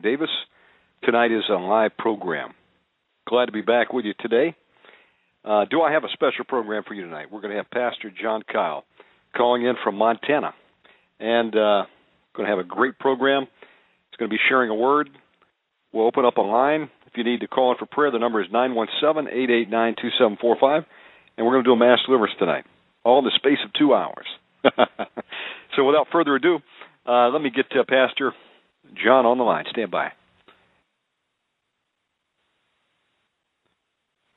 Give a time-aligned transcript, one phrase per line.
[0.00, 0.30] Davis.
[1.02, 2.54] Tonight is a live program.
[3.28, 4.54] Glad to be back with you today.
[5.44, 7.26] Uh, do I have a special program for you tonight?
[7.30, 8.84] We're going to have Pastor John Kyle
[9.36, 10.52] calling in from Montana,
[11.18, 11.84] and uh,
[12.34, 13.42] going to have a great program.
[13.42, 15.08] He's going to be sharing a word.
[15.92, 16.90] We'll open up a line.
[17.06, 19.50] If you need to call in for prayer, the number is nine one seven eight
[19.50, 20.84] eight nine two seven four five,
[21.36, 22.64] and we're going to do a mass deliverance tonight,
[23.04, 24.26] all in the space of two hours.
[25.76, 26.58] so, without further ado,
[27.06, 28.32] uh, let me get to Pastor
[29.04, 29.64] John on the line.
[29.70, 30.12] Stand by.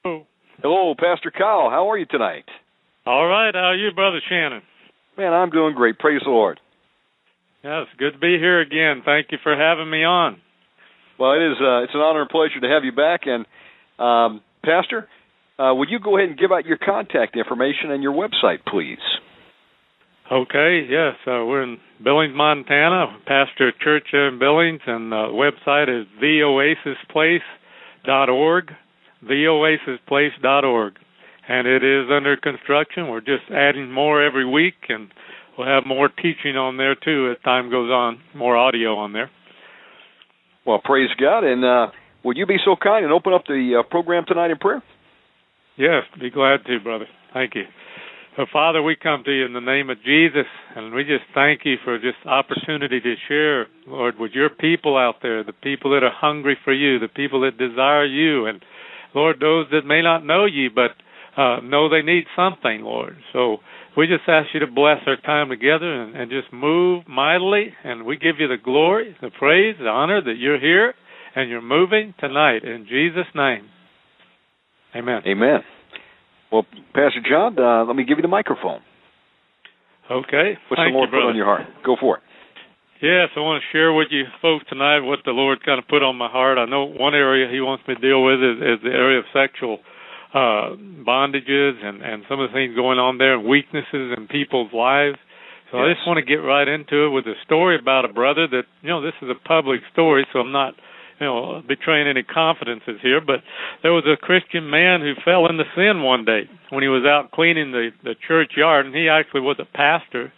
[0.04, 0.26] Hello.
[0.62, 1.70] Hello, Pastor Kyle.
[1.70, 2.46] How are you tonight?
[3.06, 3.54] All right.
[3.54, 4.62] How are you, Brother Shannon?
[5.18, 6.00] Man, I'm doing great.
[6.00, 6.60] Praise the Lord.
[7.64, 9.04] Yes, good to be here again.
[9.06, 10.38] Thank you for having me on.
[11.20, 11.58] Well, it is.
[11.62, 13.22] Uh, it's an honor and pleasure to have you back.
[13.26, 13.46] And
[14.00, 15.08] um, Pastor,
[15.58, 18.98] uh, would you go ahead and give out your contact information and your website, please?
[20.31, 23.08] Okay, yes, uh, we're in Billings, Montana.
[23.28, 28.72] Pastor church in Billings, and the website is theoasisplace.org,
[29.25, 30.94] theoasisplace.org,
[31.50, 33.10] and it is under construction.
[33.10, 35.12] We're just adding more every week, and
[35.58, 39.30] we'll have more teaching on there too as time goes on, more audio on there.
[40.66, 41.88] Well, praise God, and uh,
[42.24, 44.81] would you be so kind and open up the uh, program tonight in prayer?
[45.75, 47.08] Yes, be glad to, brother.
[47.34, 47.66] Thank you.
[48.36, 51.62] So, Father, we come to you in the name of Jesus, and we just thank
[51.66, 56.04] you for this opportunity to share, Lord, with your people out there, the people that
[56.04, 58.66] are hungry for you, the people that desire you, and
[59.14, 60.92] Lord, those that may not know you but
[61.40, 63.18] uh, know they need something, Lord.
[63.34, 63.58] So
[63.96, 68.04] we just ask you to bless our time together and, and just move mightily, and
[68.04, 70.96] we give you the glory, the praise, the honor that you're here
[71.36, 73.70] and you're moving tonight in Jesus' name.
[74.96, 75.22] Amen.
[75.28, 75.60] Amen.
[76.54, 78.86] Well, Pastor John, uh, let me give you the microphone.
[80.06, 80.54] Okay.
[80.70, 81.66] What's Thank the Lord you, put on your heart?
[81.84, 82.24] Go for it.
[83.02, 86.06] Yes, I want to share with you folks tonight what the Lord kind of put
[86.06, 86.60] on my heart.
[86.60, 89.26] I know one area He wants me to deal with is, is the area of
[89.34, 89.80] sexual
[90.34, 90.74] uh
[91.06, 95.18] bondages and and some of the things going on there and weaknesses in people's lives.
[95.70, 95.84] So yes.
[95.84, 98.70] I just want to get right into it with a story about a brother that
[98.82, 100.74] you know this is a public story, so I'm not
[101.19, 103.21] you know betraying any confidences here.
[103.21, 103.42] But
[103.81, 107.31] there was a Christian man who fell into sin one day when he was out
[107.31, 110.31] cleaning the the church yard, and he actually was a pastor,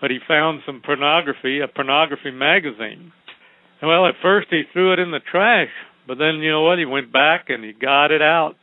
[0.00, 3.12] but he found some pornography, a pornography magazine.
[3.82, 5.70] Well, at first he threw it in the trash,
[6.06, 6.78] but then you know what?
[6.78, 8.56] He went back and he got it out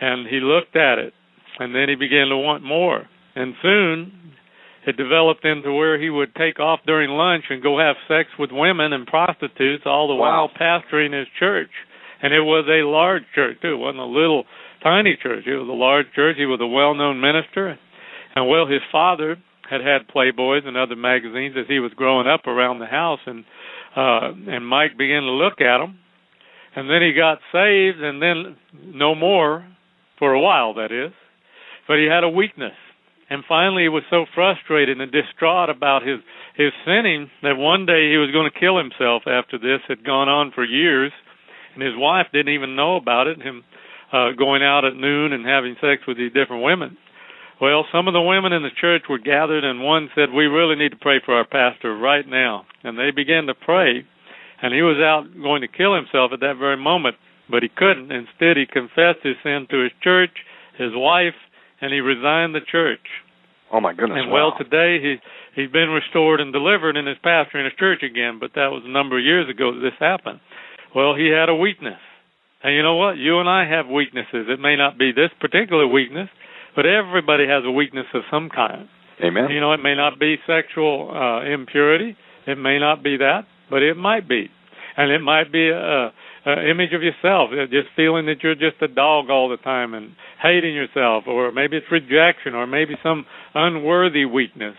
[0.00, 1.12] and he looked at it
[1.58, 4.32] and then he began to want more and soon
[4.86, 8.50] it developed into where he would take off during lunch and go have sex with
[8.52, 10.46] women and prostitutes all the Wow.
[10.46, 11.70] while pastoring his church.
[12.22, 13.74] And it was a large church too.
[13.74, 14.44] It wasn't a little
[14.82, 15.46] tiny church.
[15.46, 16.36] It was a large church.
[16.36, 17.78] He was a well known minister.
[18.34, 19.36] And well his father
[19.68, 23.20] had had playboys and other magazines as he was growing up around the house.
[23.26, 23.44] And
[23.96, 25.98] uh and mike began to look at them
[26.76, 29.66] and then he got saved and then no more
[30.18, 31.12] for a while that is.
[31.88, 32.74] But he had a weakness
[33.30, 36.18] and finally he was so frustrated and distraught about his
[36.56, 40.28] his sinning that one day he was going to kill himself after this had gone
[40.28, 41.12] on for years.
[41.72, 43.62] And his wife didn't even know about it him
[44.12, 46.98] uh going out at noon and having sex with these different women.
[47.60, 50.76] Well some of the women in the church were gathered and one said we really
[50.76, 52.66] need to pray for our pastor right now.
[52.82, 54.04] And they began to pray
[54.60, 57.16] and he was out going to kill himself at that very moment
[57.50, 58.12] but he couldn't.
[58.12, 60.30] Instead, he confessed his sin to his church,
[60.78, 61.34] his wife,
[61.80, 63.04] and he resigned the church.
[63.72, 64.18] Oh my goodness!
[64.20, 64.50] and wow.
[64.50, 65.16] well, today he
[65.54, 68.38] he's been restored and delivered and his pastor in his church again.
[68.40, 70.40] But that was a number of years ago that this happened.
[70.94, 72.00] Well, he had a weakness,
[72.62, 73.16] and you know what?
[73.16, 74.50] You and I have weaknesses.
[74.50, 76.28] It may not be this particular weakness,
[76.74, 78.88] but everybody has a weakness of some kind.
[79.22, 79.50] Amen.
[79.50, 82.16] You know, it may not be sexual uh, impurity.
[82.46, 84.48] It may not be that, but it might be,
[84.96, 86.10] and it might be a,
[86.46, 89.94] a image of yourself, uh, just feeling that you're just a dog all the time
[89.94, 94.76] and hating yourself, or maybe it's rejection, or maybe some unworthy weakness.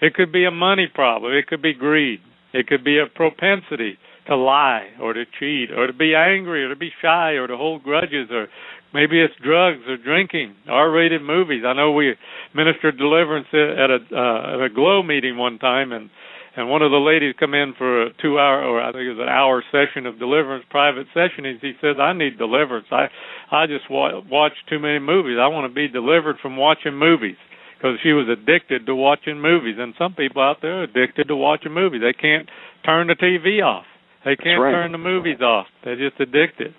[0.00, 1.32] It could be a money problem.
[1.32, 2.20] It could be greed.
[2.52, 6.70] It could be a propensity to lie or to cheat or to be angry or
[6.70, 8.48] to be shy or to hold grudges or
[8.92, 12.14] maybe it's drugs or drinking r-rated movies i know we
[12.54, 16.08] ministered deliverance at a uh, at Aglow meeting one time and
[16.56, 19.16] and one of the ladies come in for a two hour or i think it
[19.16, 22.86] was an hour session of deliverance private session and she says i need deliverance.
[22.90, 23.08] I
[23.50, 25.36] i just wa- watch too many movies.
[25.40, 27.36] I want to be delivered from watching movies.
[27.76, 29.76] Because she was addicted to watching movies.
[29.78, 32.00] And some people out there are addicted to watching movies.
[32.00, 32.48] They can't
[32.84, 33.84] turn the tv off.
[34.24, 34.72] They can't right.
[34.72, 35.66] turn the movies off.
[35.84, 36.74] They're just addicted.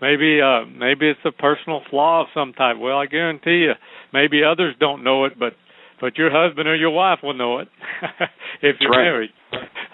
[0.00, 2.76] Maybe uh maybe it's a personal flaw of some type.
[2.78, 3.72] Well i guarantee you
[4.12, 5.54] maybe others don't know it but
[6.00, 7.68] but your husband or your wife will know it
[8.62, 9.04] if you're right.
[9.04, 9.30] married.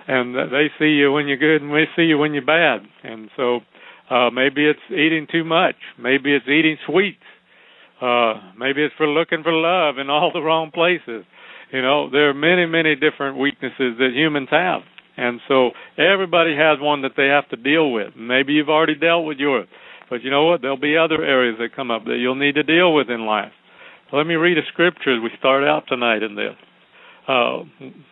[0.08, 2.80] And they see you when you're good and they see you when you're bad.
[3.04, 3.60] And so
[4.10, 5.76] uh maybe it's eating too much.
[5.98, 7.22] Maybe it's eating sweets.
[8.00, 11.24] Uh maybe it's for looking for love in all the wrong places.
[11.72, 14.82] You know there are many many different weaknesses that humans have.
[15.16, 18.14] And so everybody has one that they have to deal with.
[18.16, 19.68] Maybe you've already dealt with yours.
[20.08, 20.62] But you know what?
[20.62, 23.52] There'll be other areas that come up that you'll need to deal with in life
[24.12, 26.54] let me read a scripture as we start out tonight in this
[27.28, 27.60] uh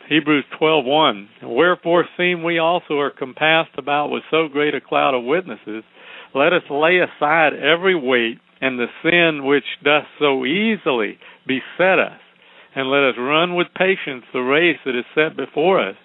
[0.09, 1.29] hebrews twelve one.
[1.43, 5.85] Wherefore seeing we also are compassed about with so great a cloud of witnesses
[6.35, 12.21] let us lay aside every weight and the sin which doth so easily beset us
[12.75, 15.97] and let us run with patience the race that is set before us.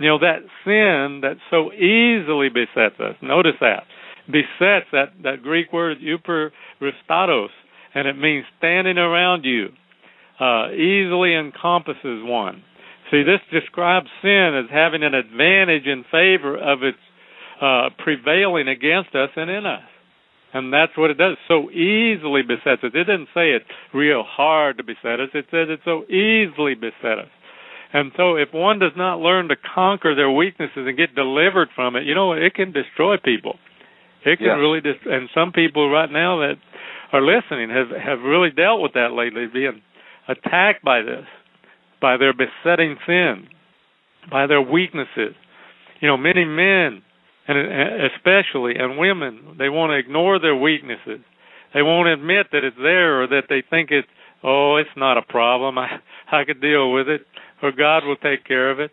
[0.00, 3.84] You know that sin that so easily besets us notice that
[4.26, 7.50] besets that that greek word euperistatos
[7.94, 9.68] and it means standing around you
[10.40, 12.62] uh easily encompasses one.
[13.10, 16.98] See this describes sin as having an advantage in favor of its
[17.60, 19.82] uh prevailing against us and in us.
[20.52, 21.36] And that's what it does.
[21.46, 22.92] So easily besets us.
[22.94, 25.28] It didn't say it's real hard to beset us.
[25.34, 27.28] It says it so easily beset us.
[27.92, 31.96] And so if one does not learn to conquer their weaknesses and get delivered from
[31.96, 33.56] it, you know, it can destroy people.
[34.24, 34.56] It can yes.
[34.58, 36.56] really dist- and some people right now that
[37.12, 39.82] are listening have have really dealt with that lately being
[40.28, 41.24] attacked by this,
[42.00, 43.48] by their besetting sin,
[44.30, 45.34] by their weaknesses.
[46.00, 47.02] You know, many men
[47.48, 47.58] and
[48.12, 51.20] especially and women, they want to ignore their weaknesses.
[51.72, 54.08] They won't admit that it's there or that they think it's
[54.44, 55.78] oh, it's not a problem.
[55.78, 55.98] I
[56.30, 57.22] I could deal with it
[57.62, 58.90] or God will take care of it.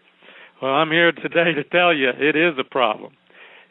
[0.62, 3.13] Well, I'm here today to tell you it is a problem.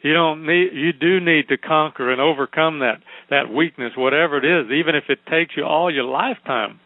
[0.05, 4.45] You don't need you do need to conquer and overcome that that weakness whatever it
[4.45, 6.79] is even if it takes you all your lifetime.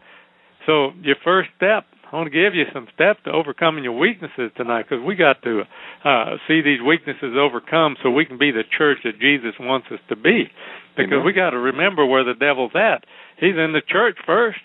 [0.64, 4.50] So your first step I want to give you some steps to overcoming your weaknesses
[4.56, 5.62] tonight because we got to
[6.02, 10.00] uh, see these weaknesses overcome so we can be the church that Jesus wants us
[10.08, 10.50] to be.
[10.96, 11.26] Because Amen.
[11.26, 13.04] we got to remember where the devil's at.
[13.38, 14.64] He's in the church first.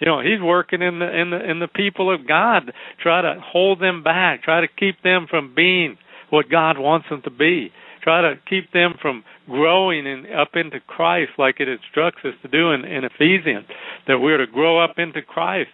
[0.00, 3.36] You know, he's working in the in the in the people of God, try to
[3.44, 5.98] hold them back, try to keep them from being
[6.30, 7.70] what God wants them to be.
[8.02, 12.48] Try to keep them from growing in, up into Christ like it instructs us to
[12.48, 13.66] do in, in Ephesians,
[14.06, 15.70] that we're to grow up into Christ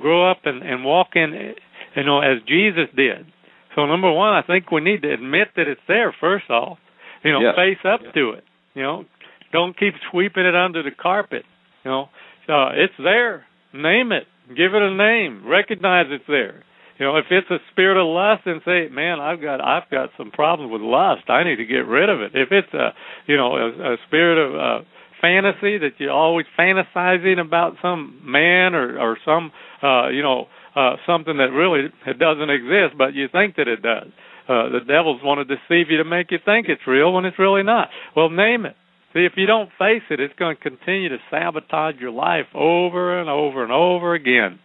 [0.00, 1.54] grow up and, and walk in,
[1.96, 3.26] you know, as Jesus did.
[3.74, 6.78] So number one, I think we need to admit that it's there first off.
[7.24, 7.54] You know, yes.
[7.54, 8.44] face up to it.
[8.74, 9.04] You know,
[9.52, 11.44] don't keep sweeping it under the carpet.
[11.84, 12.02] You know,
[12.48, 13.44] uh, it's there.
[13.74, 14.24] Name it.
[14.48, 15.46] Give it a name.
[15.46, 16.64] Recognize it's there.
[17.00, 20.10] You know, if it's a spirit of lust, then say, "Man, I've got I've got
[20.18, 21.30] some problems with lust.
[21.30, 22.92] I need to get rid of it." If it's a
[23.26, 24.84] you know a, a spirit of uh,
[25.20, 29.52] fantasy that you're always fantasizing about some man or or some
[29.82, 33.82] uh you know uh something that really it doesn't exist but you think that it
[33.82, 34.08] does
[34.48, 37.38] uh the devils want to deceive you to make you think it's real when it's
[37.38, 38.76] really not well name it
[39.12, 43.20] see if you don't face it it's going to continue to sabotage your life over
[43.20, 44.58] and over and over again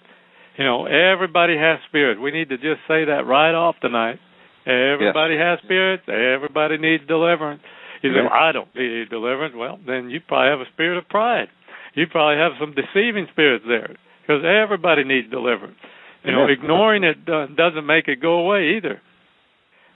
[0.58, 4.20] you know everybody has spirit we need to just say that right off tonight
[4.66, 5.60] everybody yes.
[5.60, 7.62] has spirits everybody needs deliverance
[8.06, 9.56] you say, well, I don't need deliverance.
[9.58, 11.48] Well, then you probably have a spirit of pride.
[11.96, 15.78] You probably have some deceiving spirits there because everybody needs deliverance.
[16.24, 19.00] You know, ignoring it doesn't make it go away either.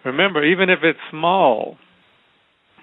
[0.06, 1.78] Remember, even if it's small,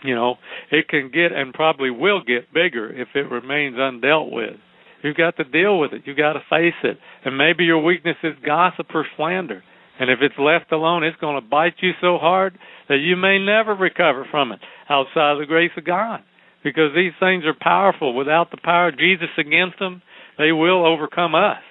[0.03, 0.35] you know,
[0.71, 4.57] it can get and probably will get bigger if it remains undealt with.
[5.03, 6.03] You've got to deal with it.
[6.05, 6.99] You've got to face it.
[7.25, 9.63] And maybe your weakness is gossip or slander.
[9.99, 13.39] And if it's left alone, it's going to bite you so hard that you may
[13.39, 16.21] never recover from it outside of the grace of God.
[16.63, 18.15] Because these things are powerful.
[18.15, 20.03] Without the power of Jesus against them,
[20.39, 21.63] they will overcome us.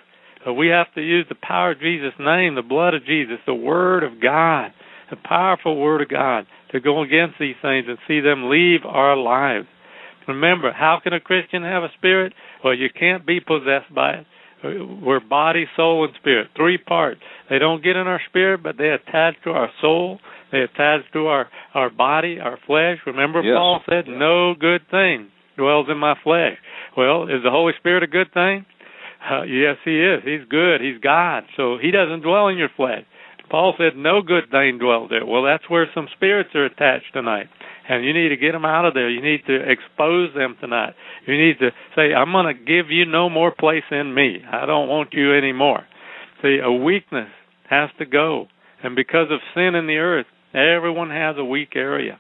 [0.43, 3.53] But we have to use the power of Jesus' name, the blood of Jesus, the
[3.53, 4.71] Word of God,
[5.09, 9.17] the powerful Word of God, to go against these things and see them leave our
[9.17, 9.67] lives.
[10.27, 12.33] Remember, how can a Christian have a spirit?
[12.65, 14.25] Well, you can't be possessed by it.
[15.03, 16.47] We're body, soul, and spirit.
[16.55, 17.21] Three parts.
[17.47, 20.19] They don't get in our spirit, but they attach to our soul.
[20.51, 22.97] They attach to our our body, our flesh.
[23.05, 23.55] Remember, yes.
[23.55, 26.57] Paul said, "No good thing dwells in my flesh."
[26.97, 28.65] Well, is the Holy Spirit a good thing?
[29.29, 30.23] Uh, yes, He is.
[30.23, 30.81] He's good.
[30.81, 31.43] He's God.
[31.55, 33.05] So He doesn't dwell in your flesh.
[33.49, 37.47] Paul said, "No good thing dwells there." Well, that's where some spirits are attached tonight,
[37.87, 39.09] and you need to get them out of there.
[39.09, 40.93] You need to expose them tonight.
[41.25, 44.43] You need to say, "I'm going to give you no more place in me.
[44.51, 45.85] I don't want you anymore."
[46.41, 47.29] See, a weakness
[47.69, 48.47] has to go,
[48.83, 52.19] and because of sin in the earth, everyone has a weak area.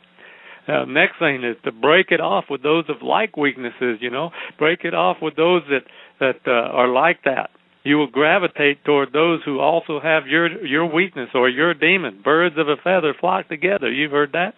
[0.67, 3.99] Uh, next thing is to break it off with those of like weaknesses.
[4.01, 5.83] You know, break it off with those that
[6.19, 7.49] that uh, are like that
[7.85, 12.19] you will gravitate toward those who also have your your weakness or your demon.
[12.21, 13.89] Birds of a feather flock together.
[13.89, 14.55] You've heard that.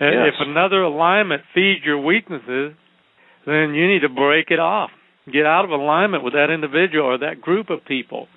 [0.00, 0.32] And yes.
[0.32, 2.72] if another alignment feeds your weaknesses,
[3.44, 4.90] then you need to break it off.
[5.32, 8.28] Get out of alignment with that individual or that group of people.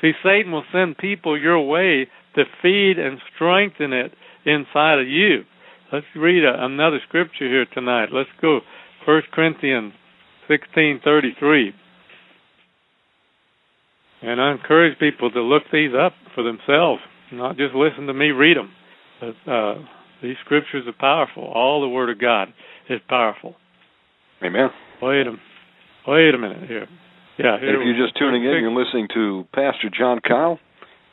[0.00, 4.12] See, Satan will send people your way to feed and strengthen it
[4.44, 5.44] inside of you.
[5.92, 8.08] Let's read a, another scripture here tonight.
[8.12, 8.60] Let's go.
[9.04, 9.92] First Corinthians
[10.48, 11.72] sixteen thirty three.
[14.26, 17.00] And I encourage people to look these up for themselves,
[17.32, 18.72] not just listen to me read them.
[19.20, 19.74] But, uh,
[20.20, 21.44] these scriptures are powerful.
[21.44, 22.48] All the Word of God
[22.90, 23.54] is powerful.
[24.42, 24.70] Amen.
[25.00, 25.32] Wait a,
[26.08, 26.88] wait a minute here.
[27.38, 27.60] Yeah.
[27.60, 30.58] Here if you're just tuning in, you're listening to Pastor John Kyle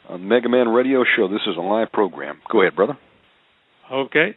[0.10, 1.27] on Omega Man Radio Show.
[1.27, 2.39] This is a live program.
[2.51, 2.98] Go ahead, brother.
[3.91, 4.36] Okay.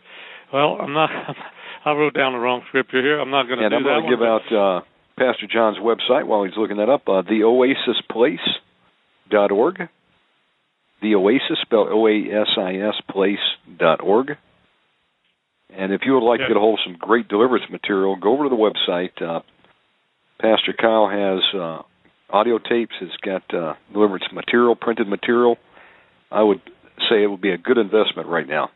[0.52, 1.08] Well, I'm not.
[1.86, 3.20] I wrote down the wrong scripture here.
[3.20, 4.80] I'm not going to and do I'm going to give out uh,
[5.16, 7.08] Pastor John's website while he's looking that up.
[7.08, 7.22] Uh,
[9.30, 9.88] theoasisplace.org.
[11.02, 14.36] The Oasis, spelled O-A-S-I-S, place.org.
[15.76, 16.46] And if you would like Yeah.
[16.46, 19.20] to get a hold of some great deliverance material, go over to the website.
[19.20, 19.40] Uh,
[20.40, 21.82] Pastor Kyle has uh,
[22.30, 22.94] audio tapes.
[22.98, 25.58] He's got uh, deliverance material, printed material.
[26.30, 26.60] I would
[27.10, 28.70] say it would be a good investment right now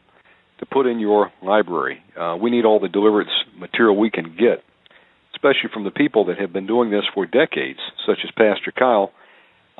[0.59, 2.03] to put in your library.
[2.17, 4.63] Uh, we need all the deliverance material we can get,
[5.35, 9.11] especially from the people that have been doing this for decades, such as Pastor Kyle.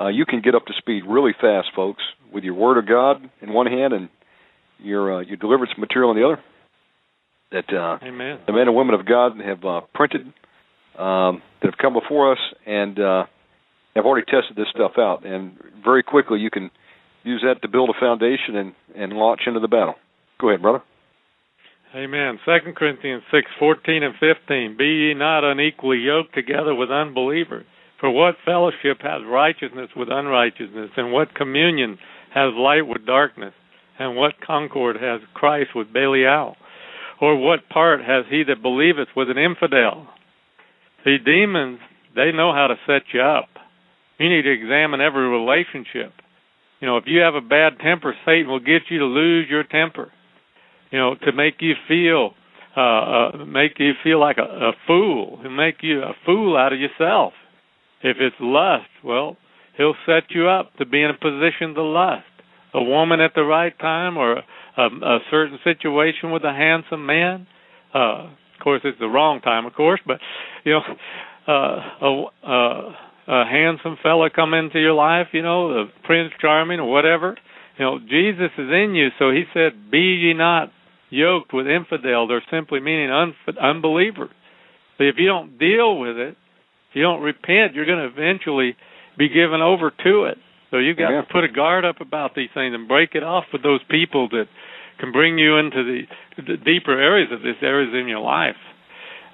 [0.01, 2.01] Uh, you can get up to speed really fast, folks,
[2.33, 4.09] with your Word of God in one hand and
[4.79, 6.41] your uh, your deliverance material in the other.
[7.51, 8.39] That uh, Amen.
[8.47, 10.21] the men and women of God have uh, printed
[10.97, 13.25] um, that have come before us and uh,
[13.95, 16.71] have already tested this stuff out, and very quickly you can
[17.23, 19.95] use that to build a foundation and and launch into the battle.
[20.39, 20.81] Go ahead, brother.
[21.93, 22.39] Amen.
[22.45, 24.77] Second Corinthians six fourteen and fifteen.
[24.77, 27.65] Be ye not unequally yoked together with unbelievers.
[28.01, 31.99] For what fellowship has righteousness with unrighteousness, and what communion
[32.33, 33.53] has light with darkness,
[33.99, 36.55] and what concord has Christ with Belial?
[37.21, 40.07] Or what part has he that believeth with an infidel?
[41.05, 41.77] The demons,
[42.15, 43.49] they know how to set you up.
[44.17, 46.13] You need to examine every relationship.
[46.79, 49.63] You know, if you have a bad temper, Satan will get you to lose your
[49.63, 50.11] temper.
[50.89, 52.31] You know, to make you feel
[52.75, 56.73] uh, uh make you feel like a, a fool, and make you a fool out
[56.73, 57.33] of yourself.
[58.03, 59.37] If it's lust, well,
[59.77, 62.25] he'll set you up to be in a position to lust.
[62.73, 64.37] A woman at the right time, or
[64.77, 67.47] a, a, certain situation with a handsome man.
[67.93, 70.19] Uh, of course, it's the wrong time, of course, but
[70.63, 70.81] you know,
[71.47, 72.95] uh, a, a,
[73.27, 77.35] a handsome fella come into your life, you know, the Prince Charming or whatever.
[77.77, 80.71] You know, Jesus is in you, so he said, "Be ye not
[81.09, 84.29] yoked with infidels," or simply meaning un- unbelievers.
[84.97, 86.37] But if you don't deal with it,
[86.91, 88.75] if you don't repent, you're going to eventually
[89.17, 90.37] be given over to it.
[90.71, 91.21] So you've got yeah.
[91.21, 94.27] to put a guard up about these things and break it off with those people
[94.29, 94.45] that
[94.99, 98.55] can bring you into the, the deeper areas of this areas in your life.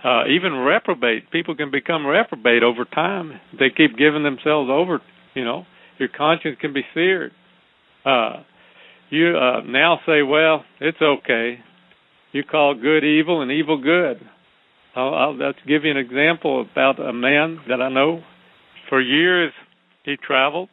[0.03, 3.39] Uh, even reprobate people can become reprobate over time.
[3.57, 5.01] They keep giving themselves over.
[5.33, 5.65] You know,
[5.97, 7.31] your conscience can be seared.
[8.05, 8.43] Uh,
[9.09, 11.59] you uh, now say, "Well, it's okay."
[12.31, 14.21] You call good evil and evil good.
[14.97, 18.23] I'll, I'll let's give you an example about a man that I know.
[18.89, 19.51] For years,
[20.03, 20.69] he traveled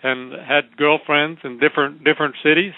[0.00, 2.72] and had girlfriends in different different cities,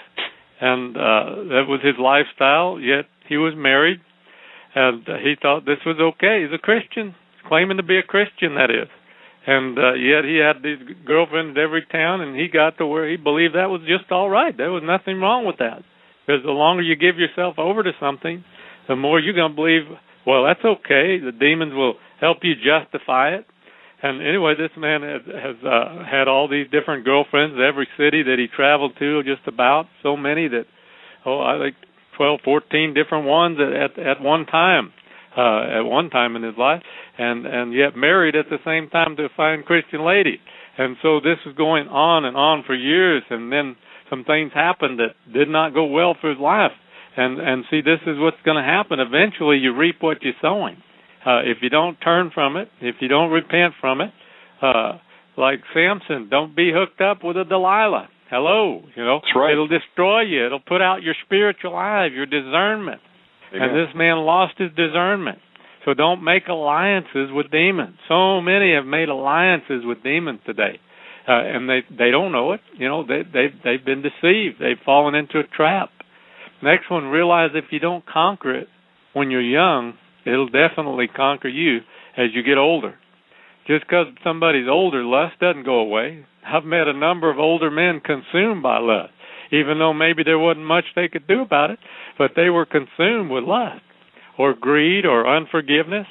[0.58, 2.80] and uh, that was his lifestyle.
[2.80, 4.00] Yet he was married,
[4.74, 6.46] and he thought this was okay.
[6.46, 7.14] He's a Christian,
[7.46, 8.88] claiming to be a Christian, that is,
[9.46, 13.06] and uh, yet he had these girlfriends in every town, and he got to where
[13.10, 14.56] he believed that was just all right.
[14.56, 15.82] There was nothing wrong with that,
[16.24, 18.44] because the longer you give yourself over to something,
[18.88, 19.82] the more you're going to believe.
[20.26, 21.18] Well, that's okay.
[21.18, 23.46] The demons will help you justify it.
[24.02, 28.37] And anyway, this man has, has uh, had all these different girlfriends, every city that
[28.38, 29.87] he traveled to, just about.
[30.02, 30.64] So many that,
[31.26, 31.76] oh, I think
[32.16, 34.92] twelve, fourteen different ones at at, at one time,
[35.37, 36.83] uh, at one time in his life,
[37.18, 40.40] and and yet married at the same time to a fine Christian lady,
[40.78, 43.76] and so this was going on and on for years, and then
[44.09, 46.72] some things happened that did not go well for his life,
[47.16, 49.01] and and see, this is what's going to happen.
[49.01, 50.77] Eventually, you reap what you're sowing
[51.25, 54.11] uh, if you don't turn from it, if you don't repent from it,
[54.62, 54.99] uh,
[55.37, 58.09] like Samson, don't be hooked up with a Delilah.
[58.31, 59.53] Hello, you know, That's right.
[59.53, 60.46] it'll destroy you.
[60.46, 63.01] It'll put out your spiritual eye, your discernment.
[63.53, 63.68] Amen.
[63.68, 65.38] And this man lost his discernment.
[65.85, 67.96] So don't make alliances with demons.
[68.07, 70.79] So many have made alliances with demons today,
[71.27, 72.61] uh, and they they don't know it.
[72.79, 74.61] You know, they they they've been deceived.
[74.61, 75.90] They've fallen into a trap.
[76.62, 78.68] Next one, realize if you don't conquer it
[79.12, 79.94] when you're young,
[80.25, 81.79] It'll definitely conquer you
[82.16, 82.94] as you get older.
[83.66, 86.25] Just because somebody's older, lust doesn't go away.
[86.44, 89.12] I've met a number of older men consumed by lust,
[89.53, 91.79] even though maybe there wasn't much they could do about it,
[92.18, 93.83] but they were consumed with lust,
[94.38, 96.07] or greed, or unforgiveness,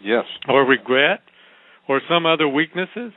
[0.00, 1.20] yes, or regret,
[1.88, 3.12] or some other weaknesses.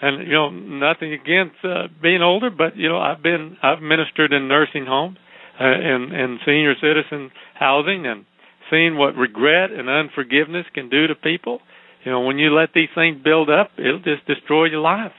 [0.00, 4.32] And you know, nothing against uh, being older, but you know, I've been I've ministered
[4.32, 5.18] in nursing homes
[5.60, 8.24] uh, and and senior citizen housing and
[8.70, 11.60] seen what regret and unforgiveness can do to people.
[12.04, 15.12] You know, when you let these things build up, it'll just destroy your life.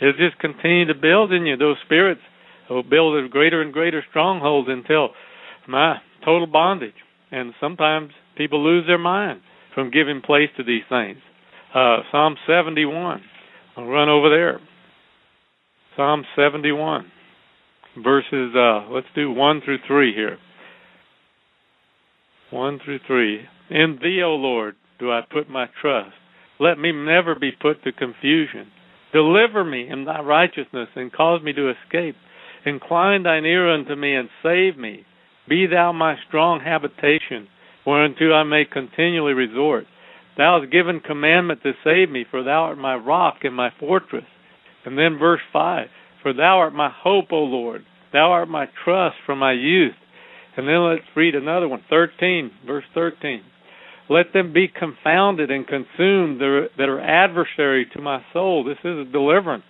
[0.00, 1.56] It'll just continue to build in you.
[1.56, 2.20] Those spirits
[2.68, 5.10] will build a greater and greater stronghold until
[5.68, 6.94] my total bondage.
[7.30, 9.40] And sometimes people lose their mind
[9.74, 11.18] from giving place to these things.
[11.74, 13.20] Uh, Psalm 71.
[13.76, 14.60] I'll run over there.
[15.96, 17.10] Psalm 71,
[18.02, 20.38] verses, uh, let's do 1 through 3 here.
[22.50, 23.40] 1 through 3.
[23.70, 26.14] In thee, O Lord, do I put my trust.
[26.58, 28.68] Let me never be put to confusion.
[29.12, 32.16] Deliver me in thy righteousness and cause me to escape.
[32.64, 35.04] Incline thine ear unto me and save me.
[35.48, 37.48] Be thou my strong habitation,
[37.86, 39.86] whereunto I may continually resort.
[40.36, 44.26] Thou hast given commandment to save me, for thou art my rock and my fortress.
[44.84, 45.88] And then verse 5
[46.22, 47.84] For thou art my hope, O Lord.
[48.12, 49.94] Thou art my trust from my youth.
[50.56, 53.42] And then let's read another one, 13, verse 13.
[54.08, 58.64] Let them be confounded and consumed that are adversary to my soul.
[58.64, 59.62] This is a deliverance.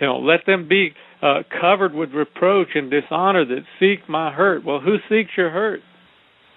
[0.00, 4.64] You know, let them be uh, covered with reproach and dishonor that seek my hurt.
[4.64, 5.80] Well, who seeks your hurt?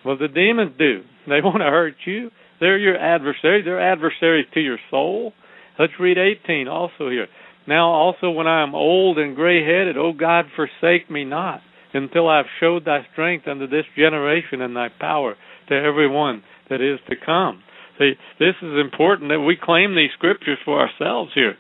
[0.06, 1.02] Well, the demons do.
[1.28, 2.32] They want to hurt you.
[2.60, 3.66] They're your adversaries.
[3.66, 5.34] They're adversaries to your soul.
[5.78, 7.28] Let's read 18 also here.
[7.68, 11.62] Now also when I am old and gray headed, O God, forsake me not,
[11.94, 15.36] until I have showed thy strength unto this generation and thy power
[15.70, 17.64] to every one that is to come.
[18.00, 21.56] See, this is important that we claim these scriptures for ourselves here.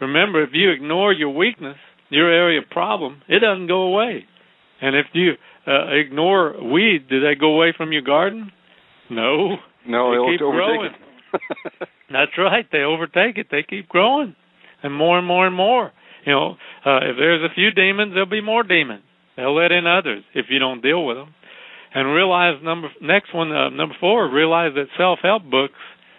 [0.00, 1.76] Remember, if you ignore your weakness,
[2.08, 4.24] your area of problem, it doesn't go away.
[4.80, 5.32] And if you
[5.66, 8.50] uh, ignore weeds, do they go away from your garden?
[9.10, 9.56] No.
[9.86, 10.90] No, they keep growing.
[12.10, 12.66] That's right.
[12.70, 13.48] They overtake it.
[13.50, 14.34] They keep growing,
[14.84, 15.90] and more and more and more.
[16.24, 16.50] You know,
[16.86, 19.02] uh, if there's a few demons, there'll be more demons.
[19.36, 21.34] They'll let in others if you don't deal with them.
[21.92, 24.30] And realize number next one, uh, number four.
[24.32, 25.74] Realize that self-help books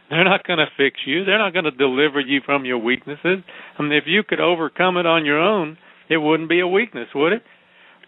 [0.09, 1.25] they're not going to fix you.
[1.25, 3.39] They're not going to deliver you from your weaknesses.
[3.77, 5.77] I mean, if you could overcome it on your own,
[6.09, 7.43] it wouldn't be a weakness, would it?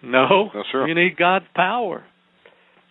[0.03, 0.51] No.
[0.53, 0.87] No, sir.
[0.87, 2.03] You need God's power.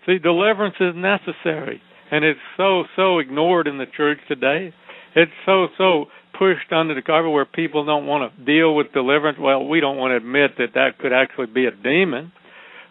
[0.07, 4.72] See, deliverance is necessary, and it's so so ignored in the church today.
[5.14, 6.07] It's so so
[6.38, 9.38] pushed under the carpet where people don't want to deal with deliverance.
[9.40, 12.33] Well, we don't want to admit that that could actually be a demon.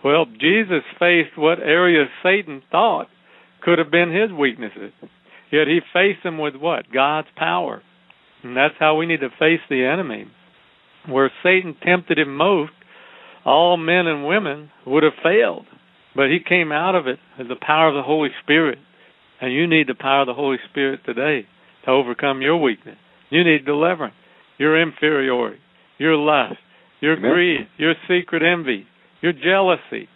[0.04, 3.08] Well, Jesus faced what areas Satan thought
[3.62, 4.92] could have been his weaknesses.
[5.52, 6.92] Yet he faced them with what?
[6.92, 7.82] God's power.
[8.44, 10.26] And that's how we need to face the enemy.
[11.08, 12.74] Where Satan tempted him most,
[13.46, 15.66] all men and women would have failed.
[16.16, 18.78] But he came out of it as the power of the Holy Spirit.
[19.42, 21.48] And you need the power of the Holy Spirit today
[21.86, 22.98] to overcome your weakness.
[23.30, 24.16] You need deliverance,
[24.58, 25.60] your inferiority,
[25.98, 26.58] your lust,
[27.02, 27.32] your Amen.
[27.32, 28.86] greed, your secret envy,
[29.22, 30.08] your jealousy,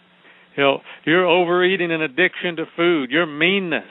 [0.56, 3.88] you know, your overeating and addiction to food, your meanness,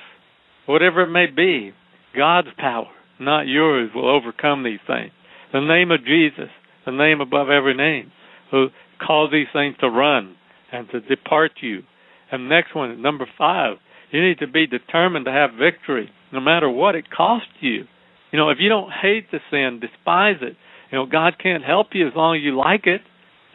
[0.65, 1.73] whatever it may be.
[2.15, 5.11] God's power, not yours, will overcome these things.
[5.53, 6.49] The name of Jesus,
[6.85, 8.11] the name above every name,
[8.51, 8.67] who
[9.05, 10.35] cause these things to run
[10.71, 11.83] and to depart you.
[12.31, 13.77] And next one, number five,
[14.11, 17.85] you need to be determined to have victory, no matter what it costs you.
[18.31, 20.55] You know, if you don't hate the sin, despise it,
[20.91, 23.01] you know, God can't help you as long as you like it.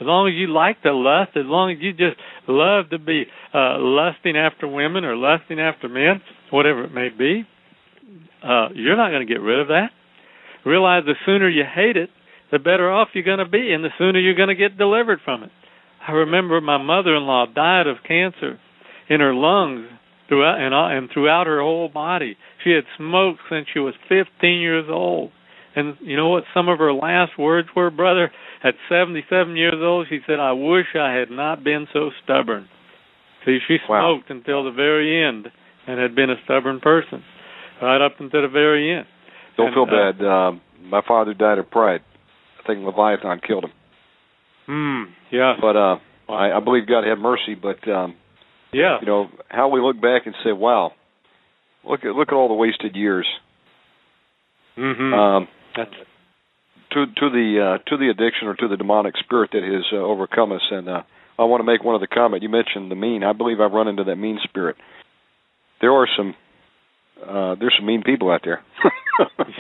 [0.01, 2.17] As long as you like the lust, as long as you just
[2.49, 7.47] love to be uh, lusting after women or lusting after men, whatever it may be,
[8.43, 9.91] uh, you're not going to get rid of that.
[10.67, 12.11] Realize the sooner you hate it,
[12.51, 15.21] the better off you're going to be, and the sooner you're going to get delivered
[15.25, 15.51] from it.
[16.07, 18.59] I remember my mother-in-law died of cancer
[19.09, 19.87] in her lungs
[20.29, 22.37] throughout and, and throughout her whole body.
[22.63, 25.31] She had smoked since she was 15 years old.
[25.77, 28.31] And you know what some of her last words were, brother?
[28.63, 32.69] At 77 years old, she said, "I wish I had not been so stubborn."
[33.45, 34.15] See, she Wow.
[34.17, 35.51] smoked until the very end
[35.87, 37.23] and had been a stubborn person
[37.83, 39.07] right up until the very end.
[39.57, 40.25] Don't And, feel uh, bad.
[40.25, 42.01] Um, my father died of pride.
[42.63, 43.73] I think Leviathan killed him.
[44.67, 45.03] Hmm.
[45.31, 45.55] Yeah.
[45.61, 45.97] But uh,
[46.29, 47.55] I, I believe God had mercy.
[47.55, 48.15] But um,
[48.75, 48.99] yeah.
[49.01, 50.93] you know how we look back and say, "Wow,
[51.85, 53.27] look at look at all the wasted years."
[54.77, 55.15] Mm-hmm.
[55.15, 55.91] Um, That's
[56.93, 59.97] to to the uh, to the addiction or to the demonic spirit that has uh,
[59.97, 60.63] overcome us.
[60.71, 61.03] And uh,
[61.39, 62.43] I want to make one other comment.
[62.43, 63.25] You mentioned the mean.
[63.25, 64.77] I believe I've run into that mean spirit.
[65.81, 66.35] There are some
[67.23, 68.63] uh, there's some mean people out there.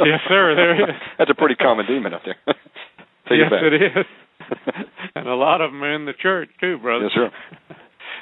[0.05, 0.97] Yes, sir, there is.
[1.19, 2.35] That's a pretty common demon out there.
[3.29, 3.63] Take yes, it back.
[3.63, 4.07] it is.
[5.15, 7.05] and a lot of them are in the church too, brother.
[7.05, 7.77] Yes, sir.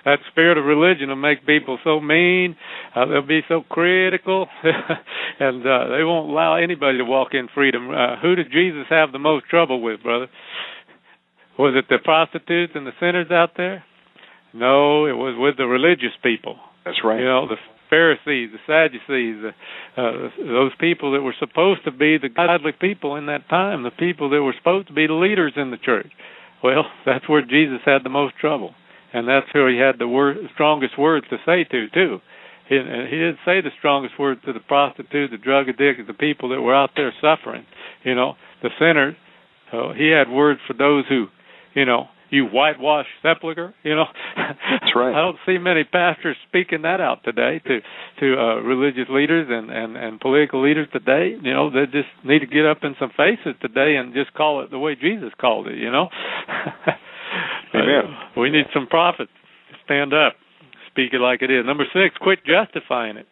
[0.04, 2.56] That spirit of religion will make people so mean.
[2.94, 7.90] Uh, they'll be so critical, and uh, they won't allow anybody to walk in freedom.
[7.90, 10.28] Uh, who did Jesus have the most trouble with, brother?
[11.58, 13.84] Was it the prostitutes and the sinners out there?
[14.54, 16.56] No, it was with the religious people.
[16.84, 17.20] That's right.
[17.20, 17.56] You know, the
[17.92, 19.44] Pharisees, the Sadducees,
[19.96, 23.82] uh, uh, those people that were supposed to be the godly people in that time,
[23.82, 26.10] the people that were supposed to be the leaders in the church.
[26.64, 28.74] Well, that's where Jesus had the most trouble,
[29.12, 32.18] and that's who he had the word, strongest words to say to too.
[32.68, 36.14] He, and he didn't say the strongest words to the prostitute, the drug addict, the
[36.14, 37.66] people that were out there suffering.
[38.04, 39.16] You know, the sinners.
[39.70, 41.26] So he had words for those who,
[41.74, 43.74] you know, you whitewash sepulcher.
[43.82, 44.04] You know,
[44.36, 45.14] That's right.
[45.14, 47.80] I don't see many pastors speaking that out today to
[48.20, 51.36] to uh, religious leaders and and and political leaders today.
[51.40, 54.62] You know, they just need to get up in some faces today and just call
[54.62, 55.76] it the way Jesus called it.
[55.76, 56.08] You know.
[57.74, 58.04] Amen.
[58.04, 59.30] Uh, we need some prophets
[59.84, 60.34] stand up,
[60.90, 61.64] speak it like it is.
[61.66, 63.26] Number six, quit justifying it.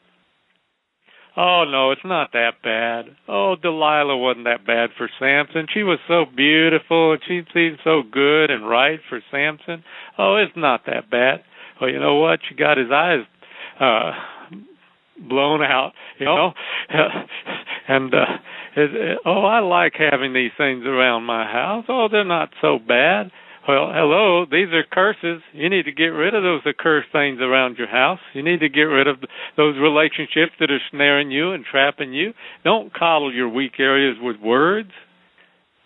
[1.37, 3.16] Oh no, it's not that bad.
[3.29, 5.66] Oh, Delilah wasn't that bad for Samson.
[5.72, 9.85] She was so beautiful and she seemed so good and right for Samson.
[10.18, 11.42] Oh, it's not that bad.
[11.81, 12.40] Well, you know what?
[12.48, 13.24] She got his eyes
[13.81, 14.11] uh
[15.29, 16.53] blown out, you know.
[17.88, 18.24] and uh
[18.76, 21.85] it, it, oh, I like having these things around my house.
[21.88, 23.31] Oh, they're not so bad.
[23.70, 25.42] Well, hello, these are curses.
[25.52, 28.18] You need to get rid of those accursed things around your house.
[28.35, 29.18] You need to get rid of
[29.56, 32.33] those relationships that are snaring you and trapping you.
[32.64, 34.90] Don't coddle your weak areas with words.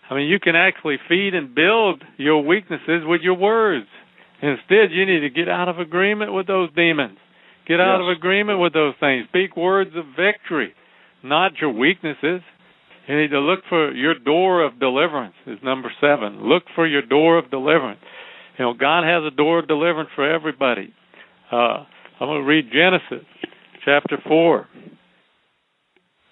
[0.09, 3.85] I mean, you can actually feed and build your weaknesses with your words.
[4.41, 7.19] Instead, you need to get out of agreement with those demons.
[7.67, 8.09] Get out yes.
[8.09, 9.27] of agreement with those things.
[9.29, 10.73] Speak words of victory,
[11.21, 12.41] not your weaknesses.
[13.07, 16.49] You need to look for your door of deliverance is number seven.
[16.49, 17.99] Look for your door of deliverance.
[18.57, 20.93] You know, God has a door of deliverance for everybody.
[21.51, 21.85] Uh,
[22.19, 23.25] I'm going to read Genesis
[23.83, 24.67] chapter 4.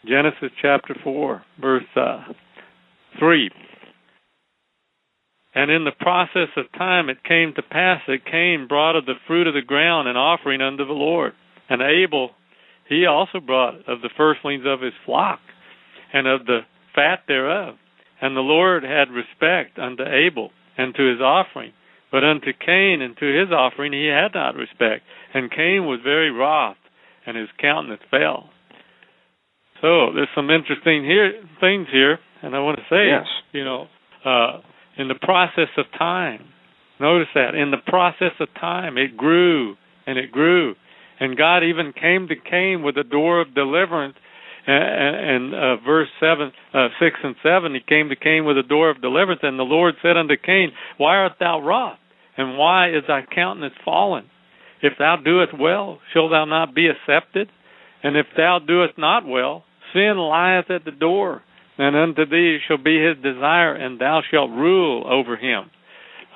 [0.05, 2.23] Genesis chapter 4, verse uh,
[3.19, 3.49] 3.
[5.55, 9.13] And in the process of time it came to pass that Cain brought of the
[9.27, 11.33] fruit of the ground an offering unto the Lord.
[11.69, 12.31] And Abel,
[12.89, 15.39] he also brought of the firstlings of his flock
[16.13, 16.59] and of the
[16.95, 17.75] fat thereof.
[18.21, 21.73] And the Lord had respect unto Abel and to his offering,
[22.11, 25.03] but unto Cain and to his offering he had not respect.
[25.33, 26.77] And Cain was very wroth,
[27.25, 28.49] and his countenance fell.
[29.81, 33.27] So there's some interesting here things here, and I want to say, yes.
[33.51, 33.87] you know,
[34.23, 34.61] uh,
[34.97, 36.45] in the process of time,
[37.01, 39.75] notice that in the process of time, it grew
[40.07, 40.75] and it grew,
[41.19, 44.15] and God even came to Cain with a door of deliverance
[44.65, 48.89] and, uh, verse seven, uh, six and seven, he came to Cain with a door
[48.89, 51.99] of deliverance, and the Lord said unto Cain, Why art thou wroth,
[52.37, 54.25] and why is thy countenance fallen?
[54.81, 57.49] If thou doest well, shall thou not be accepted?
[58.03, 61.41] And if thou doest not well, sin lieth at the door,
[61.77, 65.71] and unto thee shall be his desire, and thou shalt rule over him.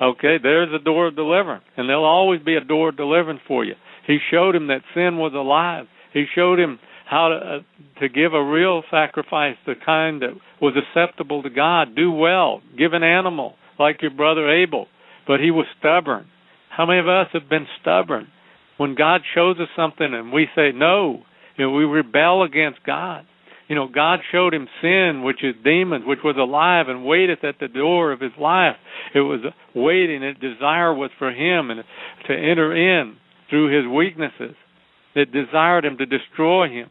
[0.00, 3.64] Okay, there's a door of deliverance, and there'll always be a door of deliverance for
[3.64, 3.74] you.
[4.06, 5.86] He showed him that sin was alive.
[6.14, 10.74] He showed him how to, uh, to give a real sacrifice, the kind that was
[10.76, 11.94] acceptable to God.
[11.96, 14.86] Do well, give an animal like your brother Abel,
[15.26, 16.26] but he was stubborn.
[16.68, 18.28] How many of us have been stubborn?
[18.76, 21.22] When God shows us something and we say no,
[21.56, 23.24] you know, we rebel against God.
[23.68, 27.56] You know, God showed him sin, which is demons, which was alive and waiteth at
[27.60, 28.76] the door of his life.
[29.14, 29.40] It was
[29.74, 31.82] waiting, its desire was for him and
[32.28, 33.16] to enter in
[33.50, 34.54] through his weaknesses.
[35.14, 36.88] It desired him to destroy him.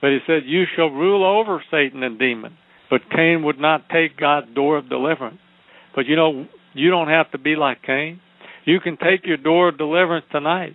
[0.00, 2.56] But he said, You shall rule over Satan and demons.
[2.90, 5.38] But Cain would not take God's door of deliverance.
[5.94, 8.20] But you know, you don't have to be like Cain.
[8.64, 10.74] You can take your door of deliverance tonight.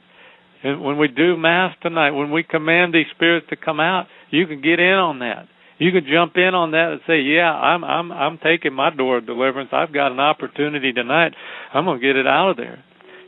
[0.64, 4.48] And when we do Mass tonight, when we command these spirits to come out, you
[4.48, 5.48] can get in on that.
[5.78, 9.18] You can jump in on that and say, "Yeah, I'm I'm I'm taking my door
[9.18, 9.70] of deliverance.
[9.74, 11.34] I've got an opportunity tonight.
[11.74, 12.84] I'm going to get it out of there."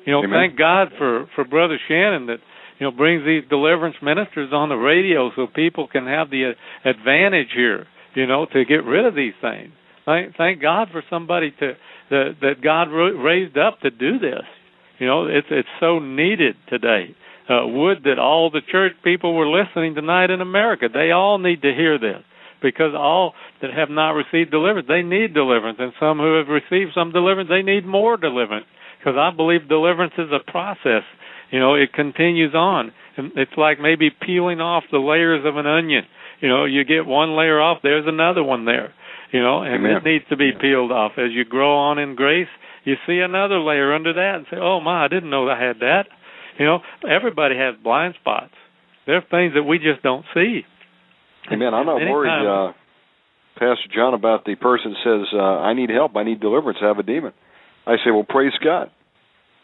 [0.06, 0.32] You know, Amen.
[0.32, 2.40] thank God for for Brother Shannon that
[2.80, 6.90] you know brings these deliverance ministers on the radio so people can have the uh,
[6.90, 9.72] advantage here you know to get rid of these things.
[10.06, 11.74] Thank thank god for somebody to
[12.10, 14.44] that that god raised up to do this.
[15.00, 17.16] You know it's it's so needed today.
[17.50, 20.88] Uh would that all the church people were listening tonight in america.
[20.92, 22.24] They all need to hear this
[22.62, 25.78] because all that have not received deliverance they need deliverance.
[25.80, 28.66] And some who have received some deliverance they need more deliverance
[28.98, 31.04] because i believe deliverance is a process
[31.52, 32.92] you know, it continues on.
[33.16, 36.04] And it's like maybe peeling off the layers of an onion.
[36.42, 38.94] You know, you get one layer off, there's another one there.
[39.32, 39.98] You know, and Amen.
[39.98, 41.14] it needs to be peeled off.
[41.18, 42.48] As you grow on in grace,
[42.86, 45.80] you see another layer under that and say, "Oh my, I didn't know I had
[45.82, 46.06] that."
[46.58, 48.54] You know, everybody has blind spots.
[49.06, 50.62] There are things that we just don't see.
[51.52, 51.74] Amen.
[51.74, 52.72] I'm not worried, uh,
[53.56, 56.16] Pastor John, about the person says, uh, "I need help.
[56.16, 56.80] I need deliverance.
[56.82, 57.34] I have a demon."
[57.86, 58.92] I say, "Well, praise God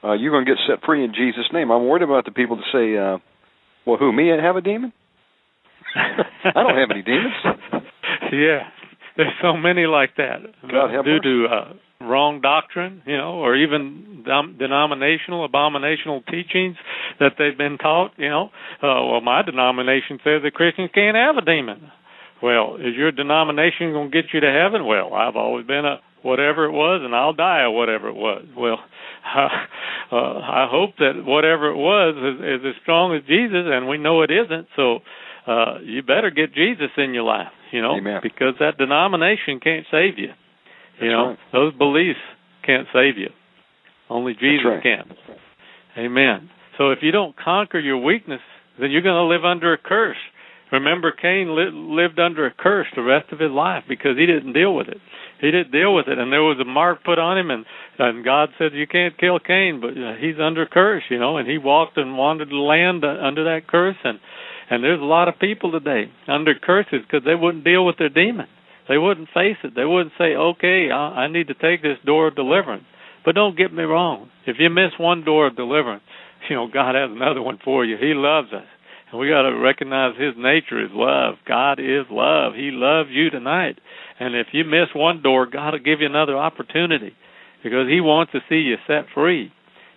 [0.03, 1.71] uh, you're going to get set free in Jesus' name.
[1.71, 3.17] I'm worried about the people that say, uh,
[3.85, 4.93] well, who, me have a demon?
[5.95, 7.33] I don't have any demons.
[8.31, 8.65] Yeah,
[9.15, 10.37] there's so many like that.
[11.03, 16.77] Due to uh, wrong doctrine, you know, or even dom- denominational, abominational teachings
[17.19, 18.11] that they've been taught.
[18.17, 18.49] You know,
[18.81, 21.91] uh, well, my denomination says that Christians can't have a demon.
[22.41, 24.85] Well, is your denomination going to get you to heaven?
[24.85, 28.45] Well, I've always been a whatever it was, and I'll die a whatever it was.
[28.57, 28.79] Well,
[29.25, 29.47] uh,
[30.15, 33.97] uh, I hope that whatever it was is, is as strong as Jesus, and we
[33.97, 34.67] know it isn't.
[34.75, 34.99] So
[35.47, 38.19] uh, you better get Jesus in your life, you know, Amen.
[38.21, 40.29] because that denomination can't save you.
[41.01, 41.39] You That's know, right.
[41.51, 42.19] those beliefs
[42.65, 43.29] can't save you.
[44.09, 44.83] Only Jesus right.
[44.83, 45.11] can.
[45.97, 46.49] Amen.
[46.77, 48.41] So if you don't conquer your weakness,
[48.79, 50.17] then you're going to live under a curse.
[50.71, 54.53] Remember, Cain li- lived under a curse the rest of his life because he didn't
[54.53, 54.97] deal with it.
[55.43, 57.65] He didn't deal with it, and there was a mark put on him, and
[57.99, 61.45] and God said you can't kill Cain, but uh, he's under curse, you know, and
[61.49, 64.19] he walked and wandered the land under that curse, and
[64.69, 68.07] and there's a lot of people today under curses because they wouldn't deal with their
[68.07, 68.47] demon.
[68.87, 69.75] They wouldn't face it.
[69.75, 72.85] They wouldn't say, okay, I, I need to take this door of deliverance.
[73.25, 74.29] But don't get me wrong.
[74.47, 76.03] If you miss one door of deliverance,
[76.49, 77.97] you know God has another one for you.
[77.97, 78.67] He loves us.
[79.11, 81.35] And we got to recognize his nature is love.
[81.45, 82.53] God is love.
[82.55, 83.77] He loves you tonight.
[84.19, 87.13] And if you miss one door, God will give you another opportunity
[87.63, 89.51] because he wants to see you set free.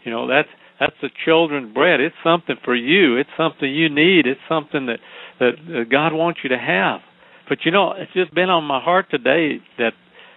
[0.05, 0.49] You know, that's
[0.79, 2.01] that's the children's bread.
[2.01, 3.17] It's something for you.
[3.17, 4.27] It's something you need.
[4.27, 4.99] It's something that
[5.41, 7.01] that God wants you to have.
[7.49, 9.93] But you know, it's just been on my heart today that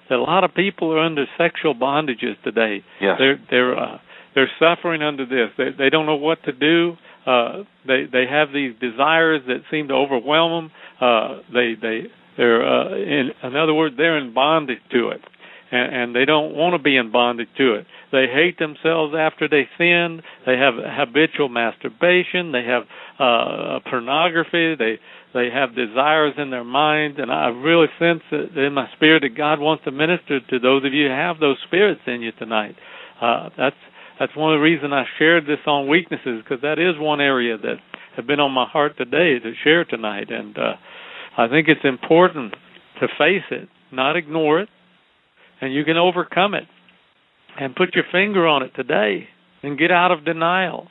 [0.10, 2.84] that a lot of people are under sexual bondages today.
[3.00, 3.16] Yes.
[3.20, 3.98] They're they're uh,
[4.36, 5.50] they're suffering under this.
[5.58, 6.94] They they don't know what to do.
[7.26, 10.72] Uh, they they have these desires that seem to overwhelm them.
[11.00, 12.02] Uh, they they
[12.40, 15.20] they're uh, in in other words they're in bondage to it,
[15.72, 17.86] and, and they don't want to be in bondage to it.
[18.14, 20.22] They hate themselves after they sin.
[20.46, 22.54] They have habitual masturbation.
[22.54, 22.84] They have
[23.20, 24.76] uh, pornography.
[24.80, 25.00] They
[25.34, 29.36] they have desires in their mind, and I really sense that in my spirit that
[29.36, 32.76] God wants to minister to those of you who have those spirits in you tonight.
[33.22, 33.76] Uh, that's
[34.18, 37.58] that's one of the reasons I shared this on weaknesses because that is one area
[37.58, 37.84] that
[38.16, 40.74] have been on my heart today to share tonight, and uh,
[41.40, 42.54] I think it's important
[43.00, 44.70] to face it, not ignore it,
[45.62, 46.66] and you can overcome it
[47.60, 49.28] and put your finger on it today
[49.64, 50.88] and get out of denial.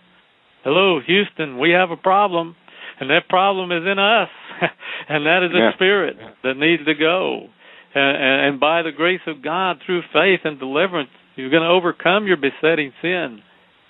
[0.64, 2.56] Hello, Houston, we have a problem
[3.00, 4.28] and that problem is in us,
[5.08, 5.74] and that is a yeah.
[5.74, 7.46] spirit that needs to go.
[7.94, 12.26] And, and, by the grace of God, through faith and deliverance, you're going to overcome
[12.26, 13.40] your besetting sin,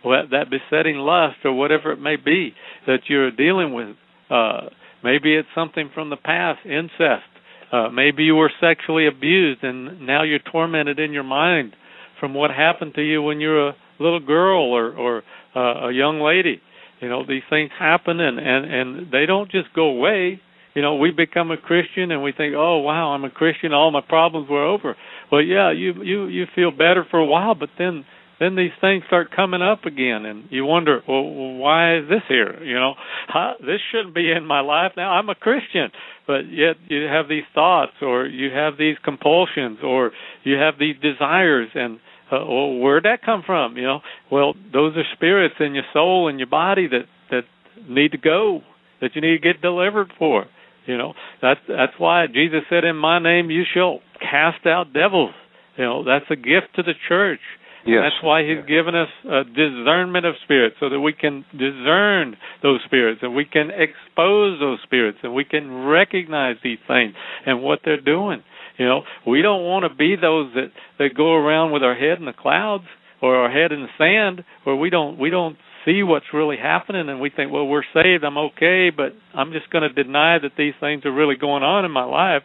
[0.05, 2.55] that besetting lust, or whatever it may be
[2.87, 3.97] that you're dealing with.
[4.31, 4.69] Uh,
[5.03, 7.29] maybe it's something from the past, incest.
[7.71, 11.75] Uh, maybe you were sexually abused, and now you're tormented in your mind
[12.19, 15.23] from what happened to you when you were a little girl or or
[15.55, 16.61] uh, a young lady
[17.01, 20.41] you know, these things happen and and and they don't just go away.
[20.75, 23.73] You know, we become a Christian and we think, "Oh, wow, I'm a Christian.
[23.73, 24.97] All my problems were over."
[25.31, 28.05] Well, yeah, you you you feel better for a while, but then
[28.41, 32.63] then these things start coming up again and you wonder well why is this here
[32.63, 32.95] you know
[33.29, 35.91] How, this shouldn't be in my life now i'm a christian
[36.27, 40.13] but yet you have these thoughts or you have these compulsions or
[40.45, 43.77] you have these desires and uh, well, where'd that come from?
[43.77, 47.45] You know, well, those are spirits in your soul and your body that that
[47.89, 48.61] need to go,
[49.01, 50.45] that you need to get delivered for.
[50.87, 55.35] You know, that's that's why Jesus said, "In my name you shall cast out devils."
[55.77, 57.41] You know, that's a gift to the church.
[57.87, 58.03] Yes.
[58.05, 62.81] That's why He's given us a discernment of spirits, so that we can discern those
[62.85, 67.15] spirits and we can expose those spirits and we can recognize these things
[67.47, 68.43] and what they're doing.
[68.79, 72.19] You know, we don't want to be those that that go around with our head
[72.19, 72.85] in the clouds
[73.21, 75.57] or our head in the sand where we don't we don't
[75.89, 79.71] see what's really happening and we think, well, we're saved, I'm okay, but I'm just
[79.71, 82.43] going to deny that these things are really going on in my life,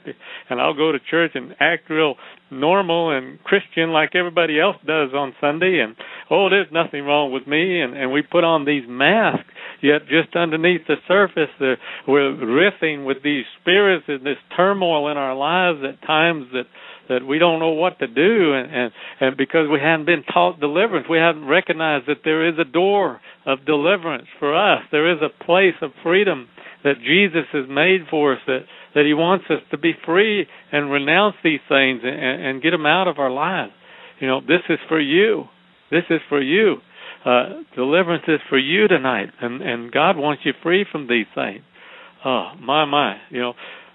[0.49, 2.15] and I'll go to church and act real
[2.51, 5.95] normal and Christian like everybody else does on Sunday, and
[6.29, 9.49] oh, there's nothing wrong with me, and and we put on these masks.
[9.81, 11.75] Yet, just underneath the surface, the,
[12.07, 16.67] we're riffing with these spirits and this turmoil in our lives at times that
[17.09, 20.59] that we don't know what to do and, and and because we haven't been taught
[20.59, 24.83] deliverance we haven't recognized that there is a door of deliverance for us.
[24.91, 26.47] There is a place of freedom
[26.83, 28.61] that Jesus has made for us that
[28.95, 32.85] that he wants us to be free and renounce these things and, and get them
[32.85, 33.73] out of our lives.
[34.19, 35.45] You know this is for you.
[35.91, 36.77] This is for you.
[37.25, 41.61] Uh deliverance is for you tonight and and God wants you free from these things.
[42.25, 43.17] Oh my my.
[43.29, 43.53] You know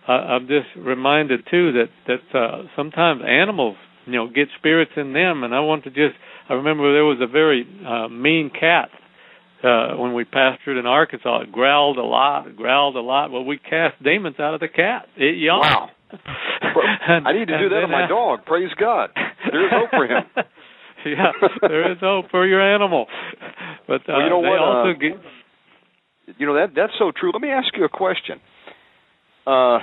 [0.09, 5.13] uh, I'm just reminded too that that uh, sometimes animals, you know, get spirits in
[5.13, 6.17] them, and I want to just.
[6.49, 8.89] I remember there was a very uh, mean cat
[9.63, 11.43] uh, when we pastured in Arkansas.
[11.43, 13.31] It growled a lot, it growled a lot.
[13.31, 15.07] Well, we cast demons out of the cat.
[15.17, 15.63] It yawned.
[15.63, 15.91] Wow.
[16.11, 18.47] and, I need to do that on my dog.
[18.47, 19.11] Praise God.
[19.53, 20.25] There is hope for him.
[21.07, 23.07] yeah, there is hope for your animal.
[23.87, 24.59] But uh, well, you know they what?
[24.59, 26.39] also uh, get.
[26.39, 27.31] You know that that's so true.
[27.33, 28.41] Let me ask you a question.
[29.47, 29.79] Uh,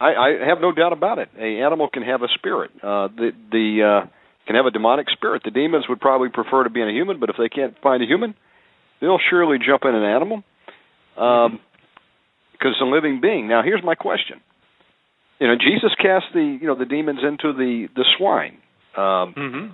[0.00, 1.28] I, I have no doubt about it.
[1.38, 2.70] A animal can have a spirit.
[2.82, 4.08] Uh, the the uh,
[4.46, 5.42] can have a demonic spirit.
[5.44, 8.02] The demons would probably prefer to be in a human, but if they can't find
[8.02, 8.34] a human,
[9.00, 10.42] they'll surely jump in an animal
[11.16, 11.60] um,
[12.52, 13.48] because it's a living being.
[13.48, 14.40] Now, here's my question.
[15.40, 18.58] You know, Jesus cast the you know the demons into the the swine.
[18.96, 19.66] Um, hmm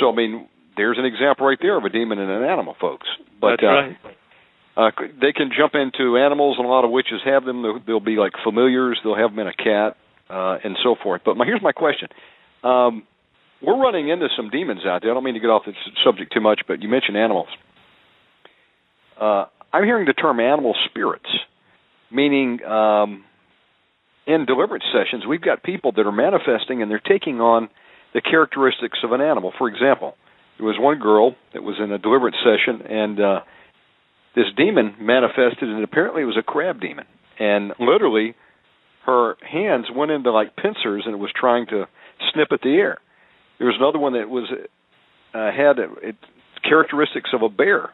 [0.00, 3.06] So I mean, there's an example right there of a demon and an animal, folks.
[3.40, 3.96] But That's uh, right.
[4.04, 4.08] Uh,
[4.76, 7.62] they can jump into animals, and a lot of witches have them.
[7.62, 8.98] They'll, they'll be like familiars.
[9.04, 9.96] They'll have them in a cat,
[10.30, 11.22] uh, and so forth.
[11.24, 12.08] But my, here's my question:
[12.64, 13.02] um,
[13.60, 15.10] We're running into some demons out there.
[15.10, 15.72] I don't mean to get off the
[16.04, 17.48] subject too much, but you mentioned animals.
[19.20, 21.28] Uh, I'm hearing the term animal spirits,
[22.10, 23.24] meaning um,
[24.26, 27.68] in deliverance sessions, we've got people that are manifesting and they're taking on
[28.14, 29.52] the characteristics of an animal.
[29.58, 30.16] For example,
[30.58, 33.40] there was one girl that was in a deliverance session, and uh,
[34.34, 37.04] this demon manifested, and apparently it was a crab demon.
[37.38, 38.34] And literally,
[39.06, 41.86] her hands went into like pincers, and it was trying to
[42.32, 42.98] snip at the air.
[43.58, 44.50] There was another one that was
[45.34, 46.16] uh, had it,
[46.68, 47.90] characteristics of a bear,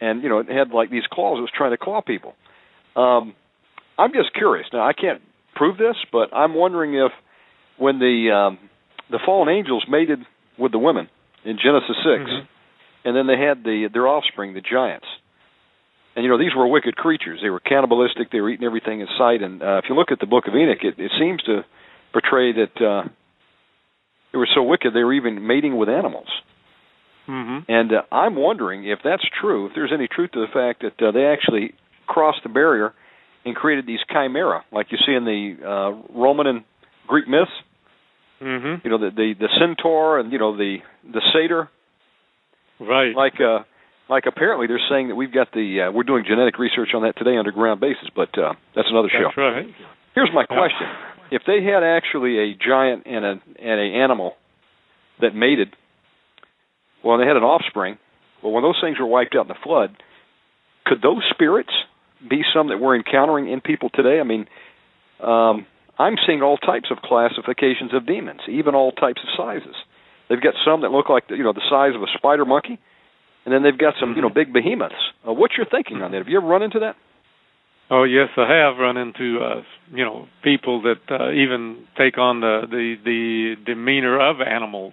[0.00, 1.38] and you know it had like these claws.
[1.38, 2.34] It was trying to claw people.
[2.94, 3.34] Um,
[3.98, 4.66] I'm just curious.
[4.72, 5.22] Now I can't
[5.54, 7.12] prove this, but I'm wondering if
[7.78, 8.58] when the um,
[9.10, 10.20] the fallen angels mated
[10.58, 11.08] with the women
[11.44, 12.46] in Genesis 6 mm-hmm.
[13.06, 15.06] And then they had the their offspring, the giants.
[16.16, 17.38] And you know these were wicked creatures.
[17.42, 18.30] They were cannibalistic.
[18.32, 19.42] They were eating everything in sight.
[19.42, 21.64] And uh, if you look at the Book of Enoch, it, it seems to
[22.12, 23.08] portray that uh,
[24.32, 26.28] they were so wicked they were even mating with animals.
[27.28, 27.70] Mm-hmm.
[27.70, 29.66] And uh, I'm wondering if that's true.
[29.66, 31.74] If there's any truth to the fact that uh, they actually
[32.06, 32.92] crossed the barrier
[33.44, 36.64] and created these chimera, like you see in the uh, Roman and
[37.06, 37.50] Greek myths.
[38.42, 38.86] Mm-hmm.
[38.86, 41.70] You know the, the the centaur and you know the the satyr.
[42.80, 43.14] Right.
[43.14, 43.64] Like uh,
[44.08, 47.16] like apparently they're saying that we've got the uh, we're doing genetic research on that
[47.16, 49.30] today underground basis, but uh, that's another show.
[49.40, 49.66] Right.
[50.14, 50.86] Here's my question:
[51.30, 54.34] If they had actually a giant and a and a animal
[55.20, 55.74] that mated,
[57.04, 57.98] well, they had an offspring.
[58.42, 59.96] Well, when those things were wiped out in the flood,
[60.84, 61.72] could those spirits
[62.28, 64.20] be some that we're encountering in people today?
[64.20, 64.46] I mean,
[65.20, 65.66] um,
[65.98, 69.74] I'm seeing all types of classifications of demons, even all types of sizes.
[70.28, 72.78] They've got some that look like you know the size of a spider monkey,
[73.44, 74.94] and then they've got some you know big behemoths.
[75.26, 76.18] Uh, what's your thinking on that?
[76.18, 76.96] Have you ever run into that?
[77.90, 79.62] Oh yes, I have run into uh,
[79.92, 84.92] you know people that uh, even take on the the the demeanor of animals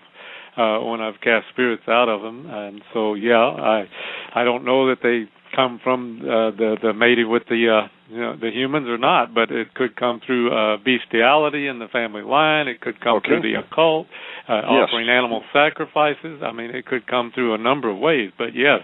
[0.55, 3.85] uh, when I've cast spirits out of them, and so yeah, I
[4.35, 5.25] I don't know that they
[5.55, 9.33] come from uh, the the mating with the uh, you know the humans or not,
[9.33, 12.67] but it could come through uh, bestiality in the family line.
[12.67, 13.27] It could come okay.
[13.27, 14.07] through the occult,
[14.47, 14.89] uh, yes.
[14.89, 16.41] offering animal sacrifices.
[16.43, 18.31] I mean, it could come through a number of ways.
[18.37, 18.81] But yes,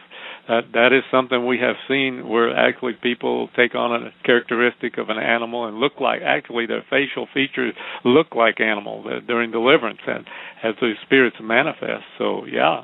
[0.48, 5.10] that that is something we have seen where actually people take on a characteristic of
[5.10, 7.74] an animal and look like actually their facial features
[8.06, 10.26] look like animals uh, during deliverance and
[10.64, 12.04] as those spirits manifest.
[12.18, 12.84] So yeah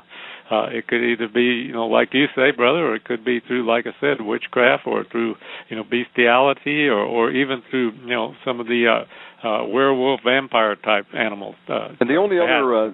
[0.50, 3.40] uh, it could either be, you know, like you say, brother, or it could be
[3.40, 5.34] through, like I said, witchcraft, or through,
[5.68, 10.20] you know, bestiality, or or even through, you know, some of the uh, uh, werewolf,
[10.24, 11.56] vampire type animals.
[11.68, 12.92] Uh, and the only other uh,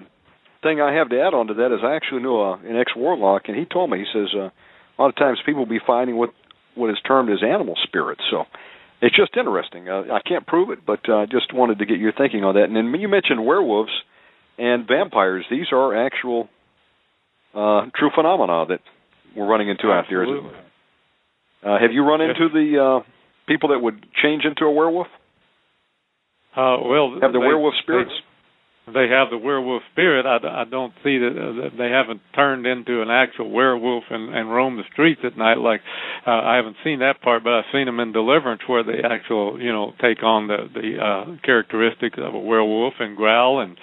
[0.63, 2.91] thing I have to add on to that is I actually knew uh, an ex
[2.95, 5.83] warlock, and he told me he says uh, a lot of times people will be
[5.85, 6.31] finding what
[6.75, 8.21] what is termed as animal spirits.
[8.31, 8.45] So
[9.01, 9.89] it's just interesting.
[9.89, 12.55] Uh, I can't prove it, but I uh, just wanted to get your thinking on
[12.55, 12.63] that.
[12.63, 13.91] And then you mentioned werewolves
[14.57, 16.49] and vampires; these are actual
[17.53, 18.79] uh, true phenomena that
[19.35, 20.49] we're running into Absolutely.
[20.49, 21.75] out there.
[21.75, 23.09] Uh, have you run into the uh,
[23.47, 25.07] people that would change into a werewolf?
[26.55, 28.11] Uh, well, have the they, werewolf spirits?
[28.85, 30.25] They, they have the werewolf spirit.
[30.25, 34.35] I, I don't see that, uh, that they haven't turned into an actual werewolf and,
[34.35, 35.57] and roam the streets at night.
[35.57, 35.81] Like
[36.27, 39.59] uh, I haven't seen that part, but I've seen them in Deliverance where they actual,
[39.59, 43.77] you know, take on the the uh, characteristics of a werewolf and growl and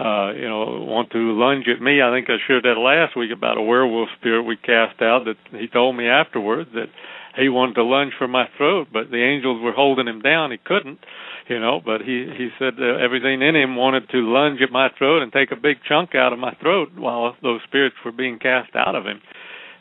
[0.00, 2.00] uh, you know, want to lunge at me.
[2.00, 5.36] I think I shared that last week about a werewolf spirit we cast out that
[5.52, 6.88] he told me afterwards that
[7.36, 10.52] he wanted to lunge for my throat, but the angels were holding him down.
[10.52, 11.00] He couldn't,
[11.48, 14.88] you know, but he he said uh, everything in him wanted to lunge at my
[14.96, 18.38] throat and take a big chunk out of my throat while those spirits were being
[18.38, 19.20] cast out of him.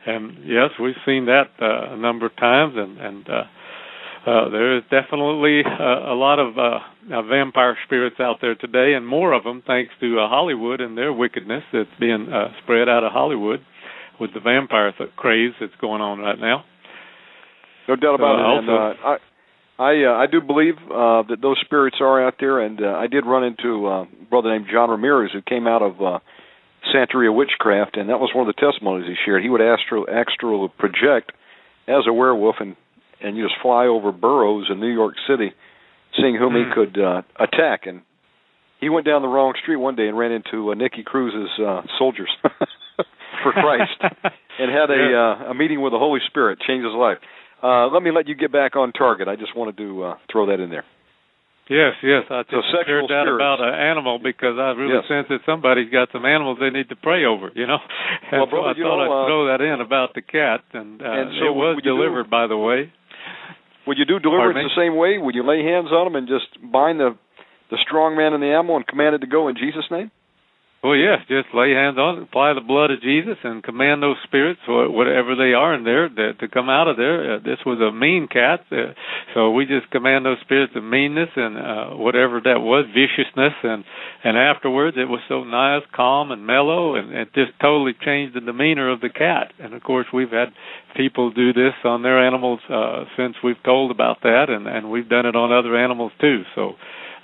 [0.06, 3.44] And yes, we've seen that uh, a number of times, and and uh,
[4.26, 6.80] uh, there is definitely uh, a lot of uh,
[7.14, 10.98] uh, vampire spirits out there today, and more of them thanks to uh, Hollywood and
[10.98, 13.62] their wickedness that's being uh, spread out of Hollywood
[14.20, 16.64] with the vampire th- craze that's going on right now.
[17.88, 18.46] No doubt about uh, it.
[18.46, 19.18] Also, and, uh, I
[19.80, 23.08] I, uh, I do believe uh, that those spirits are out there, and uh, I
[23.08, 26.20] did run into uh, a brother named John Ramirez who came out of uh,
[26.94, 29.42] Santeria witchcraft, and that was one of the testimonies he shared.
[29.42, 31.32] He would astral astral project
[31.88, 32.76] as a werewolf and
[33.22, 35.52] and you just fly over boroughs in New York City,
[36.18, 36.74] seeing whom he hmm.
[36.74, 37.86] could uh, attack.
[37.86, 38.02] And
[38.80, 41.82] he went down the wrong street one day and ran into uh, Nicky Cruz's uh,
[41.98, 42.30] soldiers
[43.44, 43.92] for Christ,
[44.60, 47.18] and had a uh, a meeting with the Holy Spirit, changed his life.
[47.62, 49.28] Uh, let me let you get back on target.
[49.28, 50.86] I just wanted to uh, throw that in there.
[51.70, 52.26] Yes, yes.
[52.34, 53.14] I so just spirits.
[53.14, 55.06] about an animal because I really yes.
[55.06, 57.52] sense that somebody's got some animals they need to pray over.
[57.54, 57.78] You know,
[58.32, 60.66] and well, so brother, I thought know, I'd uh, throw that in about the cat,
[60.74, 62.92] and, uh, and so it was delivered, do, by the way.
[63.88, 65.18] Would you do deliverance the same way?
[65.18, 67.18] Would you lay hands on them and just bind the
[67.72, 70.12] the strong man and the animal and command it to go in Jesus' name?
[70.82, 74.16] Well, yes, just lay hands on it, apply the blood of Jesus, and command those
[74.24, 77.36] spirits, whatever they are in there, to come out of there.
[77.36, 78.96] Uh, this was a mean cat, uh,
[79.34, 83.84] so we just command those spirits of meanness and uh, whatever that was, viciousness, and
[84.24, 88.40] and afterwards it was so nice, calm, and mellow, and it just totally changed the
[88.40, 89.52] demeanor of the cat.
[89.60, 90.56] And of course, we've had
[90.96, 95.10] people do this on their animals uh, since we've told about that, and and we've
[95.10, 96.44] done it on other animals too.
[96.56, 96.76] So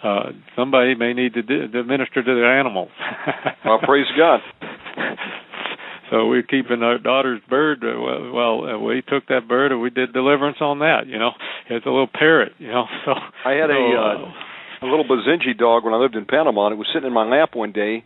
[0.05, 2.89] uh, somebody may need to, do, to minister to their animals.
[3.65, 4.39] well, praise God.
[6.11, 7.83] so we're keeping our daughter's bird.
[7.83, 11.07] Uh, well, well uh, we took that bird and we did deliverance on that.
[11.07, 11.31] You know,
[11.69, 12.53] it's a little parrot.
[12.59, 16.15] You know, so I had so, a uh, a little Basenji dog when I lived
[16.15, 16.67] in Panama.
[16.67, 18.03] And it was sitting in my lap one day,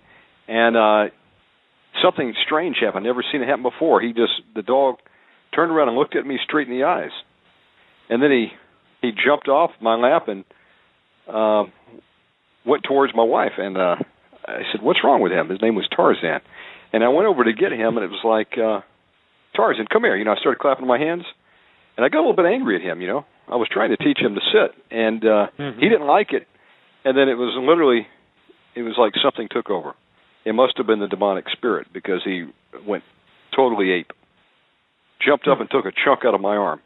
[0.47, 1.13] and uh
[2.01, 3.03] something strange happened.
[3.03, 3.99] Never seen it happen before.
[3.99, 4.95] He just the dog
[5.53, 7.11] turned around and looked at me straight in the eyes,
[8.09, 8.47] and then he
[9.01, 10.45] he jumped off my lap and
[11.29, 11.63] uh,
[12.65, 13.95] went towards my wife, and uh,
[14.45, 16.41] I said, "What's wrong with him?" His name was Tarzan,
[16.93, 18.81] and I went over to get him, and it was like, uh,
[19.55, 21.23] "Tarzan, come here!" You know, I started clapping my hands,
[21.97, 23.01] and I got a little bit angry at him.
[23.01, 25.79] You know, I was trying to teach him to sit, and uh, mm-hmm.
[25.79, 26.47] he didn't like it,
[27.05, 28.07] and then it was literally,
[28.75, 29.93] it was like something took over.
[30.45, 32.45] It must have been the demonic spirit because he
[32.87, 33.03] went
[33.55, 34.11] totally ape,
[35.25, 36.79] jumped up and took a chunk out of my arm,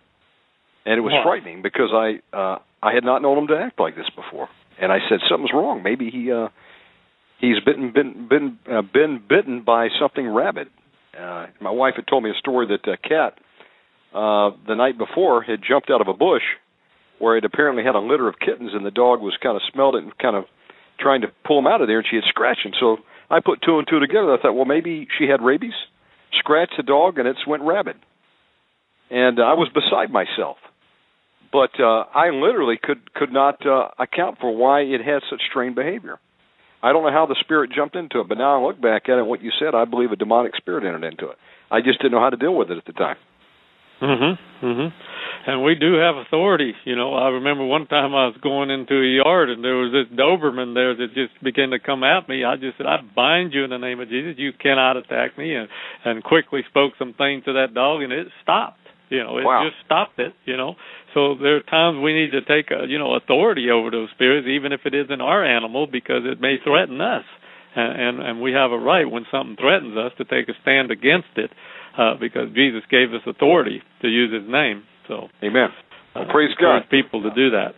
[0.86, 1.24] and it was wow.
[1.24, 2.36] frightening because I.
[2.36, 5.54] uh I had not known him to act like this before, and I said something's
[5.54, 5.84] wrong.
[5.84, 6.50] Maybe he uh,
[7.40, 10.68] he's bitten been been uh, been bitten by something rabid.
[11.18, 13.40] Uh, my wife had told me a story that a cat
[14.14, 16.44] uh, the night before had jumped out of a bush
[17.20, 19.96] where it apparently had a litter of kittens, and the dog was kind of smelled
[19.96, 20.44] it and kind of
[21.00, 22.74] trying to pull him out of there, and she had scratched him.
[22.78, 22.98] So
[23.30, 24.34] I put two and two together.
[24.34, 25.78] I thought, well, maybe she had rabies,
[26.34, 27.96] scratched the dog, and it's went rabid.
[29.10, 30.58] And I was beside myself
[31.54, 35.76] but uh, I literally could could not uh, account for why it had such strange
[35.76, 36.20] behavior.
[36.82, 39.18] I don't know how the spirit jumped into it, but now I look back at
[39.18, 41.38] it, what you said, I believe a demonic spirit entered into it.
[41.72, 43.16] I just didn't know how to deal with it at the time.
[44.02, 44.38] Mhm.
[44.62, 44.92] Mhm.
[45.46, 46.76] And we do have authority.
[46.84, 49.92] You know, I remember one time I was going into a yard and there was
[49.92, 52.44] this Doberman there that just began to come at me.
[52.44, 54.38] I just said, "I bind you in the name of Jesus.
[54.38, 55.70] You cannot attack me," and
[56.04, 58.83] and quickly spoke some things to that dog, and it stopped.
[59.10, 59.68] You know, it wow.
[59.68, 60.34] just stopped it.
[60.46, 60.76] You know,
[61.14, 64.48] so there are times we need to take a, you know authority over those spirits,
[64.48, 67.26] even if it isn't our animal, because it may threaten us,
[67.76, 70.92] and and, and we have a right when something threatens us to take a stand
[70.92, 71.52] against it,
[71.98, 74.84] uh, because Jesus gave us authority to use His name.
[75.08, 75.70] So, Amen.
[76.16, 76.82] Well, praise uh, God.
[76.90, 77.76] People to do that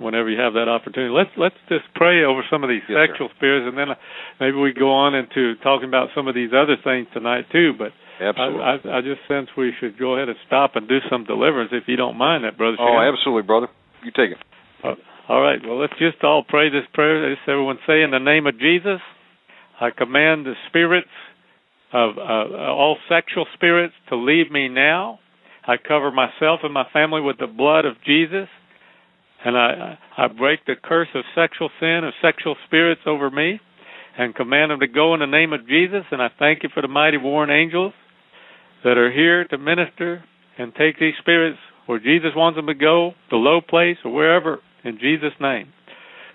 [0.00, 1.12] whenever you have that opportunity.
[1.12, 3.36] Let's let's just pray over some of these yes, sexual sir.
[3.36, 3.96] spirits, and then
[4.40, 7.72] maybe we go on into talking about some of these other things tonight too.
[7.76, 10.98] But absolutely, I, I, I just sense we should go ahead and stop and do
[11.10, 12.76] some deliverance, if you don't mind that, brother.
[12.80, 13.14] Oh, Shannon.
[13.14, 13.68] absolutely, brother.
[14.04, 14.40] You take it.
[14.84, 14.94] Uh,
[15.28, 15.58] all right.
[15.64, 17.28] Well, let's just all pray this prayer.
[17.28, 19.00] Let's everyone say, in the name of Jesus,
[19.80, 21.08] I command the spirits
[21.92, 25.18] of uh, all sexual spirits to leave me now.
[25.66, 28.48] I cover myself and my family with the blood of Jesus.
[29.44, 33.60] And I, I break the curse of sexual sin, of sexual spirits over me,
[34.18, 36.04] and command them to go in the name of Jesus.
[36.10, 37.92] And I thank you for the mighty warring angels
[38.82, 40.24] that are here to minister
[40.58, 44.58] and take these spirits where Jesus wants them to go, the low place or wherever,
[44.84, 45.68] in Jesus' name.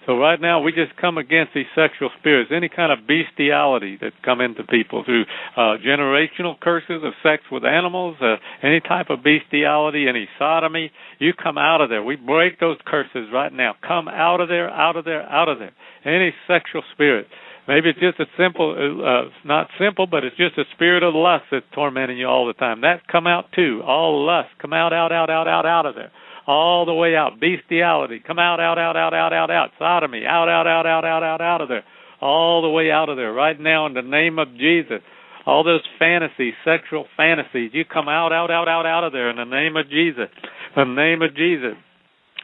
[0.05, 4.13] So right now we just come against these sexual spirits, any kind of bestiality that
[4.23, 5.25] come into people through
[5.55, 10.91] uh, generational curses of sex with animals, uh, any type of bestiality, any sodomy.
[11.19, 12.01] You come out of there.
[12.01, 13.75] We break those curses right now.
[13.87, 15.73] Come out of there, out of there, out of there.
[16.03, 17.27] Any sexual spirit.
[17.67, 21.45] Maybe it's just a simple, uh, not simple, but it's just a spirit of lust
[21.51, 22.81] that's tormenting you all the time.
[22.81, 23.83] That come out too.
[23.85, 26.11] All lust, come out, out, out, out, out, out of there
[26.47, 27.39] all the way out.
[27.39, 29.69] Bestiality, come out, out, out, out, out, out, out.
[29.77, 31.83] Sodomy, out, out, out, out, out, out, out of there.
[32.21, 33.33] All the way out of there.
[33.33, 35.01] Right now, in the name of Jesus.
[35.45, 39.37] All those fantasies, sexual fantasies, you come out, out, out, out, out of there in
[39.37, 40.29] the name of Jesus.
[40.77, 41.73] In the name of Jesus.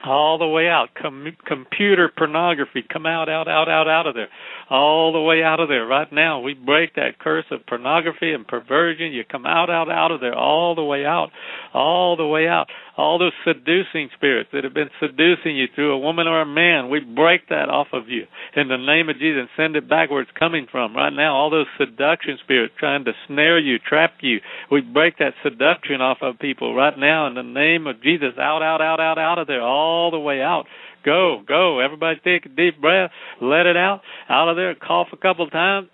[0.06, 0.90] All the way out.
[1.00, 4.30] Com- computer pornography, come out, out, out, out, out of there.
[4.70, 5.86] All the way out of there.
[5.86, 9.14] Right now, we break that curse of pornography and perversion.
[9.14, 10.36] You come out, out, out of there.
[10.36, 11.30] All the way out.
[11.74, 16.00] All the way out all those seducing spirits that have been seducing you through a
[16.00, 18.24] woman or a man, we break that off of you
[18.56, 20.96] in the name of Jesus and send it back where it's coming from.
[20.96, 24.40] Right now, all those seduction spirits trying to snare you, trap you,
[24.72, 28.34] we break that seduction off of people right now in the name of Jesus.
[28.40, 30.66] Out, out, out, out, out of there, all the way out.
[31.06, 31.80] Go, go.
[31.80, 33.12] Everybody take a deep breath.
[33.42, 34.02] Let it out.
[34.30, 34.76] Out of there.
[34.76, 35.90] Cough a couple of times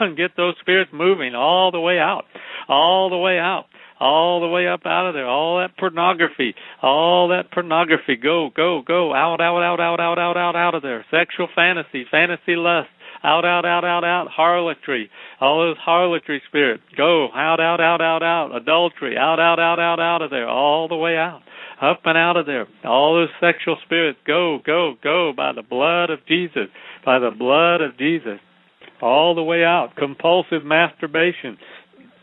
[0.00, 2.24] and get those spirits moving all the way out.
[2.68, 3.66] All the way out
[3.98, 5.26] all the way up out of there.
[5.26, 8.16] All that pornography, all that pornography.
[8.16, 9.14] Go, go, go.
[9.14, 11.04] Out, out, out, out, out, out, out, out of there.
[11.10, 12.88] Sexual fantasy, fantasy lust.
[13.24, 14.28] Out, out, out, out, out.
[14.28, 15.08] Harlotry.
[15.40, 16.82] All those harlotry spirits.
[16.96, 17.28] Go.
[17.34, 18.54] Out, out, out, out, out.
[18.54, 19.16] Adultery.
[19.16, 20.48] Out, out, out, out, out of there.
[20.48, 21.42] All the way out
[21.80, 22.66] up and out of there.
[22.84, 26.68] All those sexual spirits, go, go, go by the blood of Jesus,
[27.04, 28.40] by the blood of Jesus,
[29.02, 29.96] all the way out.
[29.96, 31.58] Compulsive masturbation,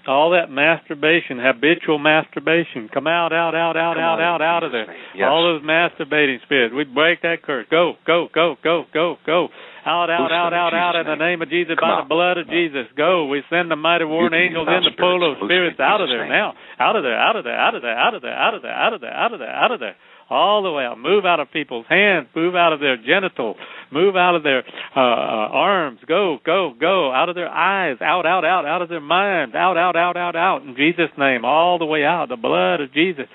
[0.07, 4.71] all that masturbation, habitual masturbation, come out, out, out, out, come out, out, out of
[4.71, 4.91] there.
[5.15, 5.27] Yes.
[5.29, 7.67] All those masturbating spirits, we break that curse.
[7.69, 9.47] Go, go, go, go, go, go.
[9.85, 12.07] Out, out, out, out, out in the name of Jesus, come by out.
[12.07, 12.87] the blood of Jesus.
[12.95, 13.27] Go.
[13.27, 16.55] We send the mighty warring angels in to pull those spirits out of there now.
[16.79, 18.71] Out of there, out of there, out of there, out of there, out of there,
[18.71, 19.95] out of there, out of there, out of there
[20.33, 20.97] all the way out.
[20.97, 22.27] Move out of people's hands.
[22.35, 23.55] Move out of their genitals.
[23.91, 24.63] Move out of their
[24.95, 25.99] uh, arms.
[26.07, 27.11] Go, go, go.
[27.11, 27.97] Out of their eyes.
[28.01, 28.65] Out, out, out.
[28.65, 29.53] Out of their minds.
[29.55, 30.63] Out, out, out, out, out.
[30.63, 32.29] In Jesus' name, all the way out.
[32.29, 33.25] The blood of Jesus.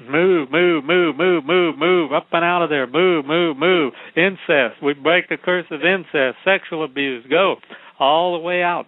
[0.00, 2.12] Move, move, move, move, move, move.
[2.12, 2.86] Up and out of there.
[2.86, 3.92] Move, move, move.
[4.16, 4.82] Incest.
[4.82, 6.38] We break the curse of incest.
[6.44, 7.26] Sexual abuse.
[7.28, 7.56] Go.
[7.98, 8.86] All the way out.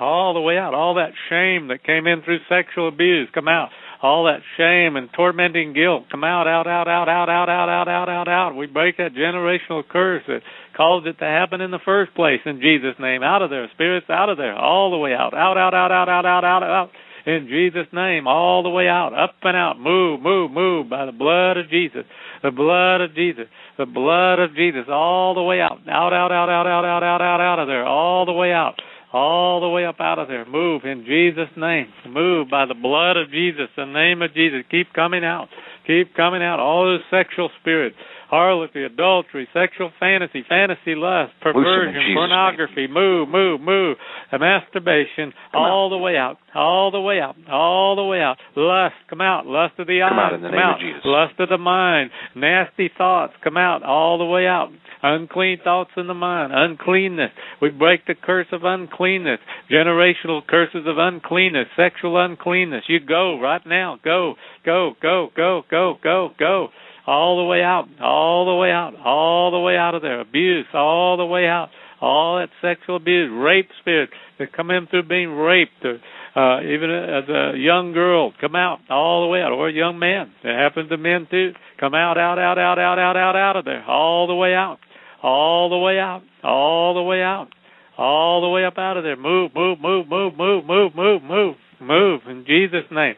[0.00, 0.74] All the way out.
[0.74, 3.28] All that shame that came in through sexual abuse.
[3.32, 3.70] Come out
[4.02, 7.88] all that shame and tormenting guilt come out, out, out, out, out, out, out, out,
[7.88, 8.56] out, out, out.
[8.56, 10.42] We break that generational curse that
[10.76, 13.22] caused it to happen in the first place in Jesus' name.
[13.22, 16.08] Out of there, spirits out of there, all the way out, out, out, out, out,
[16.08, 16.90] out, out, out, out.
[17.26, 21.12] In Jesus' name, all the way out, up and out, move, move, move by the
[21.12, 22.06] blood of Jesus,
[22.42, 23.44] the blood of Jesus,
[23.76, 27.20] the blood of Jesus, all the way out, out, out, out, out, out, out, out,
[27.20, 28.80] out, out of there, all the way out
[29.12, 30.44] all the way up out of there.
[30.44, 31.86] Move in Jesus' name.
[32.08, 34.64] Move by the blood of Jesus, the name of Jesus.
[34.70, 35.48] Keep coming out.
[35.86, 36.60] Keep coming out.
[36.60, 37.96] All those sexual spirits,
[38.28, 42.86] harlotry, adultery, sexual fantasy, fantasy lust, perversion, pornography.
[42.86, 42.94] Name.
[42.94, 43.96] Move, move, move.
[44.32, 45.90] masturbation, come all out.
[45.90, 46.36] the way out.
[46.54, 47.36] All the way out.
[47.50, 48.36] All the way out.
[48.56, 49.46] Lust, come out.
[49.46, 50.74] Lust of the come eyes, out in the come name out.
[50.76, 51.02] of Jesus.
[51.04, 52.10] Lust of the mind.
[52.34, 53.82] Nasty thoughts, come out.
[53.82, 54.70] All the way out
[55.02, 57.30] unclean thoughts in the mind, uncleanness.
[57.60, 62.84] We break the curse of uncleanness, generational curses of uncleanness, sexual uncleanness.
[62.88, 63.98] You go right now.
[64.04, 66.68] Go, go, go, go, go, go, go.
[67.08, 70.20] All the way out, all the way out, all the way out of there.
[70.20, 71.70] Abuse, all the way out.
[72.00, 75.98] All that sexual abuse, rape spirits that come in through being raped, or,
[76.36, 79.98] uh, even as a young girl, come out all the way out, or a young
[79.98, 80.30] man.
[80.44, 81.54] It happens to men too.
[81.80, 84.78] Come out, out, out, out, out, out, out, out of there, all the way out
[85.22, 87.48] all the way out, all the way out,
[87.96, 89.16] all the way up out of there.
[89.16, 93.14] Move, move, move, move, move, move, move, move, move in Jesus' name.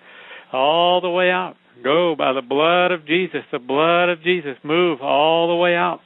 [0.52, 1.54] All the way out.
[1.82, 4.56] Go by the blood of Jesus, the blood of Jesus.
[4.62, 6.00] Move all the way out.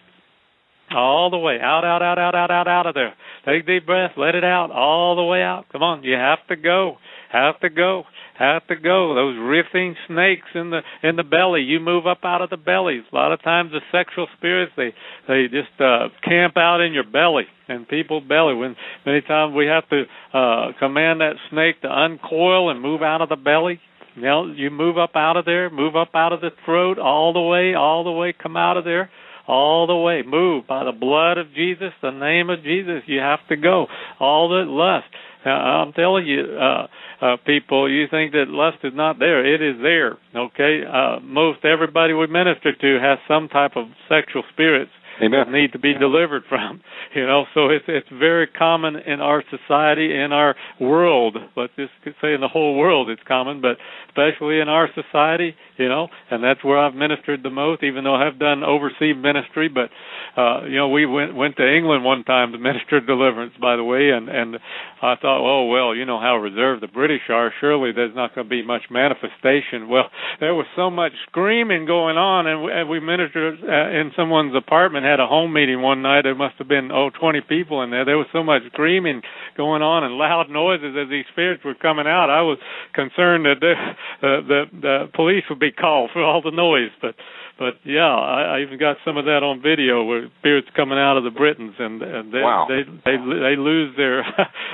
[0.91, 3.14] All the way out, out, out, out, out, out, out of there.
[3.47, 5.64] Take deep breath, let it out, all the way out.
[5.72, 6.99] Come on, you have to go.
[7.33, 8.05] Have to go
[8.35, 9.14] have to go.
[9.14, 11.62] Those riffing snakes in the in the belly.
[11.62, 13.05] You move up out of the bellies.
[13.12, 14.93] A lot of times the sexual spirits they
[15.29, 18.55] they just uh camp out in your belly and people's belly.
[18.55, 20.05] When many times we have to
[20.37, 23.81] uh command that snake to uncoil and move out of the belly.
[24.17, 27.41] Now you move up out of there, move up out of the throat all the
[27.41, 29.11] way, all the way, come out of there
[29.47, 30.23] all the way.
[30.23, 33.03] Move by the blood of Jesus, the name of Jesus.
[33.07, 33.87] You have to go.
[34.21, 35.07] All the lust.
[35.45, 36.87] Uh, I'm telling you, uh,
[37.21, 39.45] uh, people, you think that lust is not there.
[39.45, 40.17] It is there.
[40.35, 40.83] Okay.
[40.85, 44.91] Uh, most everybody we minister to has some type of sexual spirits
[45.23, 45.53] Amen.
[45.53, 46.81] need to be delivered from.
[47.15, 51.37] You know, so it's it's very common in our society, in our world.
[51.57, 53.77] Let's just say in the whole world it's common, but
[54.09, 57.85] especially in our society, you know, and that's where I've ministered the most.
[57.85, 59.91] Even though I've done overseas ministry, but
[60.37, 63.85] uh, you know, we went went to England one time to minister deliverance, by the
[63.85, 64.57] way, and and
[65.01, 67.53] I thought, oh well, you know how reserved the British are.
[67.61, 69.89] Surely there's not going to be much manifestation.
[69.89, 70.11] Well,
[70.41, 74.57] there was so much screaming going on, and we, and we ministered uh, in someone's
[74.57, 75.04] apartment.
[75.05, 76.23] Had a home meeting one night.
[76.23, 78.05] There must have been oh twenty people in there.
[78.05, 79.23] There was so much screaming
[79.57, 82.31] going on and loud noises as these spirits were coming out.
[82.31, 82.59] I was
[82.95, 87.15] concerned that the uh, the, the police would be called for all the noise, but
[87.59, 91.17] but yeah, I, I even got some of that on video where spirits coming out
[91.17, 92.67] of the Britons and, and they, wow.
[92.67, 94.27] they they they lose their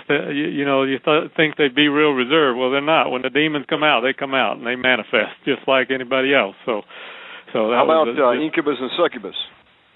[0.33, 2.59] you, you know you th- think they'd be real reserved.
[2.59, 3.11] Well, they're not.
[3.11, 6.57] When the demons come out, they come out and they manifest just like anybody else.
[6.65, 6.81] So
[7.53, 9.37] so that how about was uh, incubus and succubus?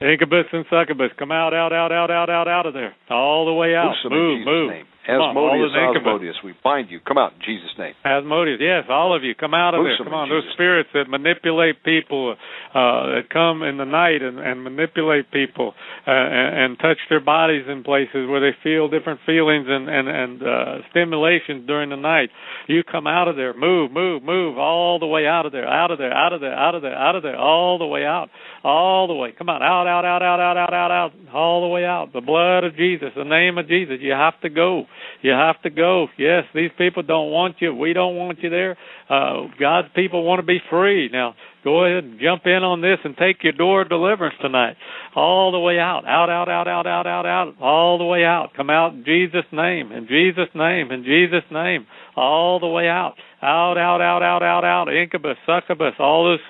[0.01, 3.53] Incubus and succubus, come out, out, out, out, out, out, out of there, all the
[3.53, 3.95] way out.
[4.05, 4.71] Move, move.
[4.71, 4.87] name.
[5.05, 6.99] Asmodeus, Asmodeus, we bind you.
[7.01, 7.95] Come out in Jesus' name.
[8.05, 10.05] Asmodeus, yes, all of you, come out of Loose there.
[10.07, 14.65] Come on, those spirits that manipulate people, uh, that come in the night and, and
[14.65, 15.75] manipulate people
[16.07, 20.09] uh, and, and touch their bodies in places where they feel different feelings and and
[20.09, 22.31] and uh, stimulations during the night.
[22.67, 25.91] You come out of there, move, move, move, all the way out of there, out
[25.91, 28.29] of there, out of there, out of there, out of there, all the way out,
[28.63, 29.35] all the way.
[29.37, 32.13] Come on, out, out, out, out, out, out, out, out, all the way out.
[32.13, 33.97] The blood of Jesus, the name of Jesus.
[34.01, 34.87] You have to go.
[35.25, 36.09] You have to go.
[36.19, 37.75] Yes, these people don't want you.
[37.75, 38.77] We don't want you there.
[39.09, 41.09] Uh, God's people want to be free.
[41.11, 44.77] Now, go ahead and jump in on this and take your door of deliverance tonight.
[45.17, 46.05] All the way out.
[46.07, 47.55] Out, out, out, out, out, out, out.
[47.59, 48.51] All the way out.
[48.55, 49.93] Come out in Jesus' name.
[49.93, 50.91] In Jesus' name.
[50.91, 51.87] In Jesus' name.
[52.17, 53.15] All the way out.
[53.43, 54.95] Out, out, out, out, out, out.
[54.95, 56.41] Incubus, succubus, all those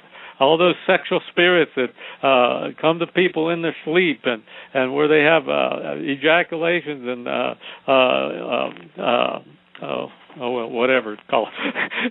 [0.40, 1.90] all those sexual spirits that
[2.26, 7.28] uh come to people in their sleep and and where they have uh ejaculations and
[7.28, 7.54] uh
[7.88, 9.38] uh uh, uh
[9.82, 10.08] oh
[10.40, 11.48] oh well whatever it's called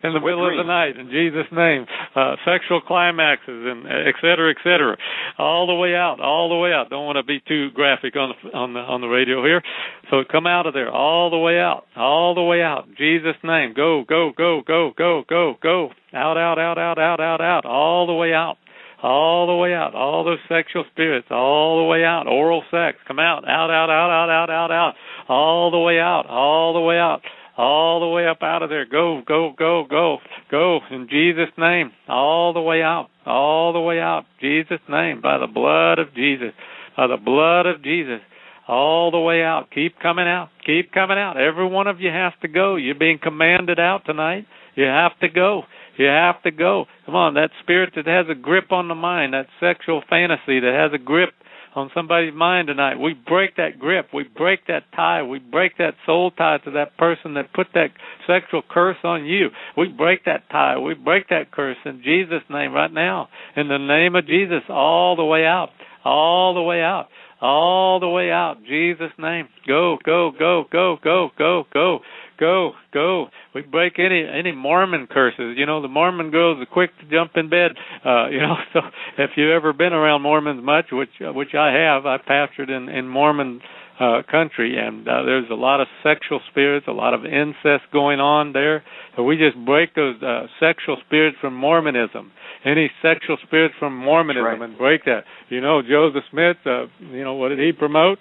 [0.04, 1.86] in the middle of the night in Jesus name
[2.16, 4.98] uh sexual climaxes and et cetera et cetera
[5.38, 8.34] all the way out all the way out don't want to be too graphic on
[8.34, 9.62] the on the on the radio here
[10.10, 13.36] so come out of there all the way out all the way out in Jesus
[13.44, 17.66] name go go go go go go go out out out out out out out
[17.66, 18.58] all the way out
[19.02, 23.20] all the way out all those sexual spirits all the way out oral sex come
[23.20, 24.94] out out out out out out out out
[25.28, 27.22] all the way out all the way out
[27.58, 28.86] all the way up out of there.
[28.86, 30.18] Go, go, go, go,
[30.50, 31.92] go in Jesus' name.
[32.08, 34.26] All the way out, all the way out.
[34.42, 36.54] Jesus' name, by the blood of Jesus,
[36.98, 38.20] by the blood of Jesus.
[38.66, 39.68] All the way out.
[39.76, 40.50] Keep coming out.
[40.66, 41.36] Keep coming out.
[41.36, 42.78] Every one of you has to go.
[42.78, 44.46] You're being commanded out tonight.
[44.76, 45.64] You have to go.
[45.98, 46.86] You have to go.
[47.06, 50.74] Come on, that spirit that has a grip on the mind, that sexual fantasy that
[50.74, 51.34] has a grip
[51.76, 53.00] on somebody's mind tonight.
[53.00, 54.08] We break that grip.
[54.14, 55.24] We break that tie.
[55.24, 57.90] We break that soul tie to that person that put that
[58.28, 59.50] sexual curse on you.
[59.78, 60.78] We break that tie.
[60.78, 63.30] We break that curse in Jesus' name right now.
[63.56, 65.70] In the name of Jesus, all the way out.
[66.06, 67.08] All the way out.
[67.42, 68.58] All the way out.
[68.68, 69.48] Jesus' name.
[69.68, 72.00] Go, go, go, go, go, go, go
[72.44, 73.28] go, go.
[73.56, 75.56] We break any any Mormon curses.
[75.58, 77.72] You know, the Mormon girls are quick to jump in bed.
[78.06, 78.80] Uh, you know, so
[79.18, 82.90] if you've ever been around Mormons much, which uh, which I have, I pastored in
[82.90, 83.62] in Mormon
[84.00, 88.20] uh country and uh, there's a lot of sexual spirits, a lot of incest going
[88.20, 88.84] on there.
[89.16, 92.32] So we just break those uh sexual spirits from Mormonism.
[92.66, 94.62] Any sexual spirits from Mormonism right.
[94.62, 95.26] and break that.
[95.50, 98.20] You know, Joseph Smith, uh you know, what did he promote?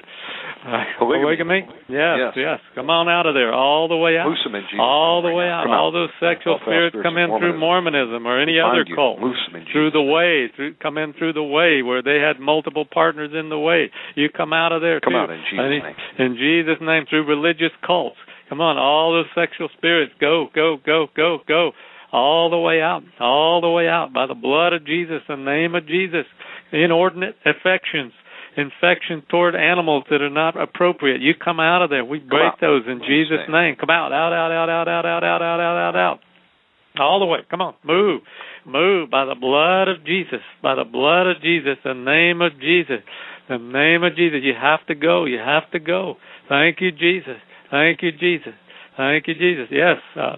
[0.63, 1.67] Uh, Polygamy.
[1.89, 2.33] Yes, Yes.
[2.37, 4.29] yes, Come on out of there, all the way out.
[4.29, 5.65] Loose them in Jesus' all the way out.
[5.65, 8.85] Come All those sexual All spirits spirits come in through Mormonism or any Bind other
[8.87, 8.95] you.
[8.95, 9.19] cult.
[9.19, 12.39] Loose them in Through the way, through, come in through the way where they had
[12.39, 13.91] multiple partners in the way.
[14.15, 15.19] You come out of there Come too.
[15.19, 15.83] out in Jesus' name.
[16.19, 18.17] In Jesus' name, through religious cults.
[18.53, 21.73] Come on, all those sexual spirits, go, go, go, go, go.
[22.13, 25.75] All the way out, all the way out by the blood of Jesus, the name
[25.75, 26.27] of Jesus.
[26.71, 28.13] Inordinate affections,
[28.55, 31.23] infections toward animals that are not appropriate.
[31.23, 32.05] You come out of there.
[32.05, 33.77] We break those in Jesus' name.
[33.81, 36.21] Come out, out, out, out, out, out, out, out, out, out, out, out.
[37.01, 37.39] All the way.
[37.49, 37.75] Come on.
[37.83, 38.21] Move.
[38.67, 40.45] Move by the blood of Jesus.
[40.63, 41.79] By the blood of Jesus.
[41.83, 43.01] The name of Jesus.
[43.49, 44.41] The name of Jesus.
[44.43, 45.25] You have to go.
[45.25, 46.17] You have to go.
[46.51, 47.41] Thank you, Jesus.
[47.73, 48.53] Thank you, Jesus.
[48.97, 49.67] Thank you, Jesus.
[49.73, 49.97] Yes.
[50.15, 50.37] Uh,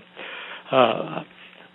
[0.74, 1.24] uh,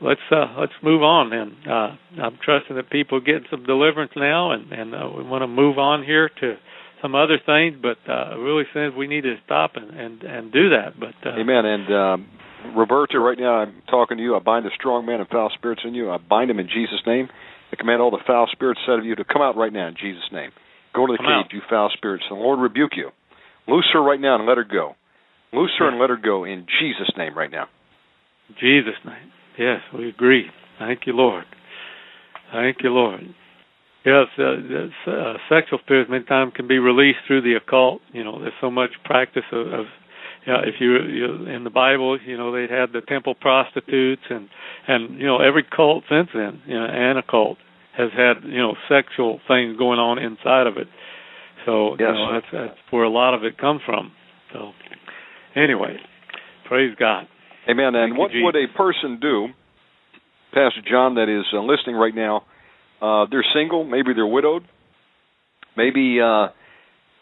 [0.02, 1.52] let's uh, let's move on then.
[1.70, 5.44] Uh, I'm trusting that people are getting some deliverance now, and and uh, we want
[5.44, 6.56] to move on here to
[7.02, 10.52] some other things, but uh, it really says we need to stop and and and
[10.52, 10.98] do that.
[11.00, 11.66] But uh, Amen.
[11.66, 12.28] And um,
[12.76, 14.36] Roberta, right now I'm talking to you.
[14.36, 16.10] I bind the strong man and foul spirits in you.
[16.10, 17.28] I bind them in Jesus' name.
[17.72, 19.96] I command all the foul spirits out of you to come out right now in
[20.00, 20.52] Jesus' name.
[20.96, 21.54] Go to the Come cage, out.
[21.54, 22.24] you foul spirits.
[22.30, 23.12] The Lord rebuke you.
[23.68, 24.96] Loose her right now and let her go.
[25.54, 27.68] Loose her and let her go in Jesus' name right now.
[28.60, 29.32] Jesus' name.
[29.58, 30.46] Yes, we agree.
[30.78, 31.46] Thank you, Lord.
[32.52, 33.22] Thank you, Lord.
[34.06, 38.02] Yes, uh, this, uh, sexual spirits many times can be released through the occult.
[38.14, 39.86] You know, there's so much practice of, of
[40.48, 44.48] yeah, if you, you in the Bible, you know, they had the temple prostitutes and
[44.88, 47.58] and you know every cult since then, you know, and a cult
[47.98, 50.88] has had you know sexual things going on inside of it.
[51.66, 52.14] So you Yes.
[52.16, 54.14] know that's that's where a lot of it comes from.
[54.54, 54.72] So
[55.56, 55.98] anyway,
[56.68, 57.28] praise God.
[57.70, 57.96] Amen.
[57.96, 59.48] And Thank you, what would a person do,
[60.54, 62.46] Pastor John, that is uh, listening right now?
[63.02, 64.64] Uh, they're single, maybe they're widowed,
[65.78, 66.48] maybe uh,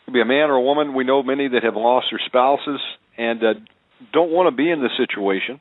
[0.08, 0.94] maybe a man or a woman.
[0.96, 2.80] We know many that have lost their spouses
[3.18, 3.54] and uh,
[4.14, 5.60] don't want to be in this situation.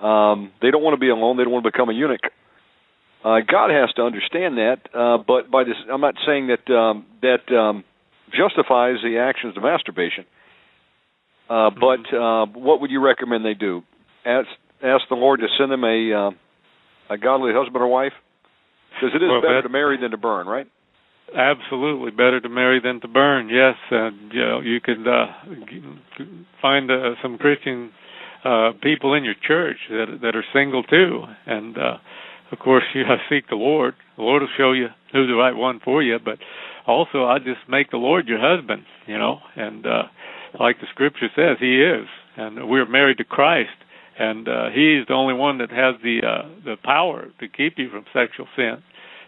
[0.00, 1.36] Um, they don't want to be alone.
[1.36, 2.20] They don't want to become a eunuch.
[3.22, 7.04] Uh, God has to understand that, uh, but by this, I'm not saying that um,
[7.20, 7.84] that um,
[8.32, 10.24] justifies the actions of masturbation.
[11.50, 13.82] Uh, but uh, what would you recommend they do?
[14.24, 14.46] Ask
[14.82, 16.30] ask the Lord to send them a uh,
[17.12, 18.12] a godly husband or wife,
[18.94, 20.68] because it is well, better to marry than to burn, right?
[21.36, 23.48] Absolutely, better to marry than to burn.
[23.48, 25.26] Yes, and you know you could uh,
[26.62, 27.90] find uh, some Christian
[28.44, 31.96] uh, people in your church that that are single too, and uh,
[32.52, 33.94] of course you have seek the Lord.
[34.16, 36.38] The Lord will show you who's the right one for you, but
[36.86, 40.02] also I just make the Lord your husband, you know, and uh,
[40.58, 43.70] like the Scripture says, He is, and we're married to Christ,
[44.18, 47.90] and uh, He's the only one that has the uh, the power to keep you
[47.90, 48.82] from sexual sin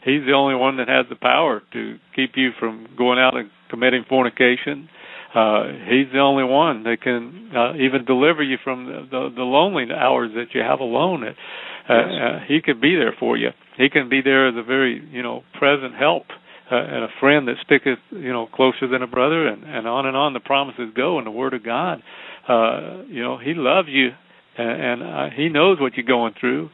[0.05, 3.51] He's the only one that has the power to keep you from going out and
[3.71, 4.89] committing fornication.
[5.35, 9.43] Uh, he's the only one that can uh, even deliver you from the, the, the
[9.43, 11.23] lonely hours that you have alone.
[11.25, 11.97] Uh, yes.
[12.21, 13.51] uh, he can be there for you.
[13.79, 16.27] He can be there as a very, you know, present help
[16.73, 20.07] uh, and a friend that sticketh, you know, closer than a brother, and, and on
[20.07, 22.03] and on the promises go in the Word of God.
[22.49, 24.11] Uh, you know, He loves you,
[24.57, 26.71] and, and uh, He knows what you're going through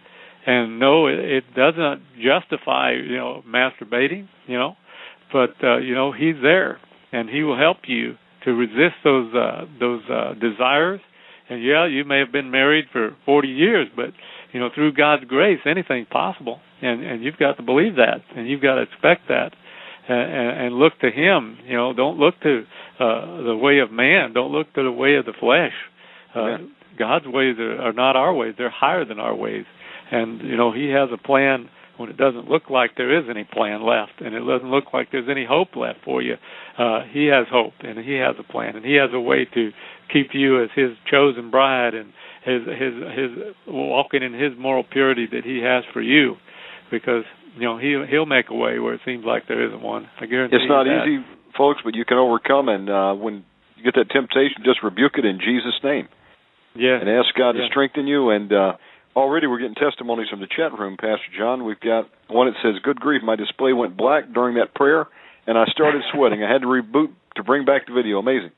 [0.47, 4.77] and no, it, it doesn't justify you know masturbating, you know,
[5.31, 6.81] but uh, you know he's there
[7.13, 11.01] and he will help you to resist those uh, those uh, desires.
[11.51, 14.11] And yeah, you may have been married for 40 years, but
[14.53, 18.49] you know through God's grace, anything's possible, and and you've got to believe that, and
[18.49, 19.51] you've got to expect that,
[20.09, 21.59] and, and look to Him.
[21.67, 22.65] You know, don't look to
[22.99, 24.33] uh, the way of man.
[24.33, 25.73] Don't look to the way of the flesh.
[26.35, 26.59] Uh,
[26.99, 29.65] God's ways are, are not our ways; they're higher than our ways
[30.11, 33.45] and you know he has a plan when it doesn't look like there is any
[33.45, 36.35] plan left and it doesn't look like there's any hope left for you
[36.79, 39.71] uh he has hope and he has a plan and he has a way to
[40.13, 42.13] keep you as his chosen bride and
[42.45, 46.37] his his his walking in his moral purity that he has for you
[46.91, 47.25] because
[47.59, 50.27] you know he'll he'll make a way where it seems like there isn't one i
[50.27, 50.63] guarantee you.
[50.63, 51.05] it's not that.
[51.07, 51.25] easy
[51.57, 53.45] folks but you can overcome and uh when
[53.77, 56.09] you get that temptation just rebuke it in jesus name
[56.75, 57.63] yeah and ask god yeah.
[57.63, 58.73] to strengthen you and uh
[59.19, 61.65] already we're getting testimonies from the chat room, Pastor John.
[61.65, 65.07] We've got one that says, "Good grief, my display went black during that prayer,
[65.47, 66.43] and I started sweating.
[66.45, 68.19] I had to reboot to bring back the video.
[68.19, 68.53] Amazing.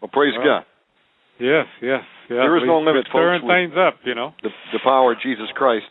[0.00, 0.64] Well, praise well, God.
[1.40, 2.28] Yes, yes, yes.
[2.28, 3.16] There is we, no limit, folks.
[3.16, 4.32] Stirring things up, you know.
[4.42, 5.86] The, the power of Jesus Christ.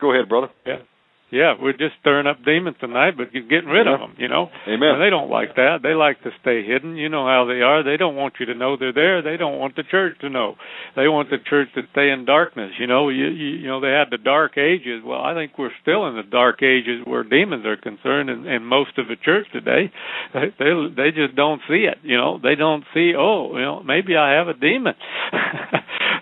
[0.00, 0.48] Go ahead, brother.
[0.66, 0.84] Yeah.
[1.32, 3.94] Yeah, we're just stirring up demons tonight, but getting rid yeah.
[3.94, 4.14] of them.
[4.18, 5.00] You know, Amen.
[5.00, 5.80] And they don't like that.
[5.82, 6.96] They like to stay hidden.
[6.96, 7.82] You know how they are.
[7.82, 9.22] They don't want you to know they're there.
[9.22, 10.56] They don't want the church to know.
[10.94, 12.72] They want the church to stay in darkness.
[12.78, 15.00] You know, you you, you know they had the dark ages.
[15.02, 18.66] Well, I think we're still in the dark ages where demons are concerned, and, and
[18.66, 19.90] most of the church today,
[20.34, 21.96] they, they they just don't see it.
[22.02, 23.14] You know, they don't see.
[23.16, 24.92] Oh, you know, maybe I have a demon.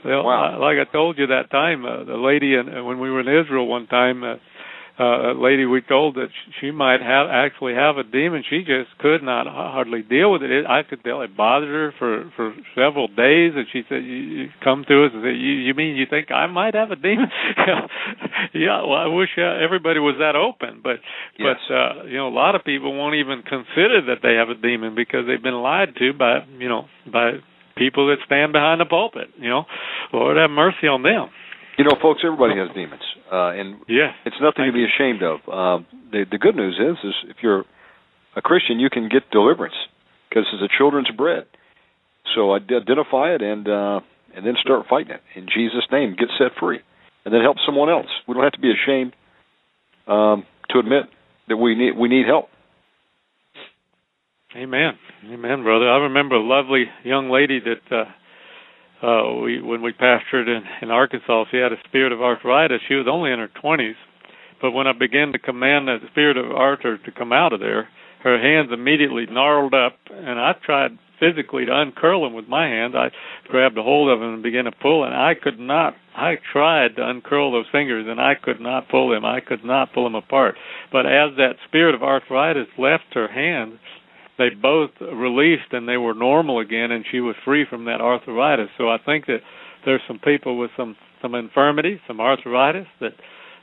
[0.05, 0.55] well, wow.
[0.61, 3.67] like I told you that time, uh, the lady, and when we were in Israel
[3.67, 4.23] one time.
[4.23, 4.35] Uh,
[5.01, 6.29] uh, a lady we told that
[6.61, 8.45] she might have actually have a demon.
[8.49, 10.51] She just could not hardly deal with it.
[10.51, 14.21] it I could tell it bothered her for for several days, and she said, "You,
[14.45, 16.97] you come to us and say, you, you mean you think I might have a
[16.97, 17.31] demon?"
[18.53, 18.85] yeah.
[18.85, 21.01] Well, I wish uh, everybody was that open, but
[21.39, 21.57] yes.
[21.69, 24.61] but uh, you know, a lot of people won't even consider that they have a
[24.61, 27.41] demon because they've been lied to by you know by
[27.75, 29.29] people that stand behind the pulpit.
[29.39, 29.65] You know,
[30.13, 31.31] Lord have mercy on them.
[31.79, 33.03] You know, folks, everybody has demons,
[33.33, 35.41] uh, and yeah, it's nothing to be ashamed of.
[35.49, 37.65] Uh, the the good news is, is if you're
[38.37, 39.75] a Christian, you can get deliverance
[40.29, 41.47] because it's a children's bread.
[42.35, 44.01] So identify it and uh,
[44.37, 46.17] and then start fighting it in Jesus' name.
[46.19, 46.81] Get set free,
[47.25, 48.09] and then help someone else.
[48.29, 49.15] We don't have to be ashamed
[50.07, 51.05] um, to admit
[51.49, 52.49] that we need we need help.
[54.55, 55.89] Amen, amen, brother.
[55.89, 57.97] I remember a lovely young lady that.
[57.97, 58.05] Uh,
[59.03, 62.81] uh we when we pastored in in Arkansas she had a spirit of arthritis.
[62.89, 63.95] She was only in her 20s
[64.61, 67.89] but when I began to command the spirit of arthritis to come out of there
[68.23, 72.97] her hands immediately gnarled up and I tried physically to uncurl them with my hand.
[72.97, 73.11] I
[73.49, 76.97] grabbed a hold of them and began to pull and I could not I tried
[76.97, 79.25] to uncurl those fingers and I could not pull them.
[79.25, 80.57] I could not pull them apart.
[80.91, 83.79] But as that spirit of arthritis left her hands
[84.41, 88.69] they both released and they were normal again, and she was free from that arthritis.
[88.79, 89.41] So I think that
[89.85, 93.13] there's some people with some some infirmity, some arthritis that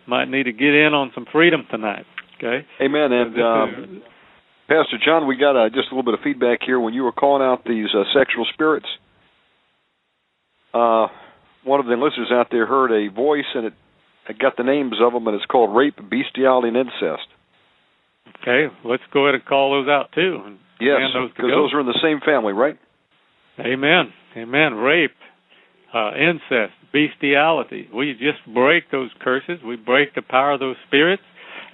[0.05, 2.05] might need to get in on some freedom tonight.
[2.37, 2.65] Okay.
[2.79, 3.11] Amen.
[3.11, 4.03] And um,
[4.67, 7.11] Pastor John, we got uh, just a little bit of feedback here when you were
[7.11, 8.85] calling out these uh, sexual spirits.
[10.73, 11.07] Uh,
[11.63, 13.73] one of the listeners out there heard a voice, and it,
[14.29, 17.27] it got the names of them, and it's called rape, bestiality, and incest.
[18.41, 20.57] Okay, let's go ahead and call those out too.
[20.79, 22.77] Yes, because those are in the same family, right?
[23.59, 24.13] Amen.
[24.35, 24.73] Amen.
[24.75, 25.15] Rape,
[25.93, 27.89] uh, incest, bestiality.
[27.93, 29.59] We just break those curses.
[29.65, 31.23] We break the power of those spirits,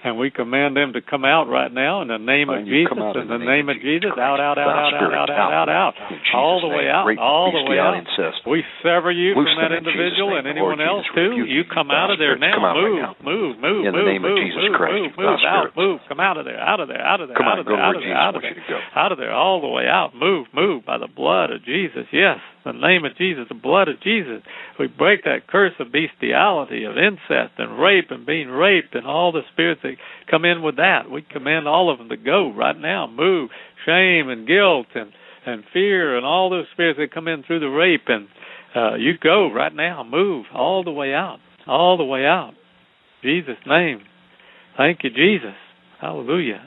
[0.04, 2.92] and we command them to come out right now in the name of Jesus.
[2.92, 5.94] In the name of Jesus, out, out, out, out, out, out, out, out, out,
[6.36, 8.04] all the way out, all the way out.
[8.44, 11.48] We sever you from that individual and anyone else too.
[11.48, 12.76] You come out of there now.
[12.76, 16.88] Move, move, move, move, move, move, move, out, move, come out of there, out of
[16.88, 18.54] there, out of there, out of there, out of there, out of there,
[18.94, 20.12] out of there, all the way out.
[20.14, 22.04] Move, move by the blood of Jesus.
[22.12, 24.42] Yes the name of Jesus, the blood of Jesus.
[24.78, 29.32] We break that curse of bestiality, of incest and rape and being raped and all
[29.32, 29.96] the spirits that
[30.30, 31.10] come in with that.
[31.10, 33.06] We command all of them to go right now.
[33.06, 33.50] Move
[33.86, 35.12] shame and guilt and
[35.46, 38.28] and fear and all those spirits that come in through the rape and
[38.74, 40.02] uh, you go right now.
[40.02, 42.54] Move all the way out, all the way out.
[43.22, 44.00] Jesus' name.
[44.76, 45.54] Thank you, Jesus.
[46.00, 46.62] Hallelujah.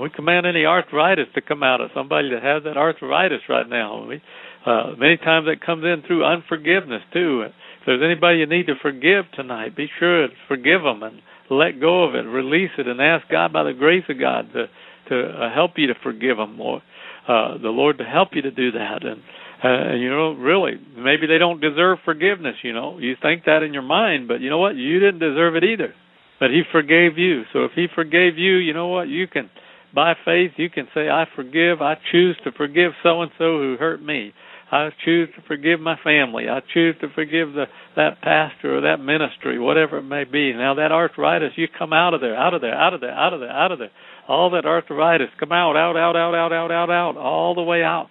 [0.00, 4.06] We command any arthritis to come out of somebody that has that arthritis right now.
[4.06, 4.22] We
[4.68, 7.46] uh, many times that comes in through unforgiveness too.
[7.46, 11.80] If there's anybody you need to forgive tonight, be sure to forgive them and let
[11.80, 14.66] go of it, release it, and ask God by the grace of God to
[15.08, 16.82] to uh, help you to forgive them, or
[17.26, 19.06] uh, the Lord to help you to do that.
[19.06, 19.22] And
[19.64, 22.56] uh, and you know, really, maybe they don't deserve forgiveness.
[22.62, 24.76] You know, you think that in your mind, but you know what?
[24.76, 25.94] You didn't deserve it either.
[26.38, 27.44] But He forgave you.
[27.54, 29.08] So if He forgave you, you know what?
[29.08, 29.48] You can,
[29.94, 31.80] by faith, you can say, "I forgive.
[31.80, 34.34] I choose to forgive so and so who hurt me."
[34.70, 36.48] I choose to forgive my family.
[36.48, 37.64] I choose to forgive the
[37.96, 40.52] that pastor or that ministry, whatever it may be.
[40.52, 43.32] Now that arthritis, you come out of there, out of there, out of there, out
[43.32, 43.90] of there, out of there.
[44.28, 47.82] All that arthritis, come out, out, out, out, out, out, out, out, all the way
[47.82, 48.08] out,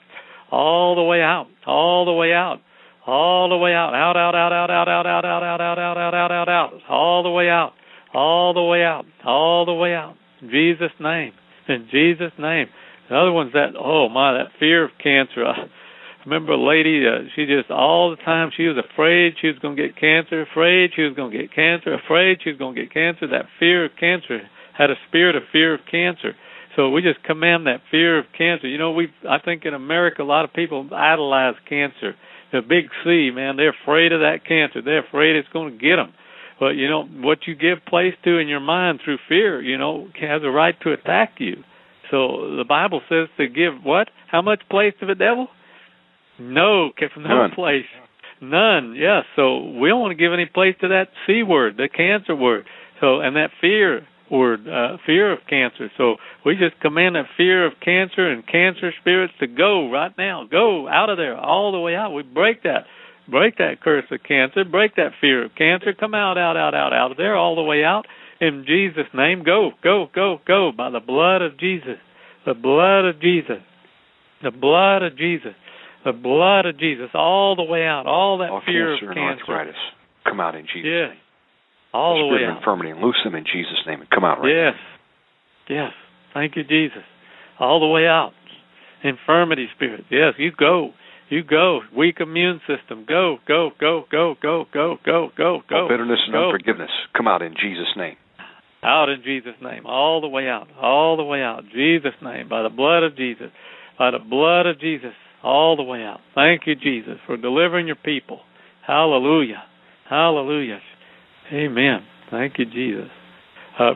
[0.51, 2.57] all the way out, all the way out,
[3.05, 5.97] all the way out, out, out, out, out, out, out, out, out, out, out, out,
[5.97, 7.73] out, out, out, out, all the way out,
[8.13, 10.15] all the way out, all the way out.
[10.41, 11.33] Jesus' name,
[11.69, 12.67] in Jesus' name.
[13.09, 15.45] The other one's that, oh my, that fear of cancer
[16.27, 19.77] remember a lady uh, she just all the time she was afraid she was going
[19.77, 22.81] to get cancer afraid she was going to get cancer afraid she was going to
[22.81, 23.27] get cancer.
[23.27, 24.41] That fear of cancer
[24.77, 26.35] had a spirit of fear of cancer.
[26.75, 28.67] So we just command that fear of cancer.
[28.67, 32.13] You know we i think in america a lot of people idolize cancer.
[32.51, 34.81] The big c man they're afraid of that cancer.
[34.83, 36.13] They're afraid it's going to get them
[36.59, 40.07] but you know what you give place to in your mind through fear you know
[40.19, 41.63] has a right to attack you.
[42.11, 44.09] So the bible says to give what?
[44.27, 45.47] How much place to the devil
[46.39, 47.51] no, from no None.
[47.51, 47.85] place.
[48.41, 48.95] None.
[48.95, 49.23] Yes.
[49.35, 52.65] So we don't want to give any place to that C word, the cancer word.
[53.01, 55.89] So and that fear word, uh, fear of cancer.
[55.97, 56.15] So
[56.45, 60.45] we just command that fear of cancer and cancer spirits to go right now.
[60.49, 62.13] Go out of there, all the way out.
[62.13, 62.85] We break that.
[63.29, 64.63] Break that curse of cancer.
[64.63, 65.93] Break that fear of cancer.
[65.93, 68.05] Come out, out, out, out, out of there, all the way out.
[68.39, 71.97] In Jesus' name, go, go, go, go by the blood of Jesus.
[72.45, 73.63] The blood of Jesus.
[74.43, 75.55] The blood of Jesus
[76.07, 79.29] the blood of Jesus all the way out, all that all fear cancer of cancer,
[79.29, 79.81] and arthritis,
[80.23, 81.09] come out in Jesus' yes.
[81.11, 81.23] name.
[81.93, 82.57] All the, the way out.
[82.57, 84.73] infirmity and loose them in Jesus' name and come out right Yes,
[85.67, 85.75] now.
[85.75, 85.91] yes.
[85.91, 85.93] Yes.
[86.33, 87.03] Thank you, Jesus.
[87.59, 88.31] All the way out.
[89.03, 90.05] Infirmity spirit.
[90.09, 90.91] Yes, you go.
[91.29, 91.81] You go.
[91.95, 93.05] Weak immune system.
[93.07, 95.75] Go, go, go, go, go, go, go, go, go.
[95.75, 96.45] All bitterness and go.
[96.49, 96.91] unforgiveness.
[97.15, 98.15] Come out in Jesus' name.
[98.83, 99.85] Out in Jesus' name.
[99.85, 100.67] All the way out.
[100.79, 101.63] All the way out.
[101.73, 102.47] Jesus' name.
[102.47, 103.51] By the blood of Jesus.
[103.99, 106.19] By the blood of Jesus all the way out.
[106.35, 108.41] Thank you, Jesus, for delivering your people.
[108.85, 109.63] Hallelujah.
[110.09, 110.79] Hallelujah.
[111.51, 111.99] Amen.
[112.31, 113.09] Thank you, Jesus.
[113.79, 113.93] Uh,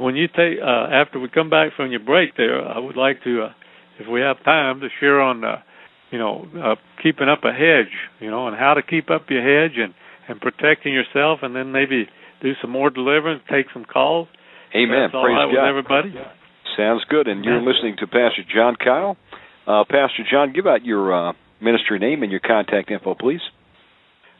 [0.00, 3.22] when you take uh, after we come back from your break, there, I would like
[3.24, 3.52] to, uh,
[3.98, 5.56] if we have time, to share on, uh,
[6.10, 9.42] you know, uh, keeping up a hedge, you know, and how to keep up your
[9.42, 9.94] hedge and
[10.26, 12.06] and protecting yourself, and then maybe
[12.40, 14.26] do some more deliverance, take some calls.
[14.74, 15.10] Amen.
[15.10, 15.68] Praise right God.
[15.68, 16.14] everybody.
[16.76, 17.28] Sounds good.
[17.28, 19.16] And you're listening to Pastor John Kyle
[19.66, 23.40] uh, Pastor John, give out your uh, ministry name and your contact info, please.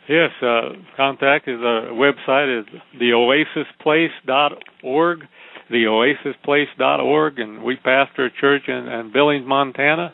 [0.09, 2.67] Yes, uh, contact is our website is
[3.01, 5.21] theoasisplace.org,
[5.71, 10.13] theoasisplace.org, and we pastor a church in, in Billings, Montana.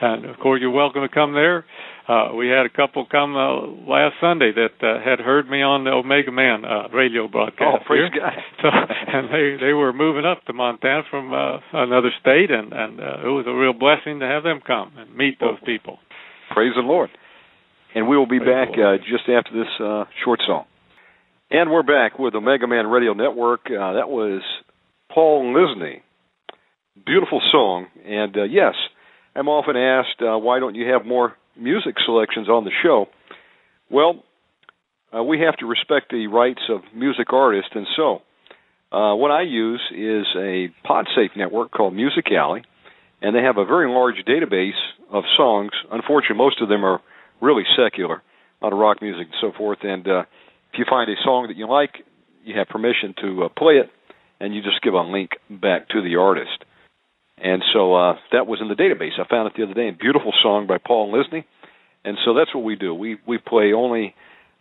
[0.00, 1.64] And of course, you're welcome to come there.
[2.08, 5.84] Uh, we had a couple come uh, last Sunday that uh, had heard me on
[5.84, 7.60] the Omega Man uh, radio broadcast.
[7.62, 8.22] Oh, praise here.
[8.22, 8.32] God!
[8.62, 12.98] So, and they they were moving up to Montana from uh, another state, and and
[12.98, 15.98] uh, it was a real blessing to have them come and meet those people.
[16.54, 17.10] Praise the Lord!
[17.94, 20.64] And we will be praise back uh, just after this uh, short song.
[21.50, 23.66] And we're back with Omega Man Radio Network.
[23.66, 24.40] Uh, that was
[25.12, 26.00] Paul Lisney.
[27.04, 28.74] Beautiful song, and uh, yes,
[29.34, 33.06] I'm often asked, uh, why don't you have more music selections on the show.
[33.90, 34.24] Well,
[35.16, 38.22] uh, we have to respect the rights of music artists, and so
[38.92, 42.62] uh, what I use is a PodSafe network called Music Alley,
[43.20, 44.78] and they have a very large database
[45.10, 45.72] of songs.
[45.90, 47.00] Unfortunately, most of them are
[47.40, 48.22] really secular,
[48.60, 49.78] a lot of rock music and so forth.
[49.82, 50.22] And uh,
[50.72, 52.04] if you find a song that you like,
[52.44, 53.90] you have permission to uh, play it,
[54.40, 56.64] and you just give a link back to the artist.
[57.42, 59.18] And so uh, that was in the database.
[59.18, 59.88] I found it the other day.
[59.88, 61.44] A beautiful song by Paul Lisney.
[62.04, 62.94] And so that's what we do.
[62.94, 64.14] We we play only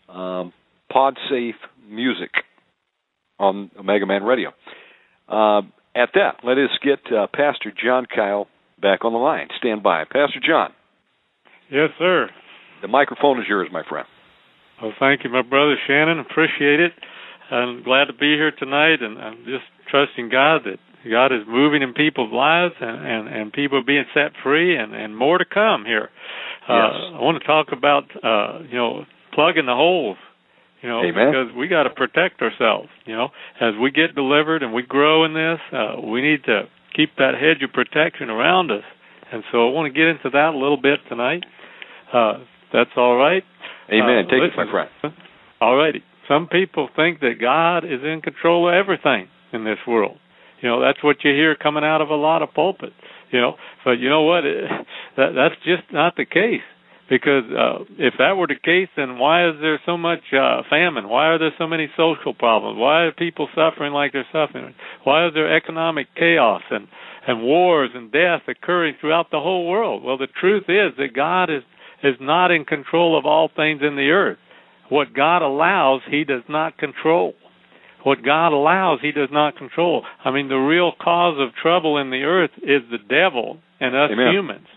[0.09, 0.53] um,
[0.91, 1.55] pod safe
[1.87, 2.31] music
[3.39, 4.49] on Omega Man Radio.
[5.27, 5.61] Uh,
[5.95, 8.47] at that, let us get uh, Pastor John Kyle
[8.81, 9.47] back on the line.
[9.57, 10.03] Stand by.
[10.03, 10.71] Pastor John.
[11.71, 12.29] Yes, sir.
[12.81, 14.07] The microphone is yours, my friend.
[14.81, 16.19] Well, thank you, my brother Shannon.
[16.19, 16.91] Appreciate it.
[17.49, 21.81] I'm glad to be here tonight, and I'm just trusting God that God is moving
[21.81, 25.85] in people's lives and and, and people being set free, and and more to come
[25.85, 26.09] here.
[26.67, 26.91] Uh, yes.
[26.93, 30.17] Uh, I want to talk about uh, you know plugging the holes
[30.81, 31.31] you know, Amen.
[31.31, 32.89] because we got to protect ourselves.
[33.05, 33.29] You know,
[33.59, 36.63] as we get delivered and we grow in this, uh, we need to
[36.95, 38.83] keep that hedge of protection around us.
[39.31, 41.43] And so I want to get into that a little bit tonight.
[42.13, 42.39] Uh,
[42.71, 43.43] that's all right.
[43.89, 44.25] Amen.
[44.27, 45.15] Uh, Take listen, it, my friend.
[45.59, 46.03] All righty.
[46.27, 50.17] Some people think that God is in control of everything in this world.
[50.61, 52.95] You know, that's what you hear coming out of a lot of pulpits.
[53.31, 54.45] You know, but you know what?
[54.45, 54.63] It,
[55.17, 56.63] that that's just not the case
[57.09, 61.07] because uh, if that were the case, then why is there so much uh, famine?
[61.07, 62.77] Why are there so many social problems?
[62.77, 64.75] Why are people suffering like they're suffering?
[65.03, 66.87] Why is there economic chaos and
[67.27, 70.03] and wars and death occurring throughout the whole world?
[70.03, 71.63] Well, the truth is that God is
[72.03, 74.37] is not in control of all things in the earth.
[74.89, 77.33] What God allows, He does not control.
[78.07, 80.05] What God allows, He does not control.
[80.23, 84.11] I mean, the real cause of trouble in the earth is the devil and us
[84.13, 84.31] Amen.
[84.31, 84.67] humans,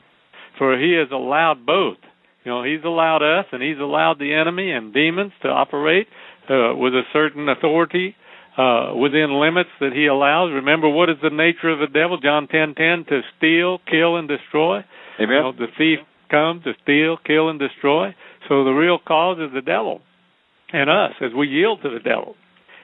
[0.59, 1.99] for He has allowed both.
[2.45, 6.09] You know, he's allowed us and he's allowed the enemy and demons to operate
[6.49, 8.17] uh, with a certain authority
[8.59, 10.51] uh, within limits that he allows.
[10.51, 12.19] Remember, what is the nature of the devil?
[12.19, 14.79] John ten ten to steal, kill, and destroy.
[15.21, 15.37] Amen.
[15.37, 16.01] You know, the thief
[16.33, 18.13] comes to steal, kill, and destroy.
[18.49, 20.01] So the real cause is the devil
[20.73, 22.35] and us as we yield to the devil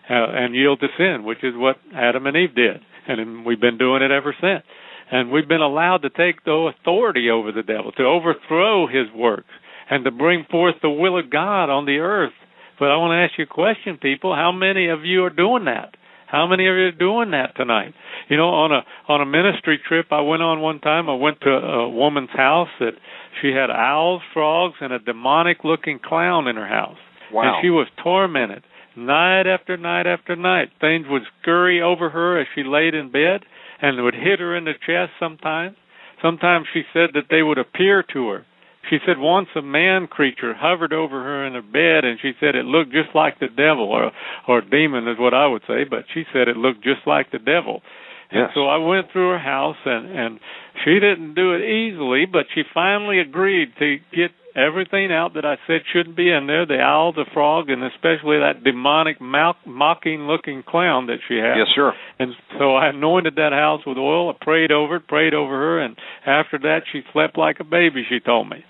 [0.09, 2.77] Uh, and yield to sin, which is what Adam and Eve did,
[3.09, 4.63] and we've been doing it ever since
[5.11, 9.51] and we've been allowed to take the authority over the devil, to overthrow his works,
[9.89, 12.33] and to bring forth the will of God on the earth.
[12.79, 14.35] But I want to ask you a question, people.
[14.35, 15.97] How many of you are doing that?
[16.27, 17.95] How many of you are doing that tonight?
[18.29, 21.41] You know, on a on a ministry trip I went on one time, I went
[21.43, 22.95] to a woman's house that
[23.41, 26.99] she had owls, frogs, and a demonic looking clown in her house.
[27.33, 27.43] Wow.
[27.43, 28.65] And she was tormented
[28.97, 30.71] night after night after night.
[30.81, 33.43] Things would scurry over her as she laid in bed
[33.81, 35.77] and would hit her in the chest sometimes.
[36.23, 38.47] Sometimes she said that they would appear to her.
[38.89, 42.55] She said once a man creature hovered over her in her bed, and she said
[42.55, 44.13] it looked just like the devil, or
[44.47, 47.41] or demon is what I would say, but she said it looked just like the
[47.41, 47.83] devil.
[48.33, 48.35] Yes.
[48.35, 50.41] And so I went through her house, and and
[50.85, 55.57] she didn't do it easily, but she finally agreed to get everything out that I
[55.67, 60.63] said shouldn't be in there the owl, the frog, and especially that demonic mocking looking
[60.67, 61.57] clown that she had.
[61.59, 61.93] Yes, sir.
[62.19, 64.31] And so I anointed that house with oil.
[64.31, 68.05] I prayed over it, prayed over her, and after that she slept like a baby,
[68.09, 68.65] she told me.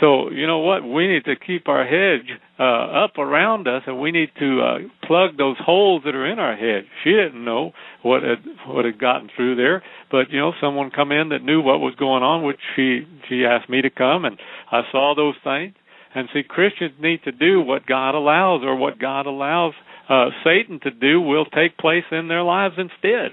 [0.00, 0.82] So you know what?
[0.82, 2.28] We need to keep our hedge
[2.58, 6.38] uh, up around us, and we need to uh, plug those holes that are in
[6.38, 6.86] our hedge.
[7.02, 7.72] She didn't know
[8.02, 11.60] what had what had gotten through there, but you know, someone come in that knew
[11.60, 14.38] what was going on, which she she asked me to come, and
[14.70, 15.74] I saw those things.
[16.16, 19.74] And see, Christians need to do what God allows, or what God allows
[20.08, 23.32] uh, Satan to do will take place in their lives instead.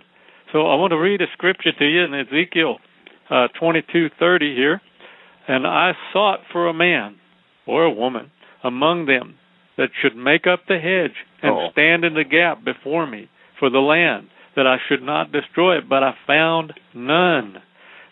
[0.52, 2.78] So I want to read a scripture to you in Ezekiel
[3.30, 4.82] uh, 22:30 here.
[5.52, 7.18] And I sought for a man
[7.68, 8.32] or a woman
[8.64, 9.36] among them
[9.76, 11.68] that should make up the hedge and oh.
[11.74, 13.30] stand in the gap before me
[13.60, 15.90] for the land, that I should not destroy it.
[15.90, 17.58] But I found none.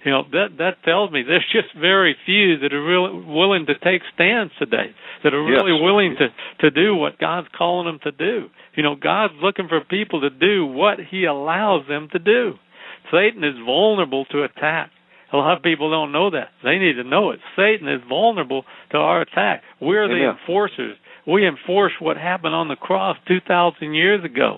[0.04, 3.74] You know that that tells me there's just very few that are really willing to
[3.74, 4.92] take stands today,
[5.24, 5.82] that are really yes.
[5.82, 6.28] willing to
[6.68, 8.50] to do what God's calling them to do.
[8.76, 12.56] You know, God's looking for people to do what He allows them to do.
[13.14, 14.92] Satan is vulnerable to attack.
[15.32, 16.50] A lot of people don't know that.
[16.64, 17.40] They need to know it.
[17.56, 19.62] Satan is vulnerable to our attack.
[19.80, 20.38] We're the Amen.
[20.40, 20.98] enforcers.
[21.28, 24.58] We enforce what happened on the cross 2,000 years ago.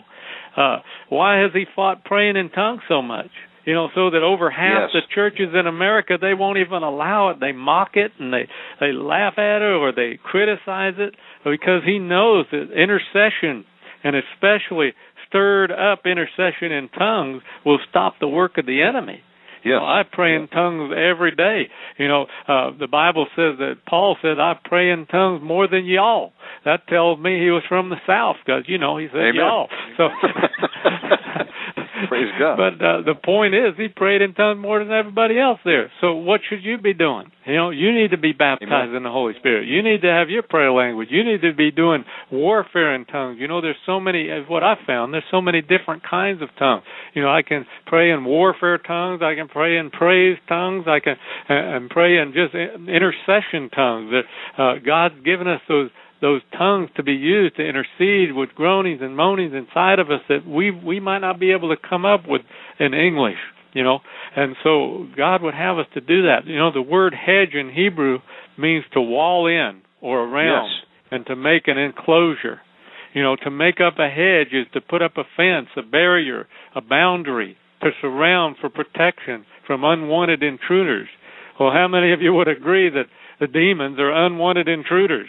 [0.56, 0.77] Uh,
[1.10, 3.30] why has he fought praying in tongues so much?
[3.65, 4.91] You know, so that over half Yes.
[4.93, 7.39] the churches in America they won't even allow it.
[7.39, 8.48] They mock it and they
[8.80, 13.65] they laugh at it or they criticize it because he knows that intercession
[14.03, 14.93] and especially
[15.27, 19.22] stirred up intercession in tongues will stop the work of the enemy.
[19.63, 19.79] Yes.
[19.79, 21.63] Well, I pray in tongues every day.
[21.97, 25.85] You know, uh, the Bible says that Paul said, I pray in tongues more than
[25.85, 26.33] y'all.
[26.65, 29.35] That tells me he was from the South because, you know, he said Amen.
[29.35, 29.67] y'all.
[29.97, 30.09] So,
[32.07, 32.57] Praise God.
[32.57, 35.91] But uh, the point is, he prayed in tongues more than everybody else there.
[36.01, 37.31] So what should you be doing?
[37.45, 38.95] You know, you need to be baptized Amen.
[38.95, 39.67] in the Holy Spirit.
[39.67, 41.09] You need to have your prayer language.
[41.11, 43.37] You need to be doing warfare in tongues.
[43.39, 44.29] You know, there's so many.
[44.47, 46.83] What I found, there's so many different kinds of tongues.
[47.13, 49.21] You know, I can pray in warfare tongues.
[49.23, 50.85] I can pray in praise tongues.
[50.87, 51.15] I can
[51.49, 54.13] uh, and pray in just intercession tongues.
[54.57, 55.89] Uh, God's given us those
[56.22, 60.45] those tongues to be used to intercede with groanings and moanings inside of us that
[60.48, 62.41] we we might not be able to come up with
[62.80, 63.39] in English,
[63.73, 63.99] you know.
[64.35, 66.45] And so God would have us to do that.
[66.45, 68.19] You know, the word hedge in Hebrew
[68.57, 70.88] means to wall in or around yes.
[71.11, 72.61] and to make an enclosure.
[73.14, 76.48] You know, to make up a hedge is to put up a fence, a barrier,
[76.76, 81.10] a boundary to surround for protection from unwanted intruders.
[81.60, 83.07] Well, how many of you would agree that
[83.39, 85.27] the demons are unwanted intruders?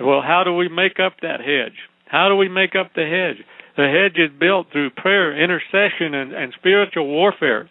[0.00, 1.78] Well, how do we make up that hedge?
[2.06, 3.44] How do we make up the hedge?
[3.76, 7.68] The hedge is built through prayer, intercession, and, and spiritual warfare.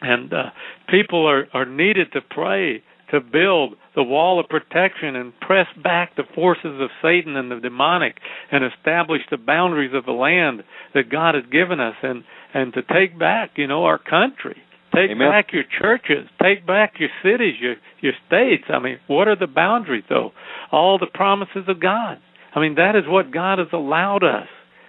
[0.00, 0.50] And uh,
[0.88, 6.16] people are, are needed to pray to build the wall of protection and press back
[6.16, 8.18] the forces of Satan and the demonic
[8.50, 10.64] and establish the boundaries of the land
[10.94, 14.56] that God has given us and, and to take back, you know, our country.
[14.96, 15.30] Take Amen.
[15.30, 16.26] back your churches.
[16.42, 18.64] Take back your cities, your your states.
[18.70, 20.32] I mean, what are the boundaries though?
[20.72, 22.16] All the promises of God.
[22.54, 24.48] I mean, that is what God has allowed us.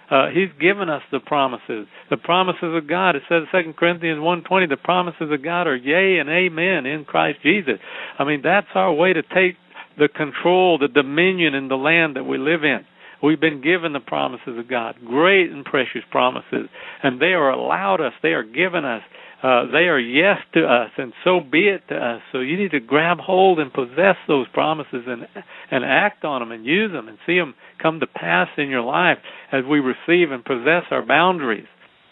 [0.10, 1.86] Uh, he's given us the promises.
[2.10, 3.18] The promises of God.
[3.18, 7.04] It says Second Corinthians one twenty, the promises of God are yea and amen in
[7.04, 7.76] Christ Jesus.
[8.18, 9.58] I mean, that's our way to take
[9.98, 12.86] the control, the dominion in the land that we live in.
[13.22, 16.70] We've been given the promises of God, great and precious promises,
[17.04, 19.02] and they are allowed us, they are given us
[19.44, 22.22] uh, they are yes to us, and so be it to us.
[22.32, 25.28] So you need to grab hold and possess those promises and
[25.70, 28.82] and act on them and use them and see them come to pass in your
[28.82, 29.20] life
[29.52, 31.68] as we receive and possess our boundaries.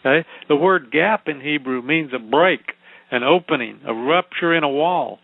[0.06, 2.62] Okay, the word gap in Hebrew means a break,
[3.10, 5.18] an opening, a rupture in a wall.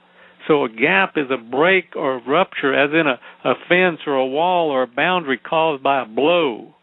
[0.47, 4.15] So a gap is a break or a rupture, as in a, a fence or
[4.15, 6.73] a wall or a boundary caused by a blow.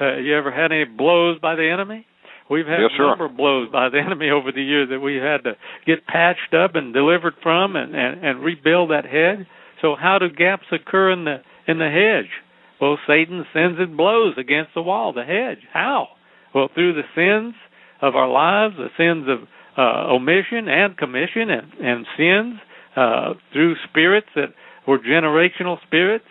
[0.00, 2.06] Uh, you ever had any blows by the enemy?
[2.50, 5.16] We've had yes, a number of blows by the enemy over the years that we
[5.16, 5.56] had to
[5.86, 9.46] get patched up and delivered from and, and, and rebuild that hedge.
[9.80, 12.30] So how do gaps occur in the in the hedge?
[12.80, 15.62] Well, Satan sends and blows against the wall, the hedge.
[15.72, 16.08] How?
[16.54, 17.54] Well, through the sins
[18.00, 19.48] of our lives, the sins of
[19.78, 22.60] uh, omission and commission, and, and sins
[22.96, 24.48] uh, through spirits that
[24.86, 26.24] were generational spirits.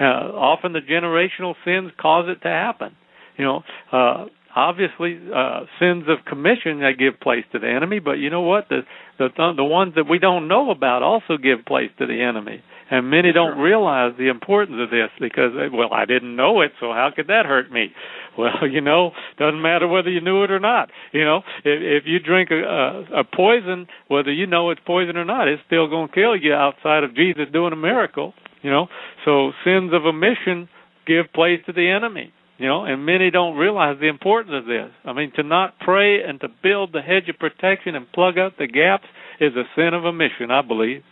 [0.00, 2.96] Uh, often the generational sins cause it to happen.
[3.36, 3.62] You know,
[3.92, 4.24] uh,
[4.54, 8.68] obviously uh, sins of commission that give place to the enemy, but you know what?
[8.68, 8.80] The
[9.18, 12.62] the the ones that we don't know about also give place to the enemy.
[12.90, 16.90] And many don't realize the importance of this because well, I didn't know it, so
[16.90, 17.92] how could that hurt me?
[18.38, 20.88] Well, you know, doesn't matter whether you knew it or not.
[21.12, 25.16] You know, if if you drink a a, a poison, whether you know it's poison
[25.16, 28.32] or not, it's still going to kill you outside of Jesus doing a miracle.
[28.62, 28.86] You know,
[29.24, 30.68] so sins of omission
[31.06, 34.90] give place to the enemy you know, and many don't realize the importance of this.
[35.06, 38.58] I mean, to not pray and to build the hedge of protection and plug up
[38.58, 39.06] the gaps
[39.40, 41.02] is a sin of omission, I believe.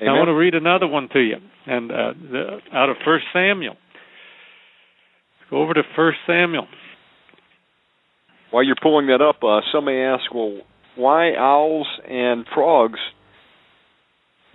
[0.00, 3.76] I want to read another one to you, and uh, the, out of First Samuel.
[5.50, 6.68] Go over to First Samuel.
[8.52, 10.60] While you're pulling that up, uh, some may ask, well,
[10.94, 13.00] why owls and frogs?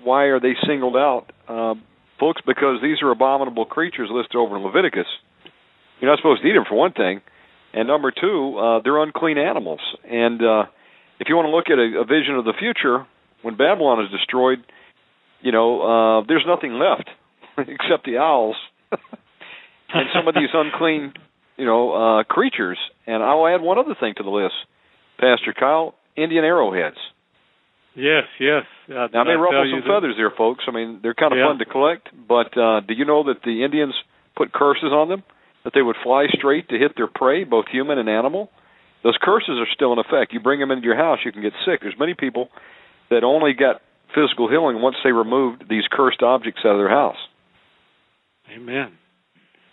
[0.02, 1.76] Why are they singled out, uh,
[2.22, 2.41] folks?
[2.45, 5.07] Because these are abominable creatures listed over in Leviticus
[5.99, 7.22] you're not supposed to eat them for one thing,
[7.74, 9.82] and number two, uh, they're unclean animals.
[10.03, 10.65] And uh,
[11.19, 13.06] if you want to look at a, a vision of the future,
[13.41, 14.60] when Babylon is destroyed,
[15.41, 17.10] you know, uh, there's nothing left
[17.57, 18.56] except the owls
[18.91, 21.14] and some of these unclean,
[21.57, 22.78] you know, uh, creatures.
[23.06, 24.56] And I'll add one other thing to the list,
[25.19, 26.98] Pastor Kyle: Indian arrowheads.
[27.95, 28.64] Yes, yes.
[28.88, 30.65] Uh, now, I may ruffle some feathers there, folks.
[30.68, 31.48] I mean, they're kind of yeah.
[31.48, 33.95] fun to collect, but uh, do you know that the Indians
[34.36, 35.24] put curses on them?
[35.68, 38.49] That they would fly straight to hit their prey, both human and animal.
[39.03, 40.31] Those curses are still in effect.
[40.31, 41.81] You bring them into your house, you can get sick.
[41.81, 42.48] There's many people
[43.10, 43.81] that only got
[44.15, 47.18] physical healing once they removed these cursed objects out of their house.
[48.56, 48.94] Amen.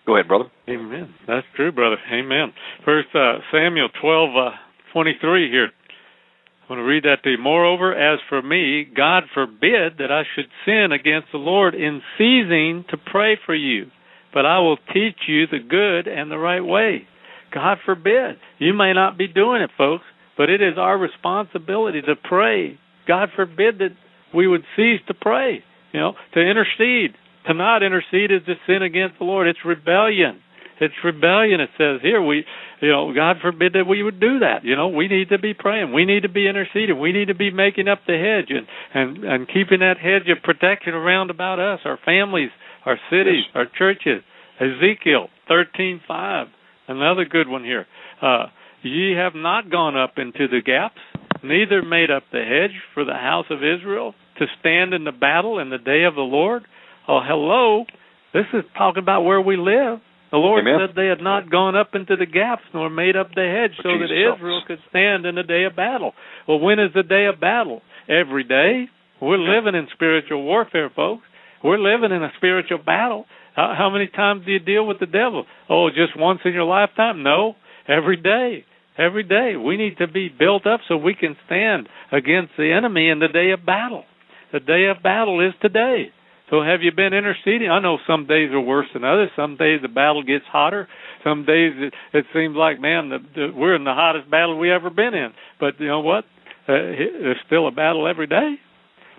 [0.05, 0.51] Go ahead, brother.
[0.69, 1.15] Amen.
[1.29, 1.97] That's true, brother.
[2.13, 2.53] Amen.
[2.85, 4.51] First uh, Samuel twelve uh,
[4.93, 5.69] twenty three here.
[5.69, 7.39] I want to read that to you.
[7.39, 12.85] Moreover, as for me, God forbid that I should sin against the Lord in ceasing
[12.91, 13.93] to pray for you
[14.35, 17.07] but I will teach you the good and the right way.
[17.55, 18.37] God forbid.
[18.59, 20.05] You may not be doing it, folks,
[20.37, 22.79] but it is our responsibility to pray.
[23.07, 23.97] God forbid that
[24.35, 25.63] we would cease to pray,
[25.93, 27.15] you know, to intercede.
[27.47, 29.47] To not intercede is to sin against the Lord.
[29.47, 30.41] It's rebellion.
[30.81, 31.61] It's rebellion.
[31.61, 32.45] It says here we,
[32.81, 34.65] you know, God forbid that we would do that.
[34.65, 35.93] You know, we need to be praying.
[35.93, 36.99] We need to be interceding.
[36.99, 40.43] We need to be making up the hedge and and and keeping that hedge of
[40.43, 42.51] protection around about us, our families,
[42.87, 44.23] our cities, our churches.
[44.61, 46.47] Ezekiel thirteen five,
[46.89, 47.87] another good one here.
[48.23, 48.47] Uh,
[48.83, 51.01] Ye have not gone up into the gaps,
[51.43, 55.59] neither made up the hedge for the house of Israel to stand in the battle
[55.59, 56.65] in the day of the Lord.
[57.09, 57.87] Oh, hello.
[58.35, 60.01] This is talking about where we live.
[60.31, 60.81] The Lord Amen.
[60.89, 63.89] said they had not gone up into the gaps nor made up the hedge so
[63.95, 64.65] Jesus that Israel us.
[64.67, 66.13] could stand in the day of battle.
[66.47, 67.81] Well, when is the day of battle?
[68.09, 68.87] Every day.
[69.23, 71.23] We're living in spiritual warfare, folks.
[71.65, 73.25] We're living in a spiritual battle.
[73.57, 75.47] How, how many times do you deal with the devil?
[75.71, 77.23] Oh, just once in your lifetime?
[77.23, 77.55] No,
[77.89, 78.67] every day.
[78.99, 79.55] Every day.
[79.57, 83.29] We need to be built up so we can stand against the enemy in the
[83.29, 84.05] day of battle.
[84.53, 86.13] The day of battle is today.
[86.51, 87.71] So have you been interceding?
[87.71, 89.31] I know some days are worse than others.
[89.35, 90.87] Some days the battle gets hotter.
[91.25, 94.71] Some days it, it seems like, man, the, the, we're in the hottest battle we
[94.71, 95.31] ever been in.
[95.59, 96.25] But you know what?
[96.69, 98.57] Uh, there's still a battle every day.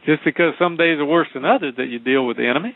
[0.06, 2.76] Just because some days are worse than others that you deal with the enemy.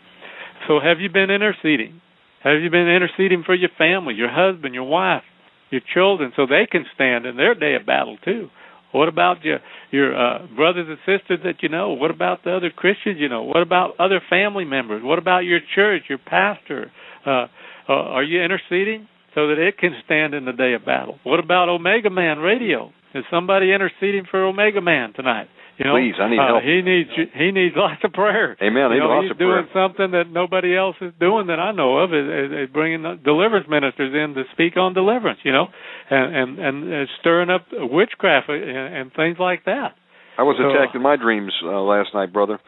[0.68, 2.02] So have you been interceding?
[2.44, 5.24] Have you been interceding for your family, your husband, your wife,
[5.70, 8.50] your children, so they can stand in their day of battle too?
[8.92, 9.60] What about your
[9.92, 11.90] your uh, brothers and sisters that you know?
[11.90, 13.44] What about the other Christians you know?
[13.44, 15.04] What about other family members?
[15.04, 16.92] What about your church, your pastor?
[17.26, 17.48] Uh,
[17.88, 21.20] uh, are you interceding so that it can stand in the day of battle?
[21.24, 22.92] What about Omega Man Radio?
[23.14, 25.48] Is somebody interceding for Omega Man tonight?
[25.80, 26.64] You know, Please, I need uh, help.
[26.64, 28.58] He needs he needs lots of prayer.
[28.62, 28.92] Amen.
[28.92, 29.88] You know, he's doing prayer.
[29.88, 32.12] something that nobody else is doing that I know of.
[32.14, 35.40] Is, is, bringing the deliverance ministers in to speak on deliverance.
[35.44, 35.68] You know,
[36.10, 39.96] and and and uh, stirring up witchcraft and, and things like that.
[40.38, 42.60] I was So- attacked in my dreams uh, last night, brother.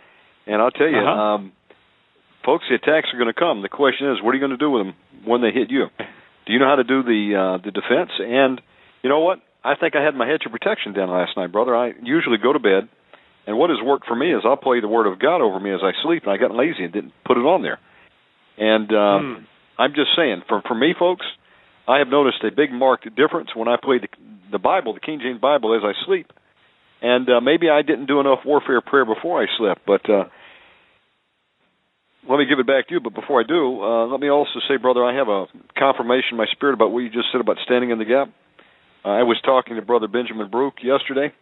[0.48, 1.22] And I'll tell you, Uh-huh.
[1.22, 1.52] um,
[2.46, 3.62] folks, the attacks are going to come.
[3.62, 5.86] The question is, what are you going to do with them when they hit you?
[6.48, 8.12] Do you know how to do the uh, the defense?
[8.20, 8.62] And
[9.04, 9.40] you know what?
[9.64, 11.76] I think I had my hedge of protection down last night, brother.
[11.76, 12.90] I usually go to bed,
[13.48, 15.74] and what has worked for me is I'll play the Word of God over me
[15.74, 17.80] as I sleep, and I got lazy and didn't put it on there.
[18.58, 19.44] And uh, Hmm.
[19.80, 21.26] I'm just saying, for for me, folks,
[21.88, 24.08] I have noticed a big marked difference when I play the
[24.52, 26.28] the Bible, the King James Bible, as I sleep.
[27.02, 30.26] And uh, maybe I didn't do enough warfare prayer before I slept, but uh,
[32.30, 33.00] let me give it back to you.
[33.00, 35.46] But before I do, uh, let me also say, brother, I have a
[35.76, 38.30] confirmation in my spirit about what you just said about standing in the gap.
[39.04, 41.34] I was talking to Brother Benjamin Brook yesterday.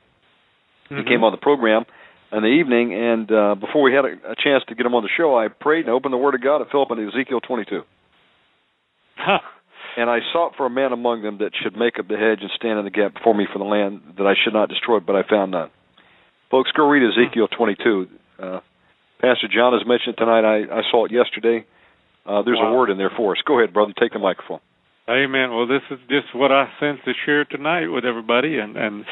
[0.90, 1.07] He Mhm.
[1.07, 1.86] came on the program
[2.32, 5.03] in the evening, and uh, before we had a, a chance to get him on
[5.03, 7.84] the show, I prayed and opened the Word of God at Philip in Ezekiel 22.
[9.18, 9.40] Huh.
[9.98, 12.49] And I sought for a man among them that should make up the hedge and
[12.56, 15.16] stand in the gap before me for the land that I should not destroy but
[15.16, 15.70] I found none.
[16.52, 18.07] Folks, go read Ezekiel 22.
[18.41, 18.60] Uh,
[19.20, 20.45] Pastor John has mentioned it tonight.
[20.45, 21.66] I, I saw it yesterday.
[22.26, 22.74] Uh, there's Wow.
[22.74, 23.41] a word in there for us.
[23.45, 23.91] Go ahead, brother.
[23.99, 24.60] Take the microphone.
[25.10, 25.49] Amen.
[25.49, 29.06] Well, this is just what I sense to share tonight with everybody, and and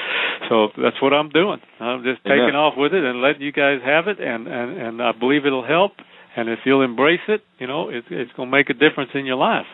[0.47, 1.57] so that's what I'm doing.
[1.79, 2.37] I'm just Amen.
[2.37, 5.47] taking off with it and letting you guys have it, and and and I believe
[5.47, 5.93] it'll help.
[6.35, 9.25] And if you'll embrace it, you know, it's it's going to make a difference in
[9.25, 9.65] your life.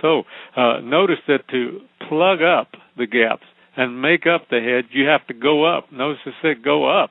[0.00, 0.22] So
[0.56, 3.44] uh, notice that to plug up the gaps
[3.76, 5.92] and make up the hedge, you have to go up.
[5.92, 7.10] Notice it said go up.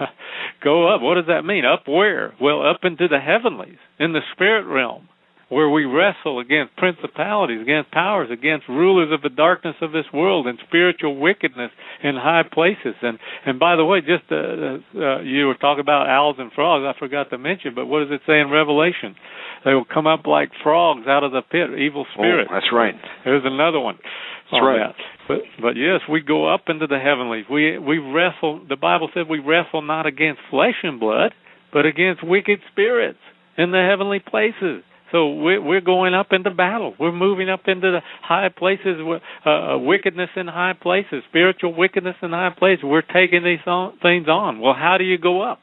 [0.64, 1.02] go up.
[1.02, 1.66] What does that mean?
[1.66, 2.32] Up where?
[2.40, 5.08] Well, up into the heavenlies, in the spirit realm
[5.48, 10.46] where we wrestle against principalities, against powers, against rulers of the darkness of this world,
[10.46, 11.70] and spiritual wickedness
[12.02, 12.94] in high places.
[13.02, 16.84] And and by the way, just uh, uh, you were talking about owls and frogs.
[16.84, 19.16] I forgot to mention, but what does it say in Revelation?
[19.64, 22.48] They will come up like frogs out of the pit, evil spirits.
[22.50, 22.94] Oh, that's right.
[23.24, 23.98] There's another one.
[24.52, 24.92] That's right.
[24.92, 24.94] That.
[25.28, 27.44] But but yes, we go up into the heavenlies.
[27.50, 28.64] We we wrestle.
[28.68, 31.32] The Bible said we wrestle not against flesh and blood,
[31.72, 33.18] but against wicked spirits
[33.56, 34.84] in the heavenly places.
[35.10, 36.94] So we're we're going up into battle.
[36.98, 42.16] We're moving up into the high places, uh, uh, wickedness in high places, spiritual wickedness
[42.22, 42.84] in high places.
[42.84, 44.60] We're taking these on, things on.
[44.60, 45.60] Well, how do you go up?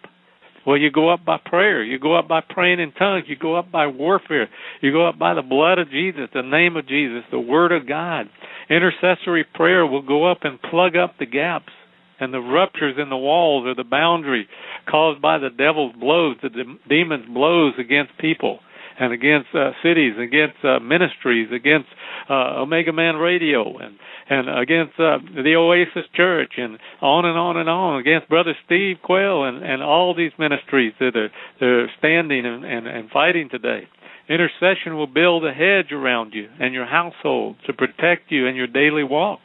[0.66, 1.84] Well, you go up by prayer.
[1.84, 3.26] You go up by praying in tongues.
[3.28, 4.50] You go up by warfare.
[4.82, 7.88] You go up by the blood of Jesus, the name of Jesus, the Word of
[7.88, 8.28] God.
[8.68, 11.72] Intercessory prayer will go up and plug up the gaps
[12.20, 14.48] and the ruptures in the walls or the boundary
[14.90, 18.60] caused by the devil's blows, the de- demon's blows against people
[19.00, 21.90] and against uh, cities, against uh, ministries, against
[22.30, 23.96] uh, Omega Man Radio, and
[24.28, 28.98] and against uh, the Oasis Church, and on and on and on against Brother Steve
[29.04, 33.50] Quayle and and all these ministries that are that are standing and, and and fighting
[33.50, 33.88] today.
[34.28, 38.66] Intercession will build a hedge around you and your household to protect you in your
[38.66, 39.40] daily walk.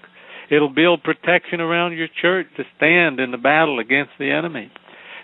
[0.51, 4.73] It'll build protection around your church to stand in the battle against the enemy.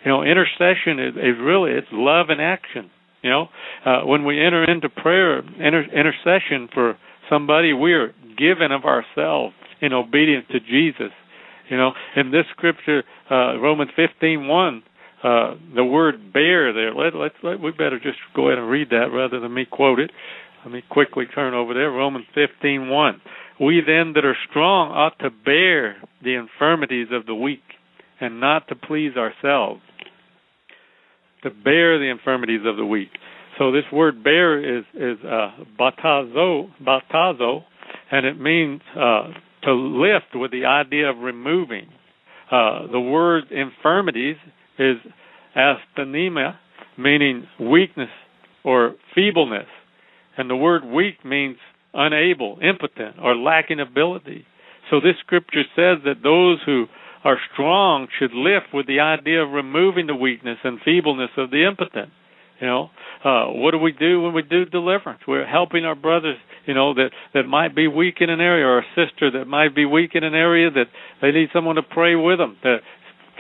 [0.05, 2.91] You know, intercession is, is really it's love in action.
[3.27, 3.49] You know,
[3.85, 6.97] uh, when we enter into prayer, inter- intercession for
[7.29, 11.11] somebody, we're given of ourselves in obedience to Jesus.
[11.69, 14.85] You know, in this scripture, uh, Romans fifteen one,
[15.25, 16.95] uh, the word bear there.
[16.95, 19.99] Let, let's let, we better just go ahead and read that rather than me quote
[19.99, 20.13] it.
[20.65, 21.91] Let me quickly turn over there.
[21.91, 23.21] Romans fifteen one.
[23.59, 27.67] We then that are strong ought to bear the infirmities of the weak,
[28.21, 29.81] and not to please ourselves.
[31.47, 33.11] To bear the infirmities of the weak.
[33.57, 37.63] So this word bear is is uh, batazo batazo,
[38.11, 39.29] and it means uh,
[39.63, 41.87] to lift with the idea of removing.
[42.51, 44.35] Uh, the word infirmities
[44.77, 44.97] is
[45.57, 46.57] asthenia,
[46.99, 48.11] meaning weakness
[48.65, 49.69] or feebleness.
[50.37, 51.59] And the word weak means
[51.95, 54.45] unable, impotent, or lacking ability.
[54.91, 56.87] So this scripture says that those who
[57.27, 61.67] are strong should lift with the idea of removing the weakness and feebleness of the
[61.67, 62.11] impotent.
[62.61, 62.91] You know,
[63.25, 65.21] uh, what do we do when we do deliverance?
[65.27, 66.37] We're helping our brothers,
[66.67, 69.75] you know, that that might be weak in an area, or a sister that might
[69.75, 70.87] be weak in an area that
[71.21, 72.79] they need someone to pray with them to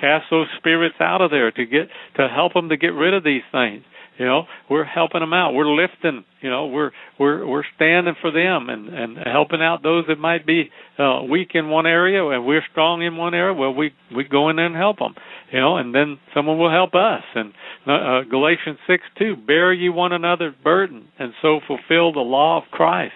[0.00, 3.22] cast those spirits out of there to get to help them to get rid of
[3.22, 3.84] these things.
[4.18, 5.52] You know, we're helping them out.
[5.52, 6.24] We're lifting.
[6.40, 10.46] You know, we're we're we're standing for them and and helping out those that might
[10.46, 13.52] be uh, weak in one area and we're strong in one area.
[13.52, 15.14] Well, we we go in there and help them.
[15.52, 17.22] You know, and then someone will help us.
[17.34, 17.52] And
[17.86, 22.64] uh, Galatians six two, bear ye one another's burden and so fulfill the law of
[22.70, 23.14] Christ.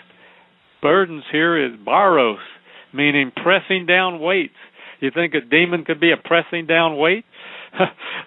[0.82, 2.38] Burdens here is baros,
[2.92, 4.54] meaning pressing down weights.
[5.00, 7.24] You think a demon could be a pressing down weight?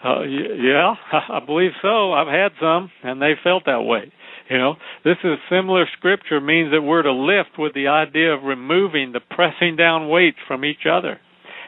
[0.06, 2.14] uh, yeah, I believe so.
[2.14, 4.12] I've had some, and they felt that way.
[4.50, 4.76] You know,
[5.06, 9.22] this is similar scripture means that we're to lift with the idea of removing the
[9.22, 11.20] pressing down weights from each other.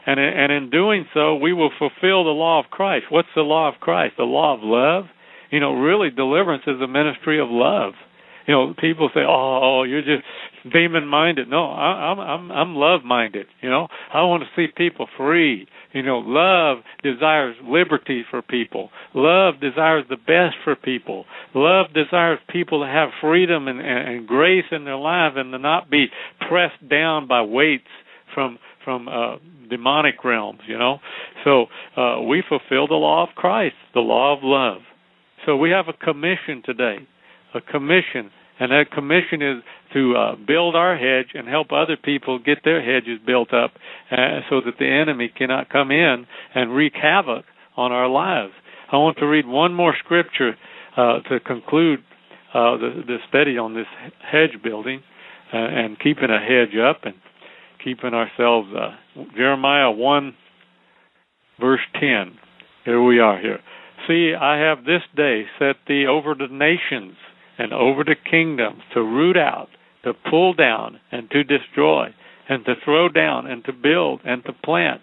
[0.06, 3.06] And and in doing so, we will fulfill the law of Christ.
[3.10, 4.14] What's the law of Christ?
[4.18, 5.06] The law of love.
[5.50, 7.94] You know, really deliverance is a ministry of love
[8.46, 10.22] you know, people say, "Oh, you're just
[10.72, 13.46] demon-minded." No, I, I'm I'm I'm love-minded.
[13.60, 15.66] You know, I want to see people free.
[15.96, 18.90] You know, love desires liberty for people.
[19.14, 21.24] Love desires the best for people.
[21.54, 25.58] Love desires people to have freedom and, and, and grace in their life and to
[25.58, 26.08] not be
[26.50, 27.88] pressed down by weights
[28.34, 29.36] from from uh,
[29.70, 30.60] demonic realms.
[30.68, 30.98] You know,
[31.44, 31.64] so
[31.96, 34.82] uh, we fulfill the law of Christ, the law of love.
[35.46, 37.08] So we have a commission today
[37.56, 39.62] a commission, and that commission is
[39.92, 43.72] to uh, build our hedge and help other people get their hedges built up,
[44.10, 47.44] uh, so that the enemy cannot come in and wreak havoc
[47.76, 48.52] on our lives.
[48.90, 50.56] I want to read one more scripture
[50.96, 52.00] uh, to conclude
[52.54, 53.86] uh, the, the study on this
[54.22, 55.02] hedge building
[55.52, 57.14] uh, and keeping a hedge up and
[57.84, 58.68] keeping ourselves.
[58.74, 60.34] Uh, Jeremiah one,
[61.60, 62.38] verse ten.
[62.84, 63.58] Here we are here.
[64.06, 67.16] See, I have this day set thee over the nations
[67.58, 69.68] and over the kingdoms to root out,
[70.04, 72.14] to pull down, and to destroy,
[72.48, 75.00] and to throw down, and to build, and to plant.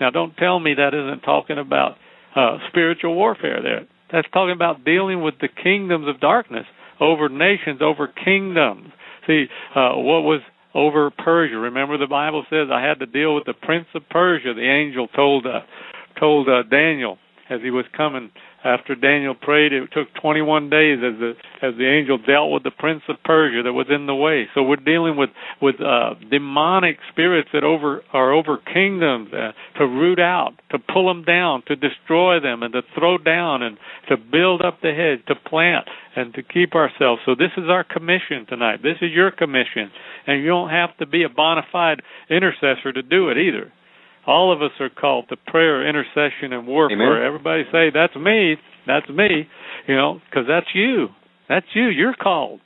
[0.00, 1.96] Now, don't tell me that isn't talking about
[2.34, 3.86] uh, spiritual warfare there.
[4.12, 6.66] That's talking about dealing with the kingdoms of darkness
[7.00, 8.92] over nations, over kingdoms.
[9.26, 10.40] See, uh, what was
[10.74, 11.56] over Persia?
[11.56, 14.54] Remember, the Bible says I had to deal with the prince of Persia.
[14.54, 15.60] The angel told uh,
[16.18, 17.18] told uh, Daniel
[17.48, 18.30] as he was coming
[18.64, 21.32] after Daniel prayed, it took 21 days as the
[21.62, 24.48] as the angel dealt with the prince of Persia that was in the way.
[24.54, 25.30] So we're dealing with
[25.62, 31.08] with uh, demonic spirits that over are over kingdoms uh, to root out, to pull
[31.08, 33.78] them down, to destroy them, and to throw down, and
[34.08, 37.22] to build up the hedge, to plant, and to keep ourselves.
[37.24, 38.82] So this is our commission tonight.
[38.82, 39.90] This is your commission,
[40.26, 43.72] and you don't have to be a bona fide intercessor to do it either
[44.30, 46.96] all of us are called to prayer, intercession, and warfare.
[46.96, 47.26] Amen.
[47.26, 48.56] Everybody say, "That's me.
[48.86, 49.48] That's me."
[49.86, 51.08] You know, because that's you.
[51.48, 51.88] That's you.
[51.88, 52.60] You're called.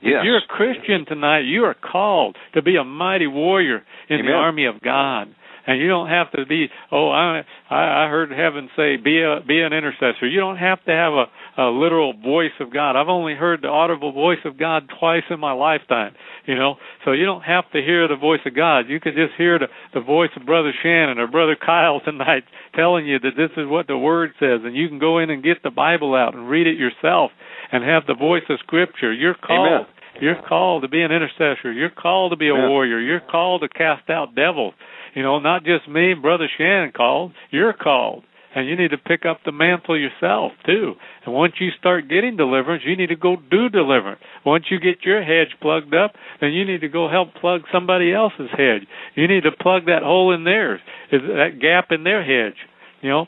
[0.00, 0.20] Yes.
[0.20, 4.26] If you're a Christian tonight, you are called to be a mighty warrior in Amen.
[4.26, 5.34] the army of God
[5.68, 9.60] and you don't have to be oh i i heard heaven say be a be
[9.60, 11.26] an intercessor you don't have to have a,
[11.62, 15.38] a literal voice of god i've only heard the audible voice of god twice in
[15.38, 16.14] my lifetime
[16.46, 19.34] you know so you don't have to hear the voice of god you can just
[19.36, 23.50] hear the the voice of brother shannon or brother kyle tonight telling you that this
[23.56, 26.34] is what the word says and you can go in and get the bible out
[26.34, 27.30] and read it yourself
[27.70, 30.22] and have the voice of scripture you're called Amen.
[30.22, 31.72] you're called to be an intercessor.
[31.72, 32.70] You're called to be a Amen.
[32.70, 32.98] warrior.
[32.98, 34.74] You're called to cast out devils.
[35.18, 37.32] You know, not just me, Brother Shannon called.
[37.50, 38.22] You're called.
[38.54, 40.92] And you need to pick up the mantle yourself, too.
[41.26, 44.20] And once you start getting deliverance, you need to go do deliverance.
[44.46, 48.14] Once you get your hedge plugged up, then you need to go help plug somebody
[48.14, 48.86] else's hedge.
[49.16, 50.78] You need to plug that hole in theirs,
[51.10, 52.56] that gap in their hedge,
[53.02, 53.26] you know.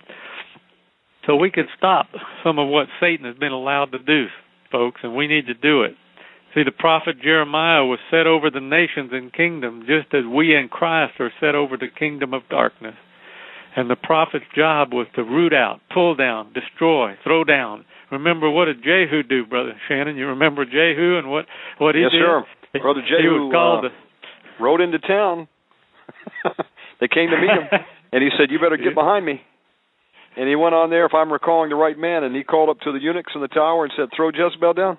[1.27, 2.07] So we can stop
[2.45, 4.27] some of what Satan has been allowed to do,
[4.71, 5.97] folks, and we need to do it.
[6.55, 10.69] See, the prophet Jeremiah was set over the nations and kingdoms, just as we in
[10.69, 12.97] Christ are set over the kingdom of darkness.
[13.77, 17.85] And the prophet's job was to root out, pull down, destroy, throw down.
[18.11, 20.17] Remember what did Jehu do, brother Shannon?
[20.17, 21.47] You remember Jehu and what
[21.79, 22.19] what he yes, did?
[22.19, 22.45] Yes,
[22.75, 22.81] sir.
[22.83, 25.47] Brother Jehu he was called uh, rode into town.
[27.01, 27.69] they came to meet him,
[28.13, 29.41] and he said, "You better get behind me."
[30.37, 32.81] And he went on there, if I'm recalling the right man, and he called up
[32.81, 34.99] to the eunuchs in the tower and said, "Throw Jezebel down."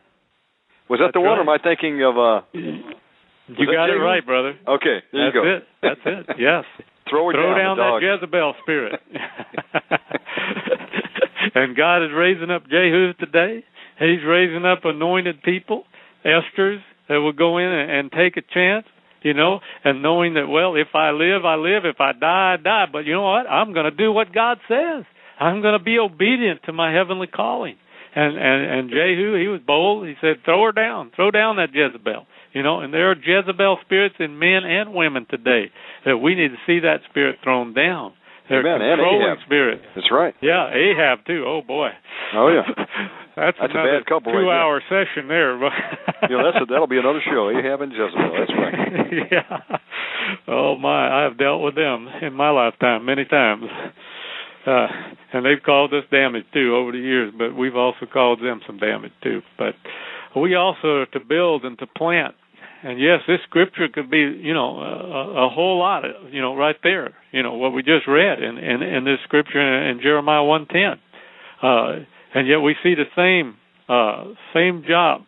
[0.92, 1.48] Was that That's the one, right.
[1.48, 2.20] or am I thinking of?
[2.20, 4.60] uh You got it right, brother.
[4.68, 5.56] Okay, there That's you go.
[5.56, 5.64] it.
[5.82, 6.26] That's it.
[6.38, 6.66] Yes.
[7.10, 9.00] Throw it Throw down, down that Jezebel spirit.
[11.56, 13.64] and God is raising up Jehus today.
[14.00, 15.86] He's raising up anointed people,
[16.26, 18.86] Esther's that will go in and, and take a chance,
[19.24, 21.86] you know, and knowing that well, if I live, I live.
[21.86, 22.86] If I die, I die.
[22.92, 23.48] But you know what?
[23.48, 25.06] I'm going to do what God says.
[25.40, 27.76] I'm going to be obedient to my heavenly calling.
[28.14, 30.08] And and and Jehu, he was bold.
[30.08, 31.12] He said, "Throw her down.
[31.16, 35.26] Throw down that Jezebel." You know, and there are Jezebel spirits in men and women
[35.30, 35.72] today
[36.06, 38.14] that we need to see that spirit thrown down.
[38.50, 38.82] They're Amen.
[38.82, 39.38] And Ahab.
[39.46, 39.84] spirits.
[39.96, 40.36] That's right.
[40.42, 41.46] Yeah, Ahab too.
[41.48, 41.90] Oh boy.
[42.36, 42.68] Oh yeah.
[43.36, 45.56] that's, That's a another bad couple right two-hour session there.
[46.30, 47.50] you know, that's a, that'll be another show.
[47.50, 48.36] Ahab and Jezebel.
[48.36, 48.76] That's right.
[49.32, 49.78] yeah.
[50.50, 53.64] Oh my, I have dealt with them in my lifetime many times.
[54.66, 54.88] Uh,
[55.34, 58.78] and they've caused us damage too over the years, but we've also caused them some
[58.78, 59.42] damage too.
[59.58, 59.74] But
[60.36, 62.36] we also are to build and to plant.
[62.84, 66.56] And yes, this scripture could be, you know, a, a whole lot, of, you know,
[66.56, 67.14] right there.
[67.32, 70.68] You know what we just read in in, in this scripture in, in Jeremiah one
[70.68, 70.94] ten,
[71.62, 72.00] uh,
[72.34, 73.56] and yet we see the same
[73.88, 75.22] uh, same job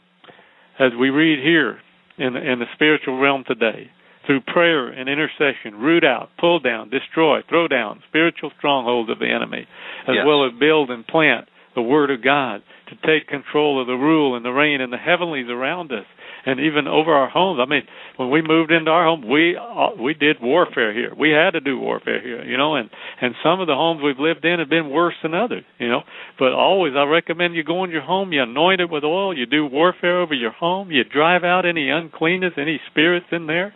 [0.79, 1.79] as we read here
[2.17, 3.89] in in the spiritual realm today
[4.25, 9.27] through prayer and intercession, root out, pull down, destroy, throw down spiritual strongholds of the
[9.29, 9.67] enemy,
[10.07, 10.25] as Yes.
[10.25, 14.35] well as build and plant the Word of God to take control of the rule
[14.35, 16.05] and the reign and the heavenlies around us
[16.45, 17.59] and even over our homes.
[17.61, 17.83] I mean,
[18.17, 21.13] when we moved into our home, we uh, we did warfare here.
[21.17, 22.89] We had to do warfare here, you know, and
[23.21, 26.01] and some of the homes we've lived in have been worse than others, you know.
[26.37, 29.45] But always, I recommend you go in your home, you anoint it with oil, you
[29.45, 33.73] do warfare over your home, you drive out any uncleanness, any spirits in there,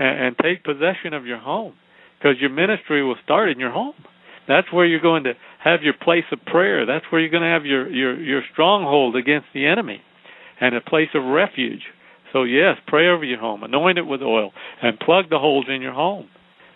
[0.00, 1.74] and, and take possession of your home,
[2.18, 3.94] because your ministry will start in your home.
[4.48, 6.86] That's where you're going to have your place of prayer.
[6.86, 10.00] That's where you're going to have your your your stronghold against the enemy,
[10.60, 11.82] and a place of refuge.
[12.32, 14.52] So yes, pray over your home, anoint it with oil,
[14.82, 16.28] and plug the holes in your home,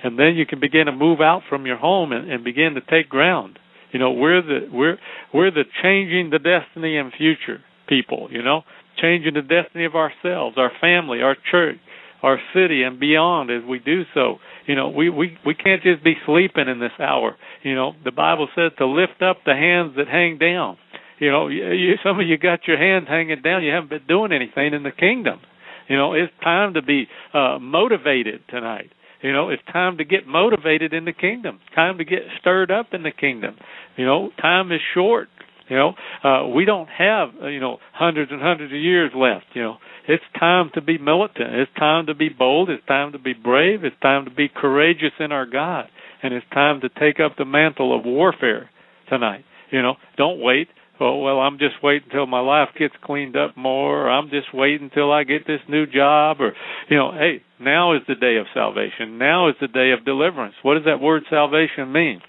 [0.02, 2.80] and then you can begin to move out from your home and, and begin to
[2.80, 3.58] take ground.
[3.92, 4.98] You know, we're the we're
[5.32, 8.28] we're the changing the destiny and future people.
[8.30, 8.62] You know,
[9.00, 11.78] changing the destiny of ourselves, our family, our church,
[12.24, 13.50] our city, and beyond.
[13.50, 16.96] As we do so, you know, we we we can't just be sleeping in this
[16.98, 17.36] hour.
[17.62, 20.78] You know, the Bible says to lift up the hands that hang down.
[21.20, 23.62] You know, you, some of you got your hands hanging down.
[23.62, 25.40] You haven't been doing anything in the kingdom.
[25.88, 28.90] You know, it's time to be uh, motivated tonight.
[29.22, 31.60] You know, it's time to get motivated in the kingdom.
[31.74, 33.56] Time to get stirred up in the kingdom.
[33.96, 35.28] You know, time is short.
[35.68, 39.46] You know, uh, we don't have uh, you know hundreds and hundreds of years left.
[39.54, 39.76] You know,
[40.06, 41.54] it's time to be militant.
[41.54, 42.68] It's time to be bold.
[42.68, 43.84] It's time to be brave.
[43.84, 45.86] It's time to be courageous in our God,
[46.22, 48.70] and it's time to take up the mantle of warfare
[49.08, 49.44] tonight.
[49.70, 50.68] You know, don't wait.
[51.00, 54.06] Oh well, I'm just waiting until my life gets cleaned up more.
[54.06, 56.52] Or I'm just waiting until I get this new job, or
[56.90, 59.18] you know, hey, now is the day of salvation.
[59.18, 60.54] Now is the day of deliverance.
[60.62, 62.20] What does that word salvation mean?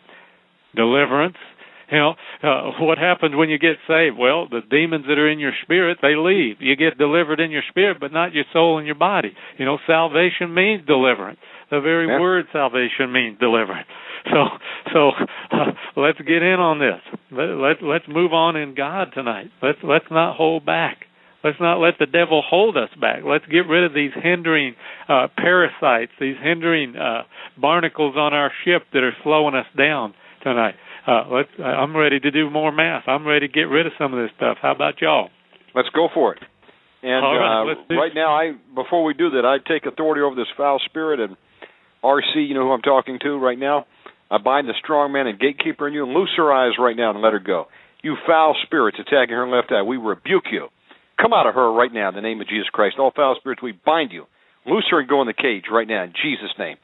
[0.76, 1.38] Deliverance.
[1.92, 2.14] You know,
[2.44, 4.18] uh, what happens when you get saved?
[4.18, 6.58] Well, the demons that are in your spirit, they leave.
[6.60, 9.34] You get delivered in your spirit, but not your soul and your body.
[9.58, 11.40] You know, salvation means deliverance.
[11.70, 12.20] The very Yeah.
[12.20, 13.88] word salvation means deliverance.
[14.34, 14.48] So,
[14.92, 15.12] so
[15.52, 17.00] uh, let's get in on this.
[17.30, 19.52] Let, let let's move on in God tonight.
[19.62, 21.06] Let's let's not hold back.
[21.44, 23.20] Let's not let the devil hold us back.
[23.24, 24.74] Let's get rid of these hindering
[25.08, 27.22] uh, parasites, these hindering uh,
[27.62, 30.74] barnacles on our ship that are slowing us down tonight.
[31.08, 31.50] Uh, let's.
[31.64, 33.04] I'm ready to do more math.
[33.08, 34.58] I'm ready to get rid of some of this stuff.
[34.62, 35.30] How about y'all?
[35.76, 36.42] Let's go for it.
[37.04, 39.86] And All right, uh, let's do- right now, I before we do that, I take
[39.86, 41.38] authority over this foul spirit and
[42.04, 42.48] RC.
[42.48, 43.86] You know who I'm talking to right now.
[44.32, 47.12] I bind the strong man and gatekeeper in you and loose her eyes right now
[47.12, 47.68] and let her go.
[48.02, 50.70] You foul spirits attacking her left eye, we rebuke you.
[51.22, 52.98] Come out of her right now in the name of Jesus Christ.
[52.98, 54.26] All foul spirits, we bind you.
[54.66, 56.78] Loose her and go in the cage right now in Jesus' name.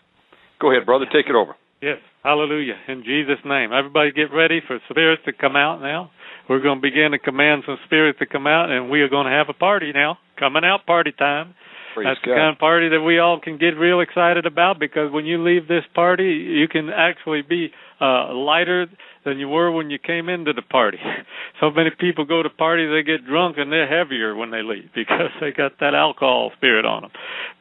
[0.60, 1.06] Go ahead, brother.
[1.06, 1.56] Take it over.
[1.81, 2.76] Yes, hallelujah.
[2.88, 3.72] In Jesus' name.
[3.73, 6.11] Everybody get ready for spirits to come out now.
[6.49, 9.26] We're going to begin to command some spirits to come out, and we are going
[9.26, 10.18] to have a party now.
[10.38, 11.53] Coming out party time.
[11.93, 12.31] Praise That's God.
[12.31, 15.43] the kind of party that we all can get real excited about because when you
[15.43, 18.88] leave this party, you can actually be uh lighter
[19.26, 20.98] than you were when you came into the party.
[21.60, 24.89] So many people go to parties, they get drunk and they're heavier when they leave
[24.95, 27.11] because they got that alcohol spirit on them.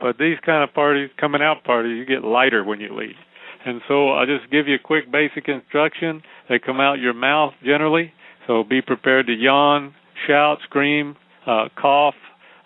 [0.01, 3.16] But these kind of parties, coming out parties, you get lighter when you leave.
[3.65, 6.23] And so I'll just give you a quick basic instruction.
[6.49, 8.12] They come out your mouth generally,
[8.47, 9.95] so be prepared to yawn,
[10.27, 11.16] shout, scream,
[11.47, 12.15] uh, cough,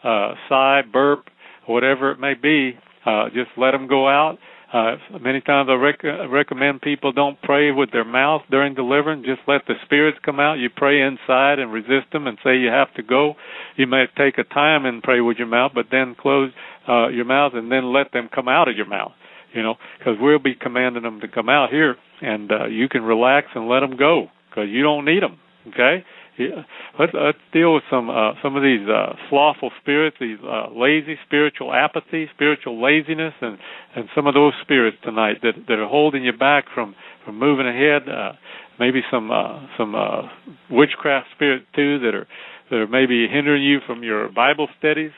[0.05, 1.27] uh, sigh, burp,
[1.67, 2.79] whatever it may be.
[3.05, 4.39] Uh, just let them go out.
[4.73, 9.25] Uh, many times I rec- recommend people don't pray with their mouth during deliverance.
[9.25, 10.55] Just let the spirits come out.
[10.55, 13.35] You pray inside and resist them and say you have to go.
[13.77, 16.51] You may take a time and pray with your mouth, but then close
[16.89, 19.13] uh, your mouth and then let them come out of your mouth.
[19.55, 23.03] You know, because we'll be commanding them to come out here, and uh, you can
[23.03, 25.39] relax and let them go because you don't need them.
[25.69, 26.05] Okay.
[26.37, 26.67] Yeah.
[26.99, 31.17] Let's, let's deal with some uh, some of these uh, slothful spirits, these uh, lazy
[31.27, 33.59] spiritual apathy, spiritual laziness, and
[33.95, 36.95] and some of those spirits tonight that that are holding you back from
[37.25, 38.09] from moving ahead.
[38.09, 38.33] Uh,
[38.79, 40.23] maybe some uh, some uh,
[40.71, 42.27] witchcraft spirits too that are
[42.71, 45.13] that are maybe hindering you from your Bible studies,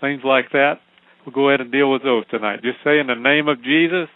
[0.00, 0.80] things like that.
[1.24, 2.62] We'll go ahead and deal with those tonight.
[2.62, 4.08] Just say in the name of Jesus,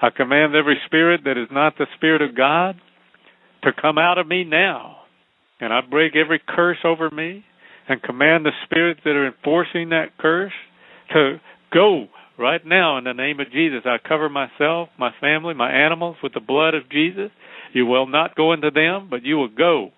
[0.00, 2.80] I command every spirit that is not the spirit of God
[3.62, 5.02] to come out of me now
[5.62, 7.44] and I break every curse over me
[7.88, 10.52] and command the spirits that are enforcing that curse
[11.12, 11.40] to
[11.72, 13.82] go right now in the name of Jesus.
[13.84, 17.30] I cover myself, my family, my animals with the blood of Jesus.
[17.72, 19.92] You will not go into them, but you will go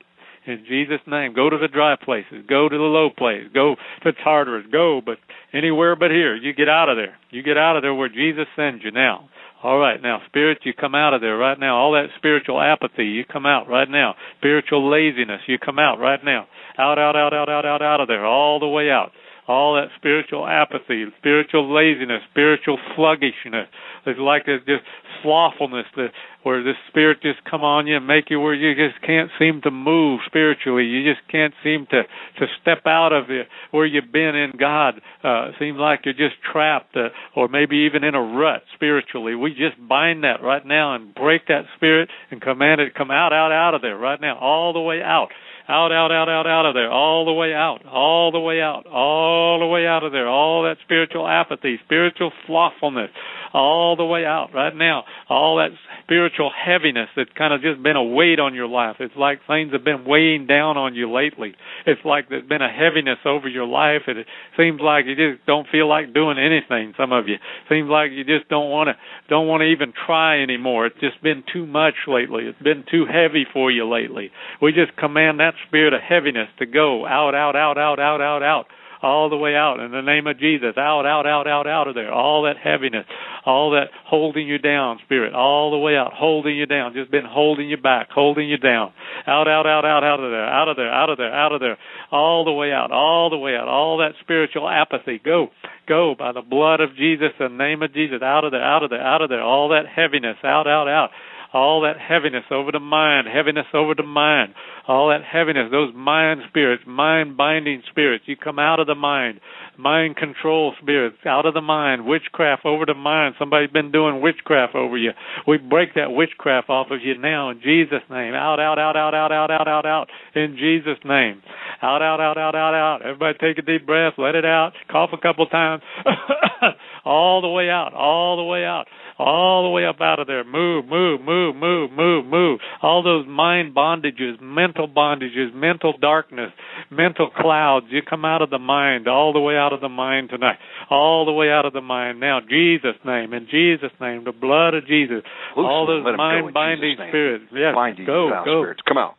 [0.46, 1.34] in Jesus' name.
[1.34, 2.44] Go to the dry places.
[2.48, 3.44] Go to the low place.
[3.52, 4.66] Go to Tartarus.
[4.70, 5.18] Go, but
[5.52, 6.36] anywhere but here.
[6.36, 7.16] You get out of there.
[7.30, 9.28] You get out of there where Jesus sends you now.
[9.64, 11.78] All right, now, spirit, you come out of there right now.
[11.78, 14.14] All that spiritual apathy, you come out right now.
[14.36, 16.46] Spiritual laziness, you come out right now.
[16.76, 19.12] Out, out, out, out, out, out, out of there, all the way out.
[19.46, 23.68] All that spiritual apathy, spiritual laziness, spiritual sluggishness.
[24.06, 24.84] It's like there's just
[25.22, 26.08] slothfulness that
[26.44, 29.60] where the spirit just come on you and make you where you just can't seem
[29.62, 30.84] to move spiritually.
[30.84, 32.02] You just can't seem to
[32.38, 35.00] to step out of it where you've been in God.
[35.22, 39.34] Uh seems like you're just trapped uh, or maybe even in a rut spiritually.
[39.34, 43.32] We just bind that right now and break that spirit and command it come out
[43.32, 45.28] out out of there right now all the way out
[45.69, 48.86] out, out, out, out, out of there, all the way out, all the way out,
[48.86, 53.11] all the way out of there, all that spiritual apathy, spiritual slothfulness,
[53.55, 55.70] all the way out right now, all that
[56.03, 58.97] spiritual heaviness that's kind of just been a weight on your life.
[59.01, 61.55] It's like things have been weighing down on you lately.
[61.86, 64.27] It's like there's been a heaviness over your life, and it
[64.59, 66.93] seems like you just don't feel like doing anything.
[66.99, 67.36] Some of you
[67.70, 68.95] seems like you just don't want to
[69.31, 70.86] don't want to even try anymore.
[70.86, 72.45] It's just been too much lately.
[72.45, 74.31] It's been too heavy for you lately.
[74.61, 78.43] We just command that spirit of heaviness to go out, out, out, out, out, out,
[78.43, 78.66] out
[79.05, 80.74] all the way out in the name of Jesus.
[80.76, 82.12] Out, out, out, out, out of there.
[82.12, 83.05] All that heaviness,
[83.44, 87.24] all that holding you down, spirit, all the way out, holding you down, just been
[87.28, 88.93] holding you back, holding you down.
[89.26, 91.60] Out, out, out, out, out of there, out of there, out of there, out of
[91.60, 91.78] there,
[92.10, 95.20] all the way out, all the way out, all that spiritual apathy.
[95.22, 95.48] Go,
[95.86, 98.90] go by the blood of Jesus, the name of Jesus, out of there, out of
[98.90, 101.10] there, out of there, all that heaviness, out, out, out
[101.55, 104.52] all that heaviness over the mind, heaviness over the mind,
[104.89, 109.40] all that heaviness, those mind spirits, mind binding spirits, you come out of the mind,
[109.78, 113.36] mind control spirits, out of the mind, witchcraft over the mind.
[113.39, 115.12] Somebody's been doing witchcraft over you.
[115.47, 118.35] We break that witchcraft off of you now in Jesus' name.
[118.35, 121.40] Out, out, out, out, out, out, out, out, out, in Jesus' name.
[121.81, 123.02] Out, out, out, out, out, out.
[123.02, 125.82] Everybody take a deep breath, let it out, cough a couple times.
[127.05, 128.86] all the way out, all the way out
[129.19, 130.45] all the way up out of there.
[130.45, 132.61] Move, move, move, move, move, move.
[132.82, 136.51] All those mind bondages, mental bondages, mental darkness,
[136.91, 137.86] mental clouds.
[137.91, 140.59] You come out of the mind, all the way out of the mind tonight,
[140.91, 142.20] all the way out of the mind.
[142.20, 145.23] Now, Jesus' name, in Jesus' name, the blood of Jesus,
[145.57, 147.45] Loose all those Let 'em go in mind binding spirits.
[147.53, 148.62] Yes, Bind you, go, go.
[148.62, 148.82] spirits.
[148.82, 149.16] Come out.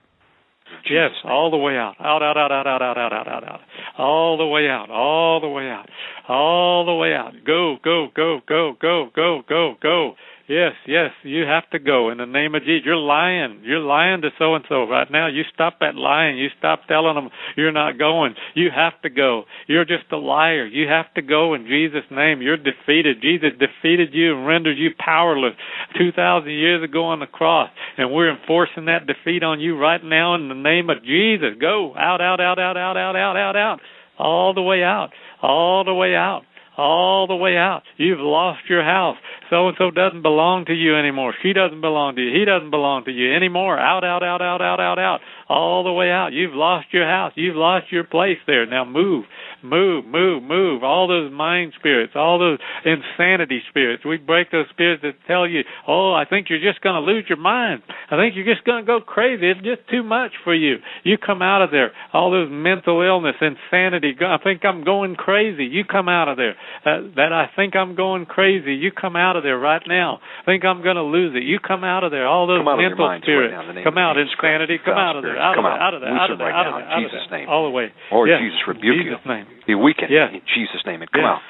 [0.89, 1.95] Yes, all the way out.
[1.99, 3.60] Out, out, out, out, out, out, out, out, out, out.
[3.97, 4.89] All the way out.
[4.89, 5.89] All the way out.
[6.27, 7.34] All the way out.
[7.45, 10.15] Go, go, go, go, go, go, go, go.
[10.48, 12.86] Yes, yes, you have to go in the name of Jesus.
[12.86, 13.62] You're lying.
[13.64, 15.26] You're lying to so and so right now.
[15.26, 16.38] You stop that lying.
[16.38, 18.36] You stop telling them you're not going.
[18.54, 19.46] You have to go.
[19.68, 20.68] You're just a liar.
[20.68, 22.44] You have to go in Jesus' name.
[22.44, 23.24] You're defeated.
[23.24, 25.56] Jesus defeated you and rendered you powerless
[25.98, 27.72] 2,000 years ago on the cross.
[27.98, 31.58] And we're enforcing that defeat on you right now in the name of Jesus.
[31.60, 33.80] Go out, out, out, out, out, out, out, out, out.
[34.20, 35.10] All the way out.
[35.42, 36.44] All the way out
[36.77, 37.84] all the way out.
[37.97, 39.18] You've lost your house.
[39.49, 41.34] So and so doesn't belong to you anymore.
[41.41, 42.38] She doesn't belong to you.
[42.38, 43.77] He doesn't belong to you anymore.
[43.80, 45.19] Out, out, out, out, out, out, out.
[45.47, 46.34] All the way out.
[46.34, 47.34] You've lost your house.
[47.35, 48.65] You've lost your place there.
[48.65, 49.26] Now move.
[49.64, 50.84] Move, move, move.
[50.84, 54.06] All those mind spirits, all those insanity spirits.
[54.06, 57.26] We break those spirits that tell you, oh, I think you're just going to lose
[57.27, 57.82] your mind.
[58.11, 59.49] I think you're just going to go crazy.
[59.49, 60.77] It's just too much for you.
[61.03, 61.91] You come out of there.
[62.14, 64.14] All those mental illness, insanity.
[64.22, 65.65] I think I'm going crazy.
[65.65, 66.56] You come out of there.
[66.86, 68.73] Uh, that I think I'm going crazy.
[68.73, 70.19] You come out of there right now.
[70.41, 71.44] I think I'm going to lose it.
[71.44, 72.27] You come out of there.
[72.27, 73.53] All those mental spirits.
[73.53, 74.18] Right come out.
[74.18, 74.77] Insanity.
[74.84, 75.38] Come out of there.
[75.38, 75.72] Out of there.
[75.72, 76.10] Out of there.
[76.10, 76.52] Out of there.
[76.52, 76.98] Out of there.
[76.98, 77.49] In Jesus' name.
[77.49, 77.91] All the way.
[78.26, 78.40] Yes.
[78.41, 79.32] Jesus, rebuke Jesus you.
[79.32, 79.48] Name.
[79.68, 80.30] Be weakened yes.
[80.34, 81.41] in Jesus' name and come out.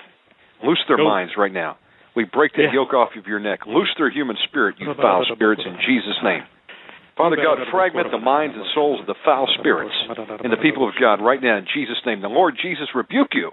[0.64, 1.06] Loose their Go.
[1.06, 1.78] minds right now.
[2.16, 2.74] We break that Yes.
[2.74, 3.68] yoke off of your neck.
[3.68, 6.44] Loose their human spirit, you foul spirits, in Jesus' name.
[7.18, 9.96] Father God, fragment the minds and souls of the foul spirits
[10.44, 12.22] in the people of God right now in Jesus' name.
[12.22, 13.52] The Lord Jesus rebuke you.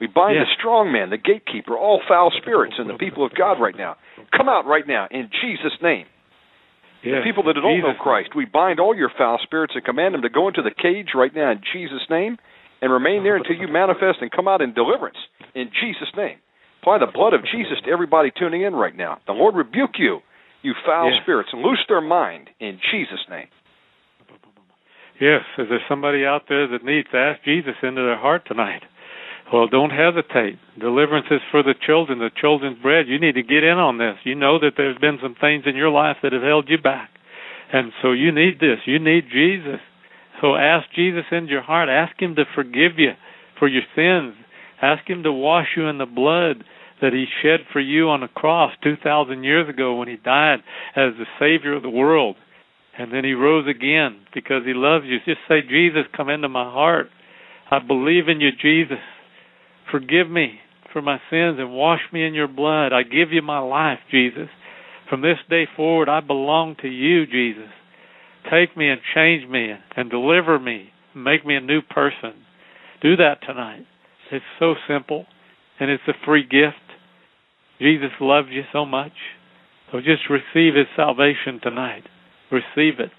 [0.00, 0.48] We bind Yes.
[0.48, 3.96] the strong man, the gatekeeper, all foul spirits in the people of God right now.
[4.32, 6.06] Come out right now in Jesus' name.
[7.02, 7.18] Yes.
[7.18, 10.22] The people that don't know Christ, we bind all your foul spirits and command them
[10.22, 12.38] to go into the cage right now in Jesus' name
[12.82, 15.16] and remain there until you manifest and come out in deliverance
[15.54, 16.36] in Jesus' name.
[16.82, 19.18] Apply the blood of Jesus to everybody tuning in right now.
[19.26, 20.18] The Lord rebuke you,
[20.62, 23.46] you foul spirits, and loose their mind in Jesus' name.
[25.20, 28.82] Yes, is there somebody out there that needs to ask Jesus into their heart tonight?
[29.52, 30.58] Well, don't hesitate.
[30.80, 33.06] Deliverance is for the children, the children's bread.
[33.06, 34.16] You need to get in on this.
[34.24, 37.10] You know that there's been some things in your life that have held you back.
[37.72, 38.78] And so you need this.
[38.86, 39.78] You need Jesus.
[40.42, 41.88] So ask Jesus into your heart.
[41.88, 43.12] Ask Him to forgive you
[43.58, 44.34] for your sins.
[44.82, 46.64] Ask Him to wash you in the blood
[47.00, 50.58] that He shed for you on the cross 2,000 years ago when He died
[50.96, 52.34] as the Savior of the world.
[52.98, 55.18] And then He rose again because He loves you.
[55.24, 57.06] Just say, Jesus, come into my heart.
[57.70, 58.98] I believe in you, Jesus.
[59.92, 60.58] Forgive me
[60.92, 62.92] for my sins and wash me in your blood.
[62.92, 64.48] I give you my life, Jesus.
[65.08, 67.70] From this day forward, I belong to you, Jesus.
[68.50, 70.90] Take me and change me and deliver me.
[71.14, 72.34] Make me a new person.
[73.00, 73.86] Do that tonight.
[74.30, 75.26] It's so simple
[75.78, 76.76] and it's a free gift.
[77.80, 79.12] Jesus loves you so much.
[79.90, 82.04] So just receive his salvation tonight.
[82.50, 83.10] Receive it.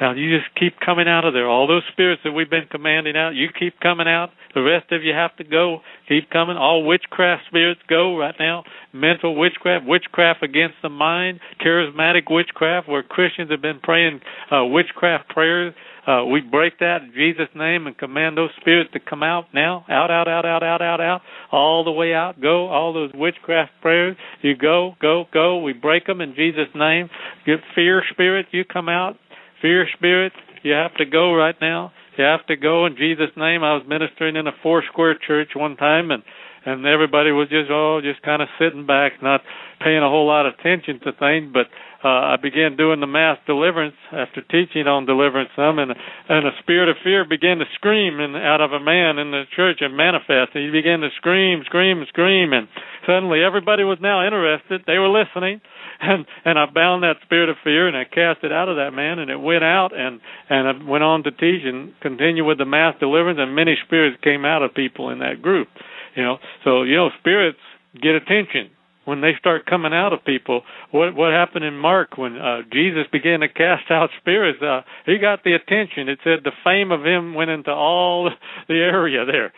[0.00, 1.48] Now you just keep coming out of there.
[1.48, 4.30] All those spirits that we've been commanding out, you keep coming out.
[4.54, 5.80] The rest of you have to go.
[6.08, 6.56] Keep coming.
[6.56, 8.64] All witchcraft spirits go right now.
[8.92, 14.20] Mental witchcraft, witchcraft against the mind, charismatic witchcraft, where Christians have been praying
[14.50, 15.74] uh, witchcraft prayers.
[16.06, 19.84] Uh, we break that in Jesus' name and command those spirits to come out now.
[19.90, 21.20] Out, out, out, out, out, out, out.
[21.50, 22.40] All the way out.
[22.40, 22.68] Go.
[22.68, 24.16] All those witchcraft prayers.
[24.40, 25.58] You go, go, go.
[25.58, 27.10] We break them in Jesus' name.
[27.44, 28.46] Get fear spirit.
[28.52, 29.16] You come out.
[29.62, 30.32] Fear spirit.
[30.62, 31.92] You have to go right now.
[32.18, 33.62] You have to go in Jesus' name.
[33.62, 36.22] I was ministering in a four square church one time and
[36.66, 39.40] and everybody was just oh just kind of sitting back, not
[39.80, 41.54] paying a whole lot of attention to things.
[41.54, 41.70] But
[42.02, 46.50] uh, I began doing the mass deliverance after teaching on deliverance some, and and a
[46.58, 49.96] spirit of fear began to scream in, out of a man in the church and
[49.96, 50.58] manifest.
[50.58, 52.66] And he began to scream, scream, scream, and
[53.06, 54.82] suddenly everybody was now interested.
[54.86, 55.62] They were listening,
[56.00, 58.92] and and I bound that spirit of fear and I cast it out of that
[58.92, 62.58] man, and it went out, and and I went on to teach and continue with
[62.58, 65.68] the mass deliverance, and many spirits came out of people in that group.
[66.14, 67.58] You know, so you know, spirits
[68.00, 68.70] get attention
[69.06, 70.62] when they start coming out of people.
[70.90, 74.60] What what happened in Mark when uh, Jesus began to cast out spirits?
[74.60, 76.08] Uh, he got the attention.
[76.08, 78.30] It said the fame of him went into all
[78.68, 79.52] the area there.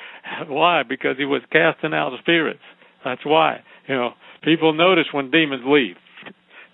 [0.47, 0.82] Why?
[0.89, 2.60] Because he was casting out spirits.
[3.05, 3.60] That's why.
[3.89, 4.10] You know,
[4.43, 5.97] people notice when demons leave.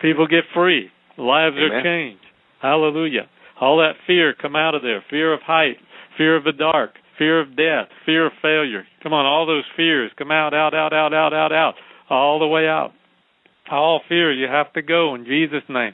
[0.00, 0.90] People get free.
[1.16, 1.72] Lives Amen.
[1.72, 2.24] are changed.
[2.60, 3.28] Hallelujah.
[3.60, 5.04] All that fear come out of there.
[5.10, 5.76] Fear of height,
[6.16, 8.84] fear of the dark, fear of death, fear of failure.
[9.02, 11.74] Come on, all those fears come out, out, out, out, out, out, out,
[12.10, 12.92] all the way out.
[13.70, 15.92] All fear, you have to go in Jesus' name.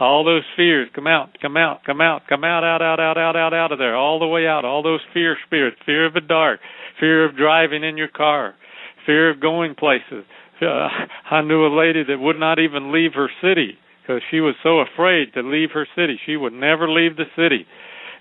[0.00, 3.36] All those fears come out, come out, come out, come out, out, out, out, out,
[3.36, 4.64] out, out of there, all the way out.
[4.64, 6.60] All those fear spirits, fear of the dark,
[6.98, 8.54] fear of driving in your car,
[9.06, 10.24] fear of going places.
[10.62, 10.88] Uh,
[11.30, 14.80] I knew a lady that would not even leave her city because she was so
[14.80, 16.18] afraid to leave her city.
[16.24, 17.66] She would never leave the city.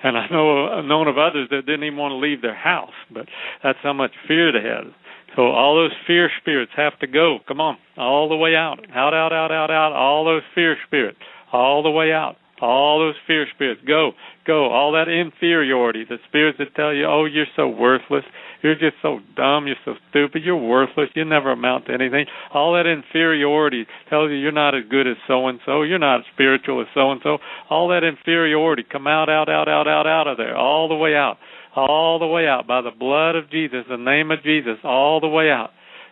[0.03, 2.93] And I know I've known of others that didn't even want to leave their house,
[3.13, 3.27] but
[3.63, 4.93] that's how much fear they had.
[5.35, 7.39] So all those fear spirits have to go.
[7.47, 9.93] Come on, all the way out, out, out, out, out, out.
[9.93, 11.19] All those fear spirits,
[11.53, 12.35] all the way out.
[12.61, 14.11] All those fear spirits, go,
[14.45, 14.69] go.
[14.69, 18.23] All that inferiority, the spirits that tell you, oh, you're so worthless,
[18.63, 22.25] you're just so dumb, you're so stupid, you're worthless, you never amount to anything.
[22.53, 26.19] All that inferiority tells you you're not as good as so and so, you're not
[26.19, 27.37] as spiritual as so and so.
[27.69, 31.15] All that inferiority, come out, out, out, out, out, out of there, all the way
[31.15, 31.37] out,
[31.75, 35.27] all the way out by the blood of Jesus, the name of Jesus, all the
[35.27, 35.71] way out.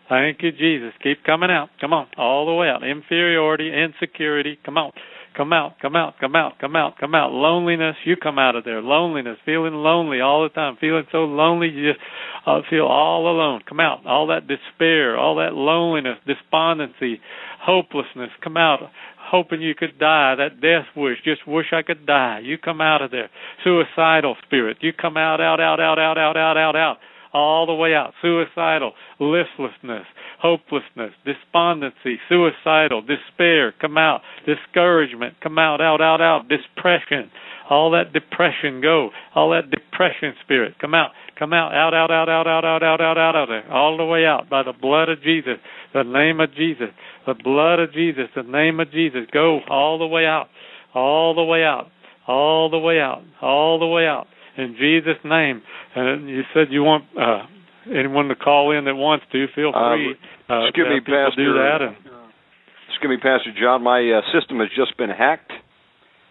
[0.10, 0.92] Thank you, Jesus.
[1.04, 1.70] Keep coming out.
[1.80, 2.84] Come on, all the way out.
[2.84, 4.58] Inferiority, insecurity.
[4.66, 4.92] Come on.
[5.36, 7.32] Come out, come out, come out, come out, come out.
[7.32, 8.82] Loneliness, you come out of there.
[8.82, 12.04] Loneliness, feeling lonely all the time, feeling so lonely you just
[12.46, 13.62] uh, feel all alone.
[13.68, 14.06] Come out.
[14.06, 17.22] All that despair, all that loneliness, despondency,
[17.62, 18.80] hopelessness, come out.
[19.18, 22.42] Hoping you could die, that death wish, just wish I could die.
[22.44, 23.30] You come out of there.
[23.64, 26.98] Suicidal spirit, you come out, out, out, out, out, out, out, out, out
[27.34, 28.14] all the way out.
[28.22, 30.06] Suicidal, listlessness,
[30.42, 34.22] hopelessness, despondency, suicidal, despair, come out.
[34.46, 36.48] Discouragement, come out, out, out, out.
[36.50, 37.30] Depression,
[37.70, 39.10] all that depression go.
[39.36, 43.02] All that depression spirit, come out, come out, out, out, out, out, out, out, out,
[43.02, 43.72] out, out of there.
[43.72, 45.58] All the way out by the blood of Jesus,
[45.94, 46.90] the name of Jesus,
[47.28, 49.22] the blood of Jesus, the name of Jesus.
[49.32, 50.48] Go all the way out,
[50.96, 51.88] all the way out,
[52.28, 54.28] all the way out, all the way out
[54.60, 55.62] in Jesus' name.
[55.96, 57.44] And you said you want uh,
[57.88, 59.48] anyone to call in that wants to.
[59.56, 60.16] Feel free.
[60.50, 61.36] Uh, excuse me, Pastor.
[61.38, 61.96] Do that and,
[62.90, 63.84] excuse me, Pastor John.
[63.84, 65.52] My uh, system has just been hacked.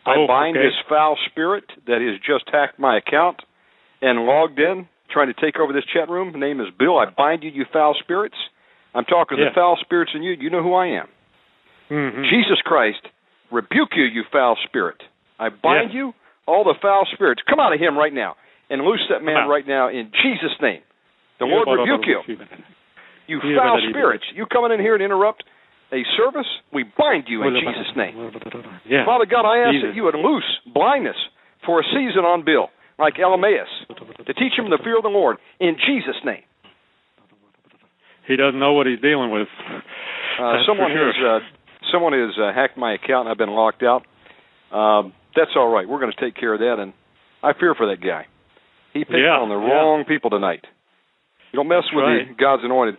[0.06, 0.66] Oh, I bind okay.
[0.66, 3.42] this foul spirit that has just hacked my account
[4.00, 6.32] and logged in, trying to take over this chat room.
[6.32, 6.98] The name is Bill.
[6.98, 8.36] I bind you, you foul spirits.
[8.94, 10.32] I'm talking to the foul spirits in you.
[10.32, 11.08] You know who I am.
[11.90, 12.28] Mhm.
[12.30, 13.00] Jesus Christ,
[13.50, 15.02] rebuke you, you foul spirit.
[15.38, 15.94] I bind Yes.
[15.94, 16.14] you,
[16.48, 17.42] all the foul spirits.
[17.44, 18.34] Come out of him right now
[18.70, 20.80] and loose that man right now in Jesus' name.
[21.38, 22.20] The Lord rebuke you.
[23.28, 24.24] You foul spirits.
[24.34, 25.44] You coming in here and interrupt
[25.92, 26.48] a service?
[26.72, 28.16] We bind you in Jesus' name.
[28.88, 29.04] Yeah.
[29.04, 29.90] Father God, I ask Jesus.
[29.90, 31.16] that you would loose blindness
[31.64, 32.68] for a season on Bill,
[32.98, 33.68] like Elymas,
[34.26, 36.42] to teach him the fear of the Lord in Jesus' name.
[38.26, 39.48] He doesn't know what he's dealing with.
[40.40, 41.12] Uh, someone sure.
[41.12, 41.46] has uh,
[41.92, 44.04] someone has uh, hacked my account and I've been locked out.
[44.70, 45.88] Um, that's all right.
[45.88, 46.92] We're going to take care of that, and
[47.42, 48.26] I fear for that guy.
[48.92, 49.72] He picked Yeah, on the yeah.
[49.72, 50.64] wrong people tonight.
[51.52, 52.28] You don't mess That's with right.
[52.28, 52.96] the God's anointed,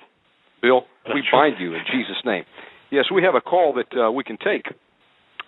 [0.61, 0.81] Bill.
[1.07, 1.61] we That's bind right.
[1.61, 2.43] you in Jesus' name.
[2.91, 4.65] Yes, we have a call that uh, we can take.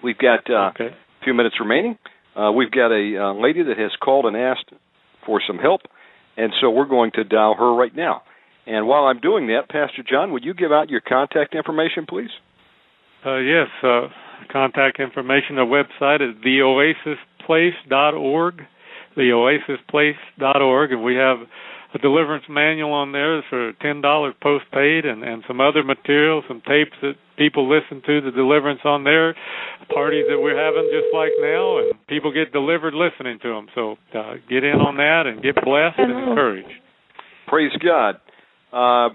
[0.04, 0.88] We've got uh, Okay.
[0.94, 1.98] a few minutes remaining.
[2.36, 4.70] Uh, we've got a uh, lady that has called and asked
[5.26, 5.82] for some help,
[6.38, 8.24] and so we're going to dial her right now.
[8.68, 12.30] And while I'm doing that, Pastor John, would you give out your contact information, please?
[13.26, 13.68] Uh, yes.
[14.52, 15.56] Contact information.
[15.56, 18.62] The website is theoasisplace.org.
[19.18, 21.38] Theoasisplace.org, and we have
[21.94, 26.62] a deliverance manual on there for ten dollars postpaid, and and some other material, some
[26.62, 29.36] tapes that people listen to the deliverance on there,
[29.94, 33.68] parties that we're having just like now, and people get delivered listening to them.
[33.76, 36.70] So uh, get in on that and get blessed and encouraged.
[37.48, 38.16] Praise God.
[38.72, 39.10] Uh,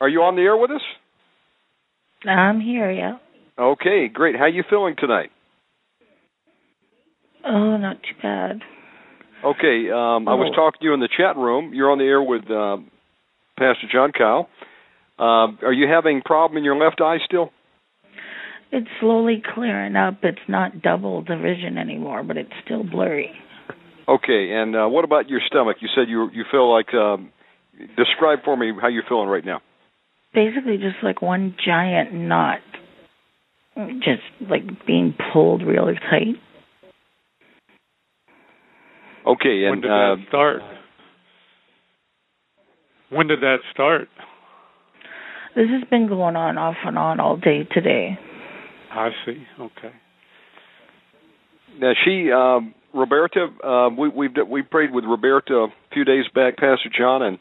[0.00, 0.82] are you on the air with us?
[2.28, 3.18] I'm here, yeah.
[3.58, 4.36] Okay, great.
[4.36, 5.30] How are you feeling tonight?
[7.46, 8.60] Oh, not too bad.
[9.44, 10.54] Okay, um, I was Oh.
[10.54, 11.74] talking to you in the chat room.
[11.74, 12.90] You're on the air with um,
[13.58, 14.48] Pastor John Kyle.
[15.18, 17.52] Um, are you having problem in your left eye still?
[18.72, 20.24] It's slowly clearing up.
[20.24, 23.30] It's not double the vision anymore, but it's still blurry.
[24.08, 25.76] Okay, and uh, what about your stomach?
[25.80, 26.92] You said you you feel like.
[26.94, 27.30] Um,
[27.96, 29.60] describe for me how you're feeling right now.
[30.32, 32.60] Basically, just like one giant knot,
[33.76, 36.36] just like being pulled really tight.
[39.26, 40.62] Okay, when and did uh, that start?
[43.10, 44.08] When did that start?
[45.56, 48.18] This has been going on off and on all day today.
[48.90, 49.44] I see.
[49.58, 49.92] Okay.
[51.78, 56.56] now she um, Roberta, uh, we we we prayed with Roberta a few days back,
[56.56, 57.38] Pastor John, and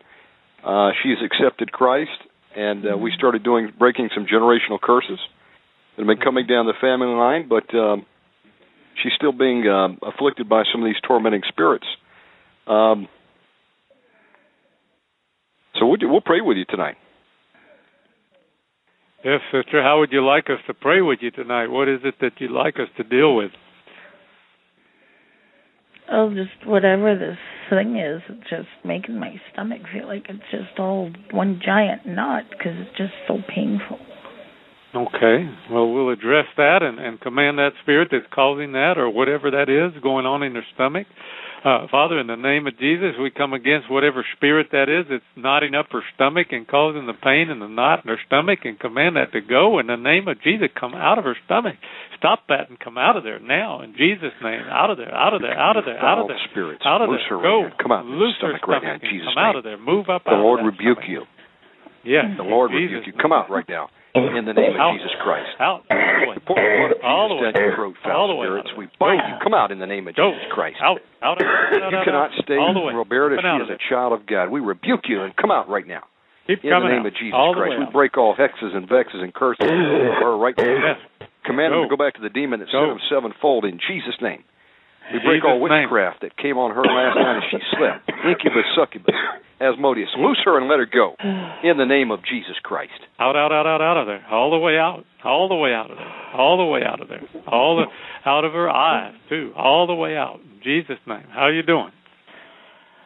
[0.63, 2.09] uh, she's accepted Christ,
[2.55, 5.19] and uh, we started doing breaking some generational curses
[5.95, 8.05] that have been coming down the family line, but um,
[9.01, 11.85] she's still being um, afflicted by some of these tormenting spirits.
[12.67, 13.07] Um,
[15.79, 16.95] so we'll, do- we'll pray with you tonight.
[19.23, 19.81] Yes, sister.
[19.81, 21.67] How would you like us to pray with you tonight?
[21.67, 23.51] What is it that you'd like us to deal with?
[26.11, 27.37] Oh, just whatever this
[27.69, 32.43] thing is, it's just making my stomach feel like it's just all one giant knot
[32.49, 33.97] because it's just so painful.
[34.95, 35.49] Okay.
[35.71, 39.65] Well, we'll address that and, and command that spirit that's causing that or whatever that
[39.65, 41.07] is going on in their stomach.
[41.65, 45.23] Uh, Father, in the name of Jesus, we come against whatever spirit that is that's
[45.35, 48.77] knotting up her stomach and causing the pain and the knot in her stomach and
[48.77, 49.79] command that to go.
[49.79, 51.75] In the name of Jesus, come out of her stomach.
[52.19, 53.81] Stop that and come out of there now.
[53.81, 56.37] In Jesus' name, out of there, out of there, out of there, out of there.
[56.51, 57.17] spirits, Out of there.
[57.17, 57.71] her Go.
[57.81, 59.79] Come out Loose her stomach right now in Jesus' Come out of there.
[59.79, 61.23] Move up The Lord rebuke you.
[62.03, 62.25] Yes.
[62.35, 63.07] The Lord Jesus.
[63.07, 63.13] rebuke you.
[63.17, 64.93] Come out right now in the name of Out.
[64.93, 65.49] Jesus Christ.
[65.59, 65.81] Out.
[65.89, 66.37] All the way.
[66.45, 67.51] Pour the blood of All the way.
[67.51, 68.45] down your All the way.
[68.45, 68.69] spirits.
[68.77, 69.35] We bind you.
[69.41, 70.31] Come out in the name of Go.
[70.31, 70.77] Jesus Christ.
[70.81, 71.01] Out.
[71.21, 71.41] Out.
[71.41, 71.47] out,
[71.81, 72.43] out, You out, cannot out.
[72.43, 72.93] stay, All the way.
[72.93, 73.37] Roberta.
[73.41, 74.49] She is a child of God.
[74.49, 76.03] We rebuke you and come out right now.
[76.45, 77.05] Keep In the name out.
[77.07, 77.73] of Jesus all Christ.
[77.79, 77.93] We out.
[77.93, 80.93] break all hexes and vexes and curses over her right now.
[80.93, 81.29] Yes.
[81.45, 84.43] Command him to go back to the demon that sent him sevenfold in Jesus' name.
[85.11, 85.81] We In break all Jesus' name.
[85.89, 88.09] witchcraft that came on her last night as she slept.
[88.25, 89.15] Incubus, succubus,
[89.59, 90.09] Asmodeus.
[90.17, 91.15] Loose her and let her go.
[91.63, 92.95] In the name of Jesus Christ.
[93.19, 94.25] Out, out, out, out, out of there.
[94.31, 95.03] All the way out.
[95.23, 96.13] All the way out of there.
[96.39, 97.21] All the way out of there.
[97.47, 97.85] All the
[98.29, 99.51] out of her eyes too.
[99.57, 100.39] All the way out.
[100.39, 101.27] In Jesus' name.
[101.31, 101.91] How you doing?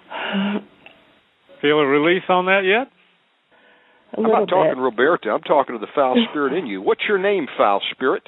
[1.61, 2.87] Feel a release on that yet?
[4.13, 4.81] A I'm not talking bit.
[4.81, 5.29] Roberta.
[5.31, 6.81] I'm talking to the foul spirit in you.
[6.81, 8.23] What's your name, foul spirit?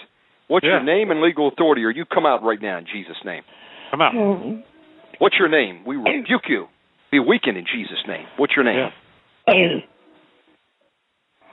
[0.47, 0.81] What's Yeah.
[0.81, 1.83] your name and legal authority?
[1.85, 3.43] Or you come out right now in Jesus' name.
[3.91, 4.13] Come out.
[4.13, 4.63] Mm.
[5.19, 5.83] What's your name?
[5.85, 6.67] We rebuke you.
[7.11, 8.25] Be weakened in Jesus' name.
[8.37, 8.89] What's your name?
[9.47, 9.83] Yes.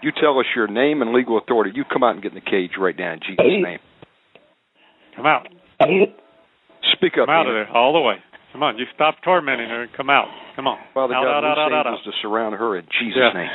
[0.02, 1.72] You tell us your name and legal authority.
[1.74, 3.78] You come out and get in the cage right now in Jesus' name.
[5.16, 5.48] Come out.
[6.92, 7.26] Speak up.
[7.26, 7.68] Come out of there.
[7.74, 8.16] All the way.
[8.52, 8.78] Come on.
[8.78, 10.28] You stop tormenting her and come out.
[10.54, 10.78] Come on.
[10.94, 13.32] Father out, God, out, out, loose out, out, angels to surround her in Jesus' Yeah.
[13.32, 13.50] name.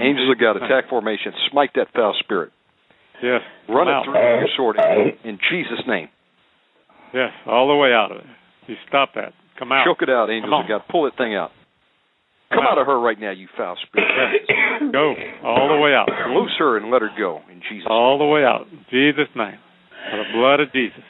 [0.00, 1.32] Angels of God, attack formation.
[1.50, 2.50] Smite that foul spirit.
[3.22, 3.40] Yes.
[3.68, 4.04] Run Come it out.
[4.04, 6.08] through your sword in, in Jesus' name.
[7.14, 7.30] Yes.
[7.46, 8.26] All the way out of it.
[8.66, 9.32] You stop that.
[9.58, 9.84] Come out.
[9.86, 10.68] Choke it out, angels of.
[10.68, 10.82] God.
[10.90, 11.50] Pull that thing out.
[12.50, 12.82] Come Come out out.
[12.82, 14.42] of her right now, you foul spirit.
[14.92, 15.14] Go.
[15.44, 16.08] All the way out.
[16.30, 17.92] Loose her and let her go in Jesus' name.
[17.92, 18.66] All the way out.
[18.72, 19.58] In Jesus' name.
[20.10, 21.02] By the blood of Jesus.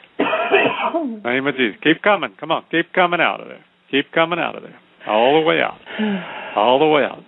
[1.23, 1.79] Name of Jesus.
[1.83, 2.31] Keep coming.
[2.39, 2.63] Come on.
[2.71, 3.63] Keep coming out of there.
[3.91, 4.77] Keep coming out of there.
[5.07, 5.77] All the way out.
[6.57, 7.23] All the way out.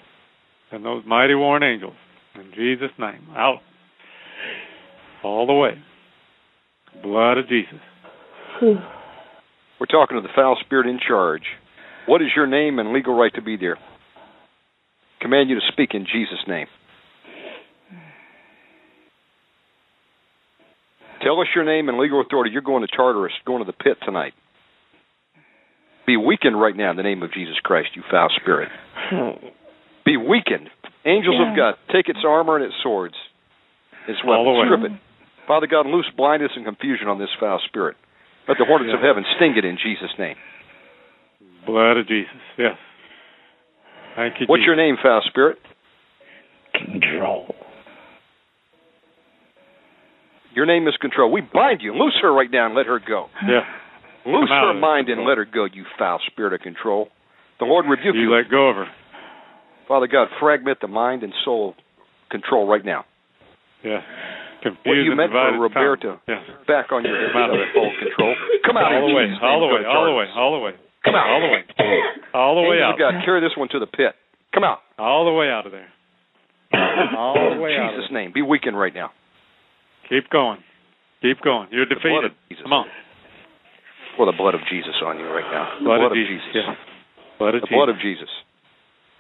[0.72, 1.95] And those mighty warring angels.
[2.35, 3.27] In Jesus' name.
[3.35, 3.60] Out.
[5.23, 5.72] All the way.
[7.03, 7.80] Blood of Jesus.
[8.61, 8.77] Hmm.
[9.79, 11.41] We're talking to the foul spirit in charge.
[12.05, 13.77] What is your name and legal right to be there?
[15.19, 16.67] Command you to speak in Jesus' name.
[21.23, 22.51] Tell us your name and legal authority.
[22.51, 24.33] You're going to Tartarus, going to the pit tonight.
[26.05, 28.69] Be weakened right now in the name of Jesus Christ, you foul spirit.
[29.09, 29.45] Hmm.
[30.05, 30.69] Be weakened.
[31.05, 33.15] Angels of God, take its armor and its swords,
[34.07, 35.47] its All weapons, strip it.
[35.47, 37.97] Father God, loose blindness and confusion on this foul spirit.
[38.47, 40.35] Let the hornets of heaven sting it in Jesus' name.
[41.65, 42.41] Blood of Jesus.
[42.57, 42.76] Yes.
[44.15, 44.68] Thank you, What's Jesus.
[44.68, 45.57] your name, foul spirit?
[46.73, 47.55] Control.
[50.53, 51.31] Your name is control.
[51.31, 51.93] We bind you.
[51.93, 53.27] Loose her right now and let her go.
[53.47, 53.61] Yeah.
[54.26, 57.07] Loose her mind and let her go, you foul spirit of control.
[57.59, 58.22] The Lord rebuke you.
[58.22, 58.85] You let go of her.
[59.88, 61.76] Father God, fragment the mind and soul
[62.30, 63.05] control right now.
[63.84, 64.01] Yeah.
[64.61, 65.41] What Confused you and meant for
[65.73, 66.19] tongue.
[66.29, 66.41] Yes.
[66.69, 67.51] back on your head Come out.
[67.51, 68.35] with full control.
[68.65, 70.73] Come out all the way, all the way, all the way, all the way.
[71.03, 71.25] Come out.
[71.25, 71.61] All the way.
[72.33, 72.93] All the way out.
[72.93, 74.13] of God, carry this one to the pit.
[74.53, 74.79] Come out.
[74.99, 75.89] All the way out of there.
[77.17, 77.95] All the way out.
[77.97, 78.31] Jesus' name.
[78.33, 79.09] Be weakened right now.
[80.09, 80.59] Keep going.
[81.21, 81.67] Keep going.
[81.71, 82.25] You're defeated.
[82.25, 82.31] of.
[82.63, 82.85] Come on.
[84.17, 85.79] For the blood of Jesus on you right now.
[85.79, 86.43] The Blood, blood of of Jesus.
[86.53, 86.63] Jesus.
[86.67, 86.77] Yes.
[87.39, 87.75] Blood of The Jesus.
[87.75, 88.29] blood of Jesus.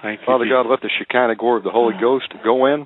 [0.01, 0.53] Thank you, Father Jesus.
[0.53, 2.85] God, let the Shekinah glory of the Holy Ghost go in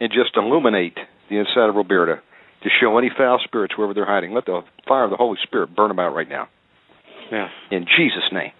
[0.00, 0.98] and just illuminate
[1.30, 2.20] the inside of Roberta
[2.62, 4.32] to show any foul spirits wherever they're hiding.
[4.34, 6.48] Let the fire of the Holy Spirit burn them out right now.
[7.32, 7.48] Yes.
[7.70, 8.52] In Jesus' name.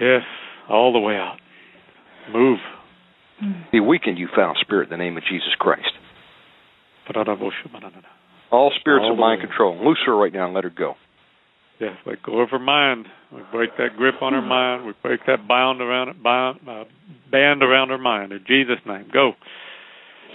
[0.00, 0.22] Yes.
[0.68, 1.36] All the way out.
[2.32, 2.58] Move.
[3.72, 5.90] Be weakened, you foul spirit, in the name of Jesus Christ.
[8.50, 9.46] All spirits All of mind way.
[9.46, 9.84] control.
[9.84, 10.94] Loose her right now and let her go.
[11.80, 13.06] Yes, let go of her mind.
[13.32, 14.84] We break that grip on her mind.
[14.84, 16.84] We break that bound around it, bound, uh,
[17.30, 18.32] band around her mind.
[18.32, 19.32] In Jesus' name, go,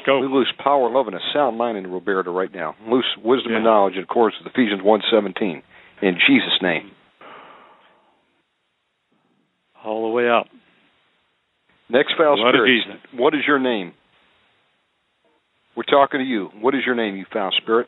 [0.07, 2.75] We lose power, love, and a sound mind in Roberta right now.
[2.87, 5.61] Loose wisdom and knowledge in accordance with Ephesians 1.17.
[6.01, 6.91] In Jesus' name.
[9.83, 10.47] All the way up.
[11.89, 12.99] Next foul Blood spirit.
[13.13, 13.93] What is your name?
[15.75, 16.49] We're talking to you.
[16.59, 17.87] What is your name, you foul spirit?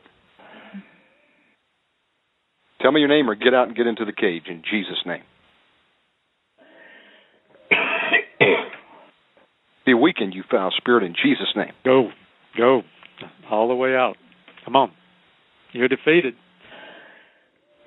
[2.80, 5.22] Tell me your name or get out and get into the cage in Jesus' name.
[9.86, 11.72] Be weakened, you foul spirit, in Jesus' name.
[11.84, 12.10] Go,
[12.58, 12.82] go,
[13.50, 14.16] all the way out.
[14.64, 14.90] Come on,
[15.72, 16.34] you're defeated.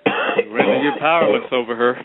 [0.06, 1.96] Render you powerless over her.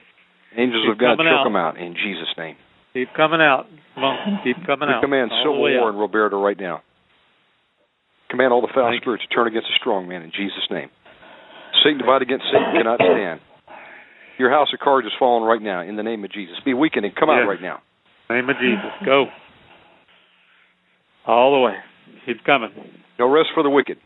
[0.57, 1.45] Angels Keep of God, choke out.
[1.45, 2.57] them out in Jesus' name.
[2.93, 3.67] Keep coming out.
[3.95, 5.03] Come on, keep coming We out.
[5.03, 5.95] command all civil war out.
[5.95, 6.83] in Roberta right now.
[8.31, 10.91] Command all the foul Thank spirits to turn against the strong man in Jesus' name.
[11.83, 13.41] Satan divided against Satan cannot stand.
[14.39, 16.57] Your house of cards is falling right now in the name of Jesus.
[16.65, 17.83] Be weakened and come out right now.
[18.31, 19.27] Name of Jesus, go.
[21.27, 21.75] All the way.
[22.27, 22.71] Keep coming.
[23.19, 23.99] No rest for the wicked.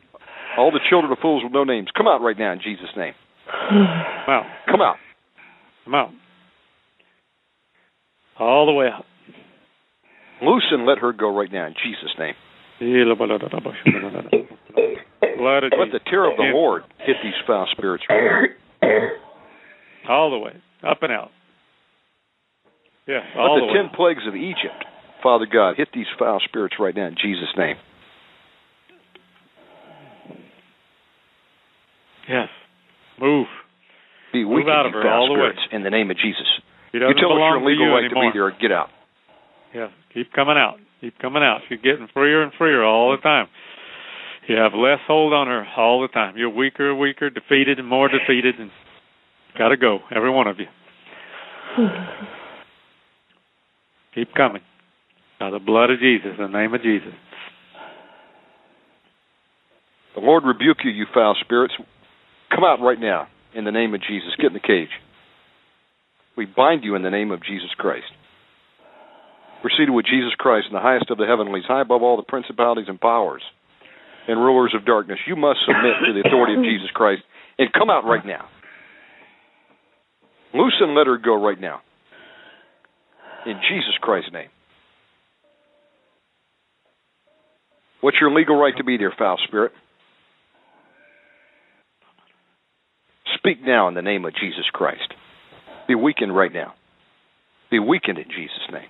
[0.56, 3.14] All the children of fools with no names, come out right now in Jesus' name.
[3.70, 4.46] Come out.
[4.66, 4.96] Come out.
[5.84, 6.10] Come out.
[8.38, 9.04] All the way out.
[10.42, 12.34] Loose and let her go right now in Jesus' name.
[12.80, 13.18] Let
[15.92, 18.04] the terror of the Lord hit these foul spirits.
[20.08, 20.52] All the way.
[20.88, 21.30] Up and out.
[23.08, 23.72] Let all the the way.
[23.74, 24.84] ten plagues of Egypt,
[25.22, 27.76] Father God, hit these foul spirits right now in Jesus' name.
[32.28, 32.48] Yes.
[33.20, 33.46] Move.
[34.32, 35.50] Be Move out of you her foul all the way.
[35.72, 36.46] in the name of Jesus.
[36.92, 38.24] He You tell us belong your legal to you right anymore.
[38.24, 38.50] to be there.
[38.60, 38.88] Get out.
[39.74, 39.90] Yes.
[40.14, 40.76] Keep coming out.
[41.00, 41.60] Keep coming out.
[41.70, 43.46] You're getting freer and freer all the time.
[44.48, 46.36] You have less hold on her all the time.
[46.36, 48.70] You're weaker and weaker, defeated and more defeated, and
[49.58, 50.66] got to go, every one of you.
[54.14, 54.62] Keep coming.
[55.38, 57.14] By the blood of Jesus, in the name of Jesus.
[60.14, 61.74] The Lord rebuke you, you foul spirits.
[62.50, 64.34] Come out right now in the name of Jesus.
[64.36, 64.90] Get in the cage.
[66.36, 68.06] We bind you in the name of Jesus Christ.
[69.62, 72.22] We're seated with Jesus Christ in the highest of the heavenlies, high above all the
[72.22, 73.42] principalities and powers
[74.28, 75.18] and rulers of darkness.
[75.26, 77.22] You must submit to the authority of Jesus Christ
[77.58, 78.46] and come out right now.
[80.54, 81.80] Loose and let her go right now.
[83.46, 84.48] In Jesus Christ's name.
[88.00, 89.72] What's your legal right to be there, foul spirit?
[93.36, 95.14] Speak now in the name of Jesus Christ.
[95.86, 96.74] Be weakened right now.
[97.70, 98.88] Be weakened in Jesus' name.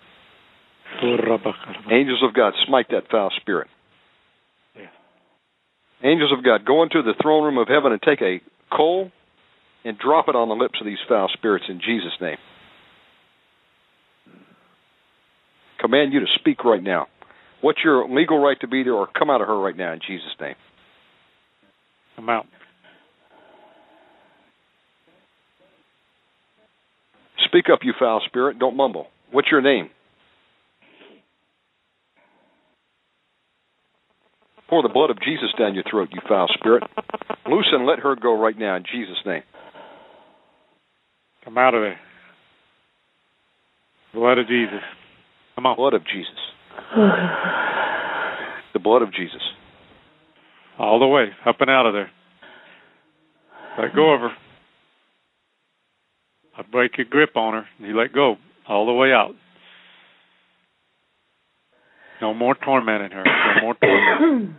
[1.90, 3.68] Angels of God, smite that foul spirit.
[6.02, 8.40] Angels of God, go into the throne room of heaven and take a
[8.74, 9.10] coal
[9.84, 12.36] and drop it on the lips of these foul spirits in Jesus' name.
[15.80, 17.06] Command you to speak right now.
[17.60, 20.00] What's your legal right to be there, or come out of her right now in
[20.06, 20.54] Jesus' name?
[22.16, 22.46] Come out.
[27.46, 28.58] Speak up, you foul spirit.
[28.58, 29.06] Don't mumble.
[29.32, 29.90] What's your name?
[34.68, 36.82] Pour the blood of Jesus down your throat, you foul spirit.
[37.46, 39.42] Loose and let her go right now in Jesus' name.
[41.44, 41.98] Come out of there.
[44.12, 44.80] Blood of Jesus.
[45.54, 45.76] Come on.
[45.76, 46.36] Blood of Jesus.
[48.74, 49.40] The blood of Jesus.
[50.78, 51.26] All the way.
[51.46, 52.10] Up and out of there.
[53.82, 54.30] Let go of her.
[56.56, 57.64] I break your grip on her.
[57.78, 58.36] and You let go.
[58.68, 59.32] All the way out.
[62.20, 63.24] No more tormenting her.
[63.24, 64.54] No more tormenting.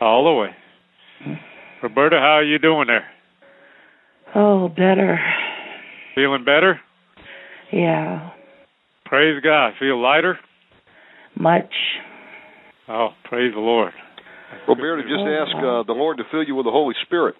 [0.00, 1.36] All the way.
[1.82, 3.06] Roberta, how are you doing there?
[4.34, 5.18] Oh, better.
[6.14, 6.80] Feeling better?
[7.72, 8.30] Yeah,
[9.04, 9.72] Praise God.
[9.78, 10.38] Feel lighter?
[11.38, 11.72] Much.
[12.88, 13.92] Oh, praise the Lord.
[14.68, 17.34] Roberta, just ask uh, the Lord to fill you with the Holy Spirit.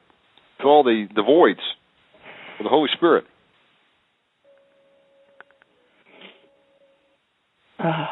[0.58, 1.60] Fill all the, the voids
[2.58, 3.24] with the Holy Spirit.
[7.78, 8.04] Oh,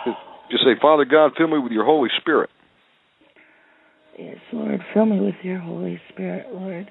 [0.51, 2.51] Just say, Father God, fill me with your Holy Spirit.
[4.19, 6.90] yes, Lord, fill me with your Holy Spirit, Lord.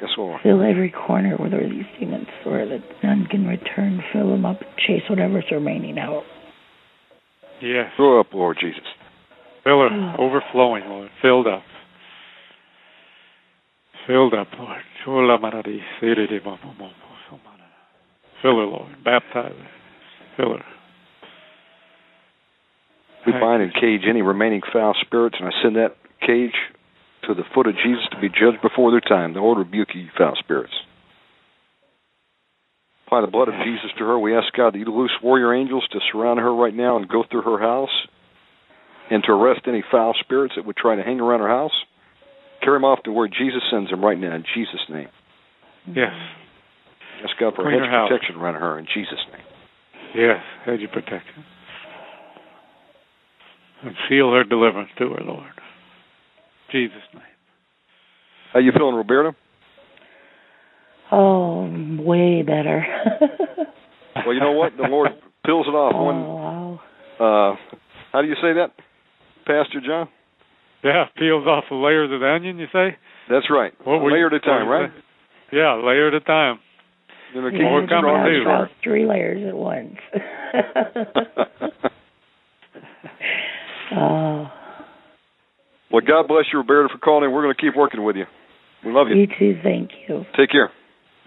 [0.00, 0.40] Yes, Lord.
[0.42, 4.02] Fill every corner where there are these demons, Lord, that none can return.
[4.12, 6.22] Fill them up, chase whatever's remaining out.
[7.62, 7.90] Yes.
[7.96, 8.82] Grow up, Lord Jesus.
[9.64, 11.10] Fill her overflowing, Lord.
[11.22, 11.62] Filled up.
[14.06, 14.82] Filled up, Lord.
[15.04, 15.14] Fill
[18.58, 19.04] her, Lord.
[19.04, 19.68] Baptize her.
[20.36, 20.64] Fill her.
[23.26, 26.52] We bind and cage any remaining foul spirits, and I send that cage
[27.26, 29.32] to the foot of Jesus to be judged before their time.
[29.32, 30.74] The Lord rebuke you foul spirits.
[33.14, 34.18] Apply the blood of Jesus to her.
[34.18, 37.22] We ask God that you loose warrior angels to surround her right now and go
[37.30, 37.94] through her house
[39.08, 41.70] and to arrest any foul spirits that would try to hang around her house.
[42.60, 45.06] Carry them off to where Jesus sends them right now in Jesus' name.
[45.86, 46.10] Yes.
[47.22, 49.46] Ask God for Clean hedge protection around her in Jesus' name.
[50.16, 50.42] Yes.
[50.66, 51.44] Hedge of protection.
[53.84, 55.52] And seal her deliverance to her, Lord.
[56.72, 57.22] Jesus' name.
[58.52, 59.36] How you feeling, Roberta?
[61.14, 61.68] Oh,
[62.02, 62.84] way better.
[64.24, 64.74] Well, you know what?
[64.76, 65.10] The Lord
[65.44, 66.80] peels it off oh, one wow.
[67.20, 67.54] uh
[68.12, 68.70] how do you say that
[69.44, 70.08] pastor john
[70.84, 72.96] Yeah, peels off the layers of the onion, you say?
[73.28, 75.02] that's right What were you- layer at a time what were you right saying?
[75.52, 76.58] Yeah, layer at a time.
[77.34, 78.40] you know, Yeah, keep More coming strong and too.
[78.42, 78.68] strong.
[78.82, 79.98] three layers at once.
[83.96, 84.50] oh,
[85.90, 88.24] well god bless you roberta for calling we're going to keep working with you
[88.86, 89.58] we love you you too.
[89.62, 90.24] Thank you.
[90.38, 90.70] take care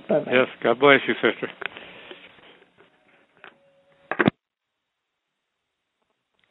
[0.09, 0.31] Bye bye.
[0.31, 1.49] Yes, God bless you, sister.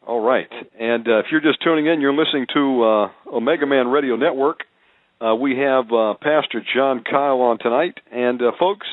[0.06, 3.88] all right and uh, if you're just tuning in you're listening to uh omega man
[3.88, 4.60] radio network
[5.20, 8.86] uh, we have uh, pastor john kyle on tonight and uh, folks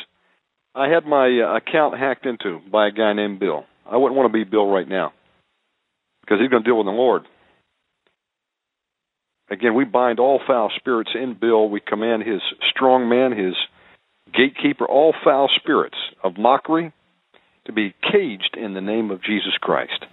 [0.74, 4.28] i had my uh, account hacked into by a guy named bill i wouldn't want
[4.28, 5.14] to be bill right now
[6.22, 7.24] because he's going to deal with the lord
[9.52, 11.70] Again, we bind all foul spirits in Bill.
[11.70, 12.42] We command his
[12.72, 13.54] strong man, his
[14.34, 16.94] gatekeeper, all foul spirits of mockery
[17.66, 20.06] to be caged in the name of Jesus Christ.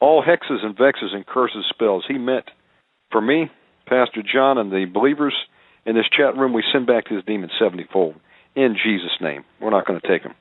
[0.00, 2.44] All hexes and vexes and curses spells he meant
[3.10, 3.50] for me,
[3.86, 5.34] Pastor John, and the believers
[5.86, 8.14] in this chat room, we send back this demon seventyfold
[8.54, 9.44] in Jesus' name.
[9.60, 10.34] We're not going to take them.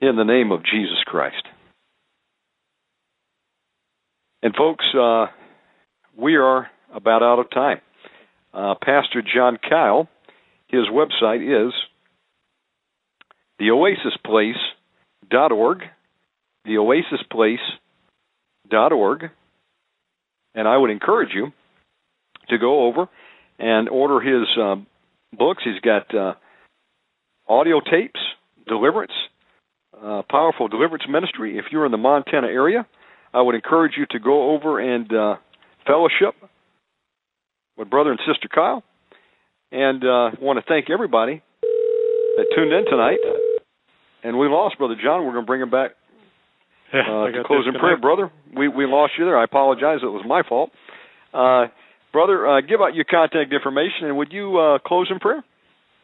[0.00, 1.42] In the name of Jesus Christ.
[4.42, 5.26] And folks, uh,
[6.16, 7.80] we are about out of time.
[8.52, 10.08] Uh, Pastor John Kyle,
[10.74, 11.74] his website is
[13.60, 15.82] theoasisplace.org,
[16.66, 19.30] theoasisplace.org,
[20.54, 21.52] and I would encourage you
[22.48, 23.08] to go over
[23.58, 24.76] and order his uh,
[25.36, 25.64] books.
[25.64, 26.34] He's got uh,
[27.48, 28.20] audio tapes,
[28.66, 29.14] deliverance,
[29.96, 31.56] uh, powerful deliverance ministry.
[31.58, 32.86] If you're in the Montana area,
[33.32, 35.36] I would encourage you to go over and uh,
[35.86, 36.34] fellowship
[37.76, 38.82] with brother and sister Kyle.
[39.74, 41.42] And uh, want to thank everybody
[42.36, 43.18] that tuned in tonight.
[44.22, 45.26] And we lost brother John.
[45.26, 45.98] We're going to bring him back
[46.94, 48.30] uh, to close in prayer, brother.
[48.54, 49.36] We we lost you there.
[49.36, 49.98] I apologize.
[50.00, 50.70] It was my fault.
[51.34, 51.66] Uh,
[52.12, 55.44] brother, uh, give out your contact information, and would you uh, close in prayer?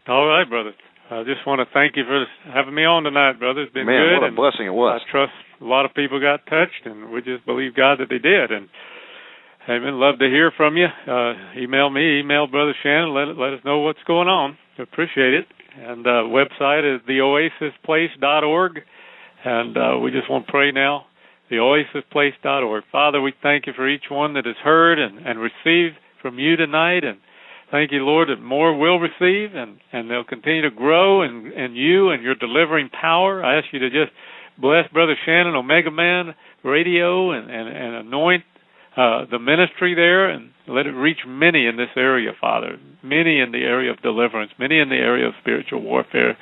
[0.09, 0.73] All right, brother.
[1.11, 3.63] I just want to thank you for having me on tonight, brother.
[3.63, 4.21] It's been Man, good.
[4.21, 5.01] what a blessing it was.
[5.01, 8.19] I trust a lot of people got touched, and we just believe God that they
[8.19, 8.51] did.
[8.51, 8.69] And
[9.69, 10.01] Amen.
[10.01, 10.87] Love to hear from you.
[10.87, 13.13] Uh, email me, email Brother Shannon.
[13.13, 14.57] Let let us know what's going on.
[14.79, 15.47] Appreciate it.
[15.77, 18.81] And uh, website is theoasisplace.org.
[19.45, 21.07] And uh, we just want to pray now.
[21.51, 22.85] Theoasisplace.org.
[22.91, 26.57] Father, we thank you for each one that has heard and, and received from you
[26.57, 27.05] tonight.
[27.05, 27.19] And
[27.71, 31.75] thank you, Lord, that more will receive and, and they'll continue to grow in, in
[31.75, 33.45] you and your delivering power.
[33.45, 34.13] I ask you to just
[34.59, 36.35] bless Brother Shannon, Omega Man
[36.65, 38.45] Radio, and, and, and anoint
[38.97, 42.79] uh, the ministry there and let it reach many in this area, Father.
[43.03, 46.37] Many in the area of deliverance, many in the area of spiritual warfare.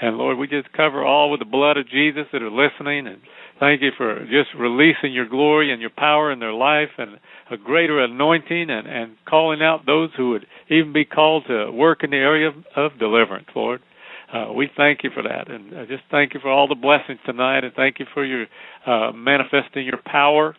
[0.00, 3.20] And Lord, we just cover all with the blood of Jesus that are listening and
[3.58, 7.18] thank you for just releasing your glory and your power in their life and
[7.50, 12.02] a greater anointing and, and calling out those who would even be called to work
[12.02, 13.82] in the area of, of deliverance, Lord.
[14.32, 17.18] Uh, we thank you for that, and uh, just thank you for all the blessings
[17.26, 18.46] tonight, and thank you for your
[18.86, 20.54] uh, manifesting your power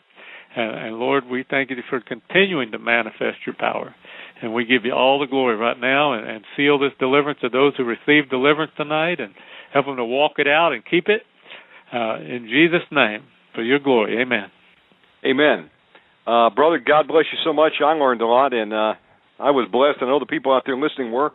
[0.55, 3.95] and, and Lord, we thank you for continuing to manifest your power.
[4.41, 7.49] And we give you all the glory right now and, and seal this deliverance to
[7.49, 9.33] those who receive deliverance tonight and
[9.71, 11.21] help them to walk it out and keep it.
[11.93, 13.23] Uh, in Jesus' name,
[13.53, 14.21] for your glory.
[14.21, 14.49] Amen.
[15.25, 15.69] Amen.
[16.25, 17.73] Uh, brother, God bless you so much.
[17.83, 18.93] I learned a lot, and uh,
[19.39, 19.97] I was blessed.
[20.01, 21.31] I know the people out there listening were.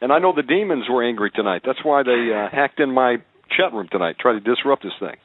[0.00, 1.62] And I know the demons were angry tonight.
[1.64, 3.18] That's why they uh, hacked in my
[3.56, 5.16] chat room tonight, tried to disrupt this thing.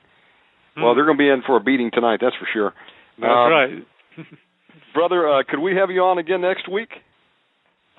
[0.75, 0.83] Hmm.
[0.83, 2.73] Well, they're going to be in for a beating tonight, that's for sure.
[3.19, 3.69] That's um, right.
[4.93, 6.89] brother, uh, could we have you on again next week?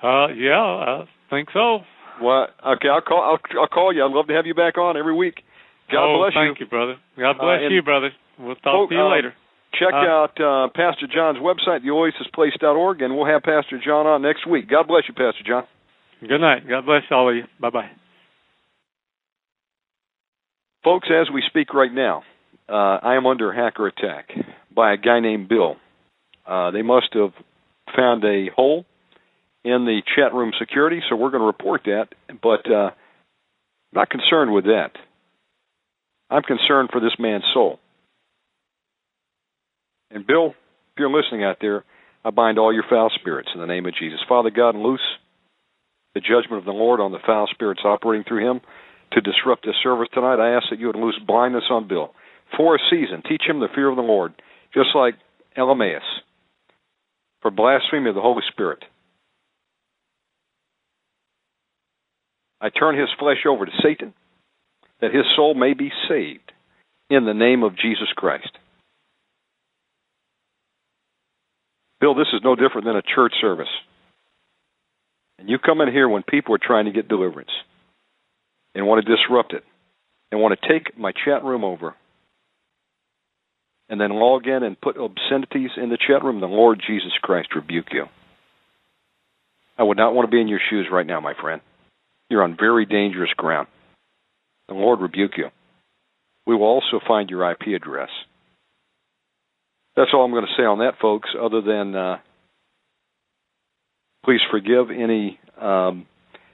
[0.01, 1.79] Uh, yeah, I think so.
[2.21, 3.23] Well, okay, I'll call.
[3.23, 4.03] I'll, I'll call you.
[4.03, 5.43] I'd love to have you back on every week.
[5.91, 6.49] God oh, bless thank you.
[6.51, 6.95] Thank you, brother.
[7.17, 8.09] God bless uh, you, brother.
[8.37, 9.33] We'll talk to you uh, later.
[9.73, 14.69] Check out uh, Pastor John's website, theoasisplace.org, and we'll have Pastor John on next week.
[14.69, 15.63] God bless you, Pastor John.
[16.21, 16.67] Good night.
[16.67, 17.43] God bless all of you.
[17.59, 17.89] Bye bye.
[20.83, 22.23] Folks, as we speak right now,
[22.69, 24.29] uh, I am under hacker attack
[24.73, 25.75] by a guy named Bill.
[26.45, 27.33] Uh, they must have
[27.95, 28.85] found a hole
[29.63, 32.07] in the chat room security, so we're going to report that.
[32.41, 32.91] But uh,
[33.91, 34.91] not concerned with that.
[36.29, 37.79] I'm concerned for this man's soul.
[40.11, 41.83] And Bill, if you're listening out there,
[42.23, 44.19] I bind all your foul spirits in the name of Jesus.
[44.27, 45.01] Father God, loose
[46.13, 48.61] the judgment of the Lord on the foul spirits operating through him
[49.13, 50.39] to disrupt this service tonight.
[50.39, 52.13] I ask that you would loose blindness on Bill
[52.55, 53.23] for a season.
[53.27, 54.33] Teach him the fear of the Lord,
[54.73, 55.15] just like
[55.57, 56.01] Elymas,
[57.41, 58.83] for blasphemy of the Holy Spirit.
[62.61, 64.13] I turn his flesh over to Satan,
[65.01, 66.51] that his soul may be saved
[67.09, 68.51] in the name of Jesus Christ.
[72.01, 73.67] Bill, this is no different than a church service.
[75.37, 77.49] And you come in here when people are trying to get deliverance
[78.75, 79.63] and want to disrupt it
[80.31, 81.95] and want to take my chat room over
[83.89, 87.55] and then log in and put obscenities in the chat room, the Lord Jesus Christ
[87.55, 88.05] rebuke you.
[89.77, 91.61] I would not want to be in your shoes right now, my friend.
[92.29, 93.67] You're on very dangerous ground.
[94.67, 95.47] The Lord rebuke you.
[96.45, 98.09] We will also find your IP address.
[99.95, 102.17] That's all I'm going to say on that, folks, other than uh,
[104.23, 106.05] please forgive any um,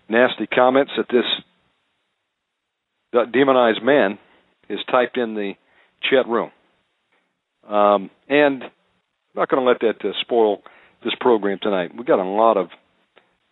[0.08, 1.26] nasty comments that this
[3.32, 4.18] demonized man
[4.70, 5.54] is typed in the
[6.10, 6.52] chat room.
[7.68, 8.72] Um, and I'm
[9.36, 10.62] not going to let that uh, spoil
[11.04, 11.92] this program tonight.
[11.96, 12.68] We've got a lot of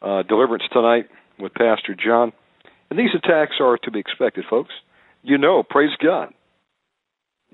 [0.02, 1.10] uh, deliverance tonight
[1.40, 2.32] with Pastor John.
[2.90, 4.72] And these attacks are to be expected, folks.
[5.24, 6.34] You know, praise God,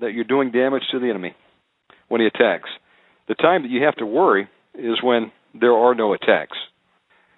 [0.00, 1.34] that you're doing damage to the enemy
[2.08, 2.68] when he attacks.
[3.28, 6.58] The time that you have to worry is when there are no attacks.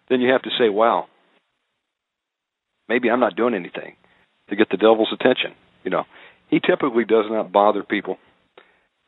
[0.08, 1.06] then you have to say, wow,
[2.88, 3.96] maybe I'm not doing anything
[4.48, 5.54] to get the devil's attention.
[5.84, 6.04] You know,
[6.48, 8.18] he typically does not bother people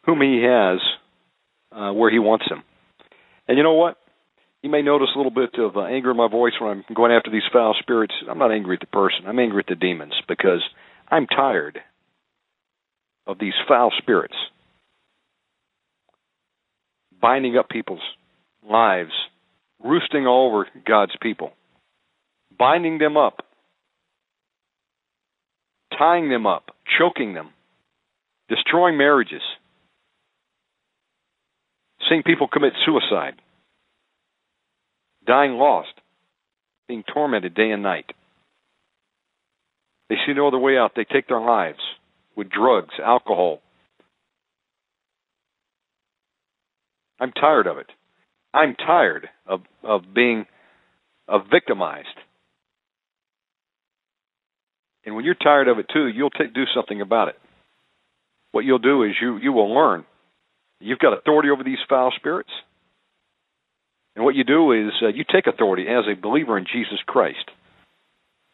[0.06, 0.80] whom he has
[1.72, 2.62] uh, where he wants them.
[3.48, 3.96] And you know what?
[4.62, 7.12] You may notice a little bit of uh, anger in my voice when I'm going
[7.12, 8.14] after these foul spirits.
[8.28, 9.26] I'm not angry at the person.
[9.26, 10.62] I'm angry at the demons because
[11.10, 11.78] I'm tired
[13.26, 14.34] of these foul spirits
[17.20, 18.02] binding up people's
[18.68, 19.12] lives,
[19.82, 21.52] roosting all over God's people,
[22.58, 23.46] binding them up,
[25.98, 26.64] tying them up,
[26.98, 27.48] choking them,
[28.50, 29.40] destroying marriages,
[32.08, 33.34] seeing people commit suicide,
[35.26, 35.92] dying lost,
[36.88, 38.06] being tormented day and night.
[40.08, 40.92] They see no other way out.
[40.94, 41.78] They take their lives
[42.36, 43.60] with drugs, alcohol.
[47.18, 47.86] I'm tired of it.
[48.52, 50.46] I'm tired of of being
[51.26, 52.08] of victimized.
[55.06, 57.38] And when you're tired of it too, you'll t- do something about it.
[58.52, 60.04] What you'll do is you you will learn.
[60.84, 62.50] You've got authority over these foul spirits.
[64.14, 67.50] And what you do is uh, you take authority as a believer in Jesus Christ.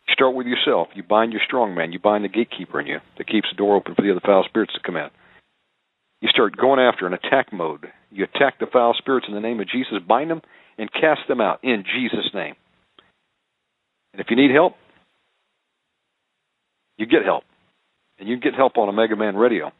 [0.06, 0.88] You start with yourself.
[0.94, 1.90] You bind your strong man.
[1.90, 4.44] You bind the gatekeeper in you that keeps the door open for the other foul
[4.48, 5.08] spirits to come in.
[6.20, 7.86] You start going after an attack mode.
[8.12, 10.42] You attack the foul spirits in the name of Jesus, bind them,
[10.78, 12.54] and cast them out in Jesus' name.
[14.12, 14.74] And if you need help,
[16.96, 17.42] you get help.
[18.20, 19.72] And you get help on Omega Man Radio.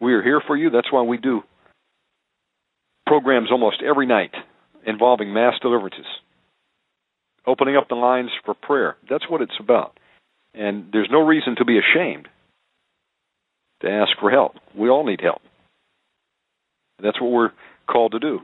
[0.00, 0.70] We are here for you.
[0.70, 1.42] That's why we do
[3.06, 4.32] programs almost every night
[4.86, 6.06] involving mass deliverances,
[7.46, 8.96] opening up the lines for prayer.
[9.08, 9.98] That's what it's about.
[10.54, 12.28] And there's no reason to be ashamed
[13.82, 14.54] to ask for help.
[14.74, 15.42] We all need help.
[17.02, 17.52] That's what we're
[17.86, 18.40] called to do.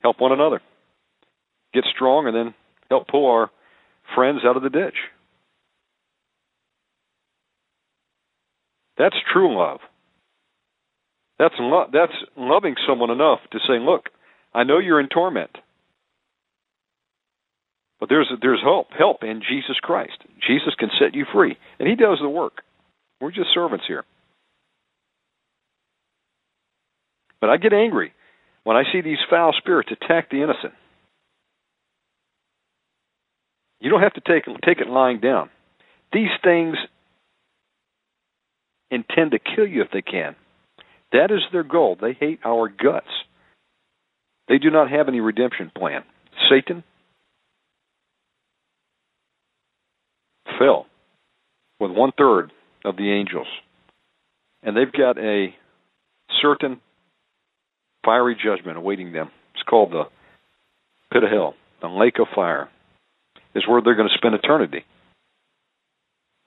[0.00, 0.60] Help one another.
[1.74, 2.54] Get strong and then
[2.88, 3.50] help pull our
[4.14, 4.96] friends out of the ditch.
[8.98, 9.80] That's true love.
[11.38, 14.10] That's lo- that's loving someone enough to say, "Look,
[14.54, 15.50] I know you're in torment,
[17.98, 20.18] but there's there's hope, help in Jesus Christ.
[20.46, 22.62] Jesus can set you free, and He does the work.
[23.20, 24.04] We're just servants here."
[27.40, 28.12] But I get angry
[28.62, 30.74] when I see these foul spirits attack the innocent.
[33.80, 35.50] You don't have to take take it lying down.
[36.12, 36.76] These things
[38.92, 40.36] intend to kill you if they can.
[41.12, 41.96] That is their goal.
[42.00, 43.06] They hate our guts.
[44.48, 46.02] They do not have any redemption plan.
[46.50, 46.82] Satan
[50.58, 50.86] fell
[51.80, 52.52] with one third
[52.84, 53.46] of the angels.
[54.62, 55.54] And they've got a
[56.40, 56.80] certain
[58.04, 59.30] fiery judgment awaiting them.
[59.54, 60.04] It's called the
[61.12, 62.68] pit of hell, the lake of fire,
[63.54, 64.84] is where they're going to spend eternity.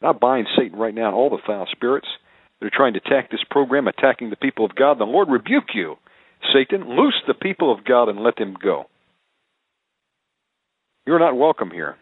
[0.01, 2.07] I bind Satan right now and all the foul spirits
[2.59, 4.99] that are trying to attack this program, attacking the people of God.
[4.99, 5.95] The Lord rebuke you,
[6.53, 6.95] Satan.
[6.95, 8.85] Loose the people of God and let them go.
[11.05, 11.95] You're not welcome here.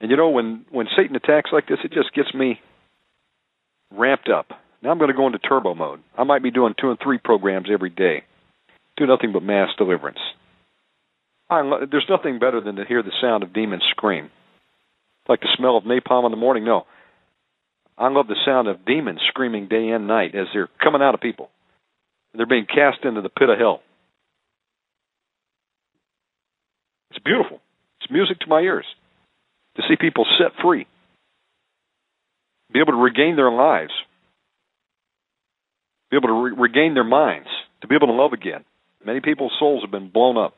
[0.00, 2.60] And you know, when, when Satan attacks like this, it just gets me
[3.96, 4.48] ramped up.
[4.82, 6.00] Now I'm going to go into turbo mode.
[6.18, 8.24] I might be doing two and three programs every day.
[8.96, 10.18] Do nothing but mass deliverance.
[11.48, 14.30] I, there's nothing better than to hear the sound of demons scream.
[15.28, 16.64] Like the smell of napalm in the morning.
[16.64, 16.86] No.
[18.02, 21.20] I love the sound of demons screaming day and night as they're coming out of
[21.20, 21.50] people.
[22.34, 23.80] They're being cast into the pit of hell.
[27.10, 27.60] It's beautiful.
[28.00, 28.86] It's music to my ears
[29.76, 30.88] to see people set free,
[32.72, 33.92] be able to regain their lives,
[36.10, 37.48] be able to re- regain their minds,
[37.82, 38.64] to be able to love again.
[39.06, 40.54] Many people's souls have been blown up,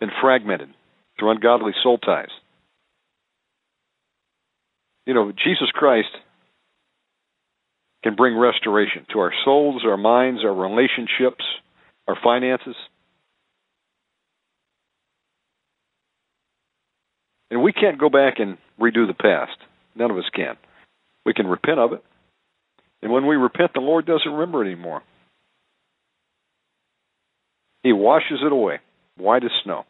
[0.00, 0.68] been fragmented
[1.18, 2.28] through ungodly soul ties.
[5.06, 6.08] You know, Jesus Christ
[8.02, 11.44] can bring restoration to our souls, our minds, our relationships,
[12.06, 12.76] our finances.
[17.50, 19.56] And we can't go back and redo the past.
[19.94, 20.56] None of us can.
[21.24, 22.02] We can repent of it.
[23.02, 25.02] And when we repent, the Lord doesn't remember it anymore.
[27.82, 28.80] He washes it away,
[29.16, 29.84] white as snow,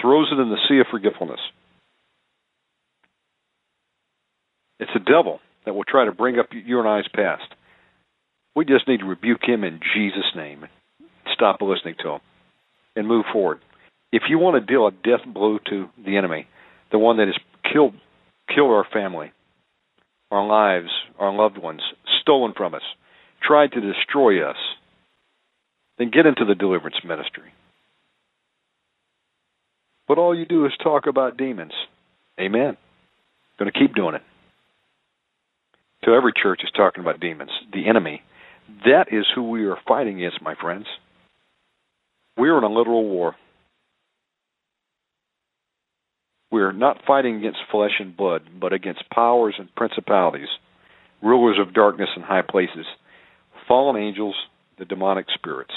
[0.00, 1.40] throws it in the sea of forgetfulness.
[4.80, 7.54] It's the devil that will try to bring up you and I's past.
[8.56, 10.64] We just need to rebuke him in Jesus' name.
[11.32, 12.20] Stop listening to him
[12.96, 13.60] and move forward.
[14.10, 16.48] If you want to deal a death blow to the enemy,
[16.90, 17.38] the one that has
[17.72, 17.94] killed
[18.52, 19.30] killed our family,
[20.32, 21.82] our lives, our loved ones,
[22.20, 22.82] stolen from us,
[23.40, 24.56] tried to destroy us,
[25.98, 27.52] then get into the deliverance ministry.
[30.08, 31.74] But all you do is talk about demons.
[32.40, 32.76] Amen.
[33.58, 34.22] Going to keep doing it.
[36.04, 38.22] So every church is talking about demons, the enemy.
[38.84, 40.86] That is who we are fighting against, my friends.
[42.38, 43.36] We are in a literal war.
[46.50, 50.48] We are not fighting against flesh and blood, but against powers and principalities,
[51.22, 52.86] rulers of darkness in high places,
[53.68, 54.34] fallen angels,
[54.78, 55.74] the demonic spirits.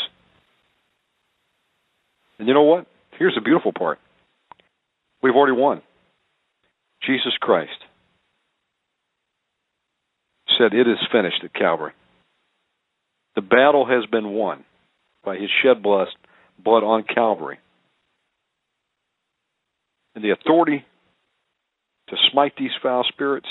[2.39, 2.87] And you know what?
[3.19, 3.99] Here's the beautiful part.
[5.21, 5.81] We've already won.
[7.05, 7.71] Jesus Christ
[10.57, 11.93] said, It is finished at Calvary.
[13.35, 14.63] The battle has been won
[15.23, 16.07] by his shed blood,
[16.63, 17.59] blood on Calvary.
[20.15, 20.85] And the authority
[22.09, 23.47] to smite these foul spirits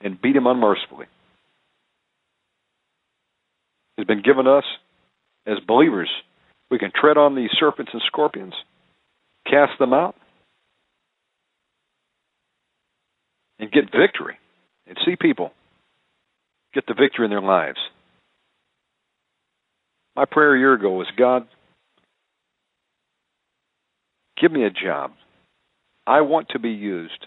[0.00, 1.06] and beat them unmercifully
[3.98, 4.64] has been given us
[5.46, 6.10] as believers.
[6.70, 8.54] We can tread on these serpents and scorpions,
[9.46, 10.16] cast them out,
[13.58, 14.38] and get victory
[14.86, 15.52] and see people
[16.74, 17.78] get the victory in their lives.
[20.16, 21.46] My prayer a year ago was God,
[24.40, 25.12] give me a job.
[26.06, 27.26] I want to be used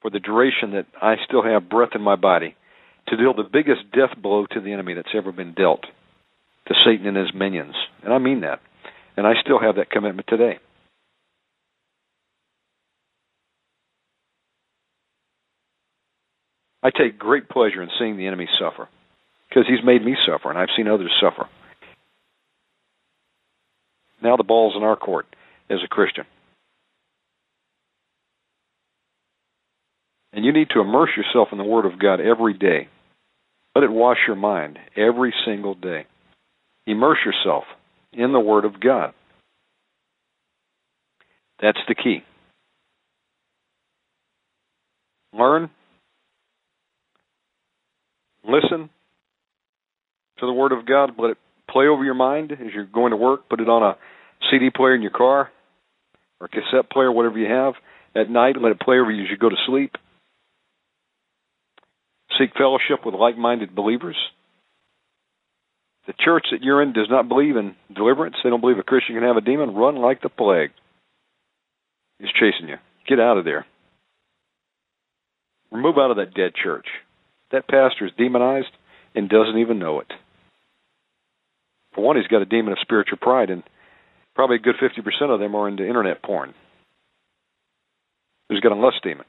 [0.00, 2.54] for the duration that I still have breath in my body
[3.08, 5.82] to deal the biggest death blow to the enemy that's ever been dealt
[6.68, 7.74] to Satan and his minions.
[8.04, 8.60] And I mean that.
[9.16, 10.58] And I still have that commitment today.
[16.88, 18.88] I take great pleasure in seeing the enemy suffer
[19.48, 21.46] because he's made me suffer and I've seen others suffer.
[24.22, 25.26] Now the ball's in our court
[25.68, 26.24] as a Christian.
[30.32, 32.88] And you need to immerse yourself in the Word of God every day.
[33.74, 36.06] Let it wash your mind every single day.
[36.86, 37.64] Immerse yourself
[38.14, 39.12] in the Word of God.
[41.60, 42.22] That's the key.
[45.34, 45.68] Learn
[48.48, 48.88] Listen
[50.38, 51.12] to the Word of God.
[51.18, 51.38] Let it
[51.70, 53.48] play over your mind as you're going to work.
[53.48, 53.96] Put it on a
[54.50, 55.50] CD player in your car
[56.40, 57.74] or cassette player, whatever you have.
[58.16, 59.96] At night, let it play over you as you go to sleep.
[62.38, 64.16] Seek fellowship with like minded believers.
[66.06, 68.36] The church that you're in does not believe in deliverance.
[68.42, 69.74] They don't believe a Christian can have a demon.
[69.74, 70.70] Run like the plague.
[72.18, 72.76] He's chasing you.
[73.06, 73.66] Get out of there.
[75.70, 76.86] Remove out of that dead church.
[77.50, 78.70] That pastor is demonized
[79.14, 80.12] and doesn't even know it.
[81.94, 83.62] For one, he's got a demon of spiritual pride, and
[84.34, 86.54] probably a good 50% of them are into internet porn.
[88.48, 89.26] He's got a lust demon,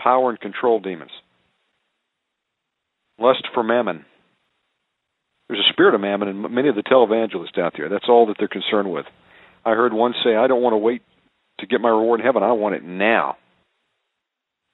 [0.00, 1.10] power and control demons,
[3.18, 4.04] lust for mammon.
[5.48, 7.88] There's a spirit of mammon in many of the televangelists out there.
[7.88, 9.06] That's all that they're concerned with.
[9.64, 11.02] I heard one say, I don't want to wait
[11.60, 12.42] to get my reward in heaven.
[12.42, 13.36] I want it now.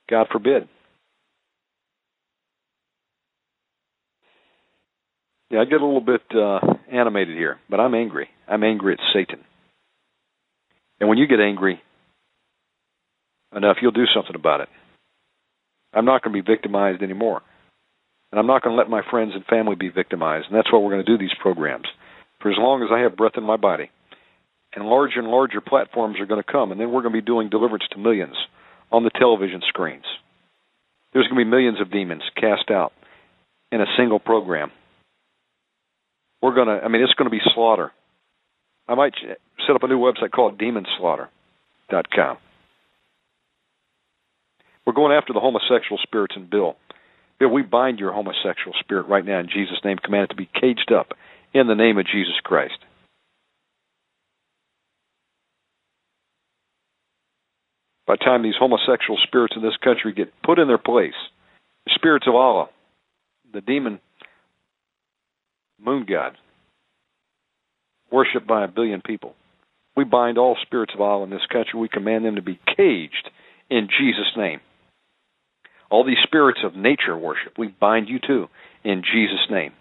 [0.08, 0.68] God forbid.
[5.50, 6.60] Yeah, I get a little bit uh,
[6.92, 8.28] animated here, but I'm angry.
[8.46, 9.40] I'm angry at Satan.
[11.00, 11.80] And when you get angry
[13.54, 14.68] enough, you'll do something about it.
[15.94, 17.40] I'm not going to be victimized anymore.
[18.30, 20.48] And I'm not going to let my friends and family be victimized.
[20.48, 21.86] And that's why we're going to do these programs.
[22.42, 23.90] For as long as I have breath in my body.
[24.74, 26.72] And larger and larger platforms are going to come.
[26.72, 28.36] And then we're going to be doing deliverance to millions
[28.92, 30.04] on the television screens.
[31.14, 32.92] There's going to be millions of demons cast out
[33.72, 34.70] in a single program
[36.42, 37.92] we're going to, I mean, it's going to be slaughter.
[38.86, 39.14] I might
[39.66, 42.38] set up a new website called demonslaughter.com.
[44.86, 46.76] We're going after the homosexual spirits in Bill.
[47.38, 50.48] Bill, we bind your homosexual spirit right now in Jesus' name, command it to be
[50.58, 51.12] caged up
[51.52, 52.78] in the name of Jesus Christ.
[58.06, 61.12] By the time these homosexual spirits in this country get put in their place,
[61.84, 62.70] the spirits of Allah,
[63.52, 64.00] the demon
[65.84, 66.36] moon god,
[68.10, 69.34] worshipped by a billion people.
[69.96, 71.78] We bind all spirits of Allah in this country.
[71.78, 73.30] We command them to be caged
[73.68, 74.60] in Jesus' name.
[75.90, 78.46] All these spirits of nature worship, we bind you too
[78.84, 79.72] in Jesus' name.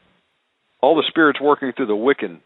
[0.81, 2.39] All the spirits working through the Wiccan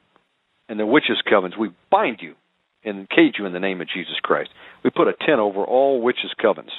[0.68, 2.36] and the witches' covens, we bind you
[2.84, 4.50] and cage you in the name of Jesus Christ.
[4.84, 6.72] We put a tent over all witches' covens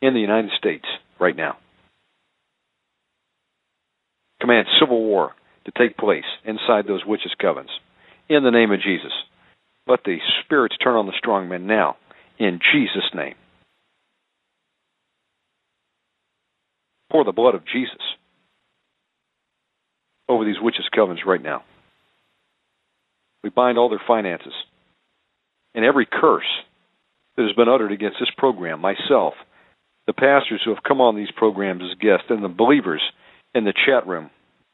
[0.00, 0.84] in the United States
[1.18, 1.56] right now.
[4.40, 5.32] Command civil war
[5.70, 7.70] to take place inside those witches' covens.
[8.28, 9.12] In the name of Jesus.
[9.86, 11.96] Let the spirits turn on the strong men now.
[12.38, 13.34] In Jesus' name.
[17.10, 18.00] Pour the blood of Jesus
[20.28, 21.64] over these witches' covens right now.
[23.42, 24.52] We bind all their finances.
[25.74, 26.44] and every curse
[27.36, 29.34] that has been uttered against this program, myself,
[30.06, 33.02] the pastors who have come on these programs as guests, and the believers
[33.54, 34.30] in the chat room.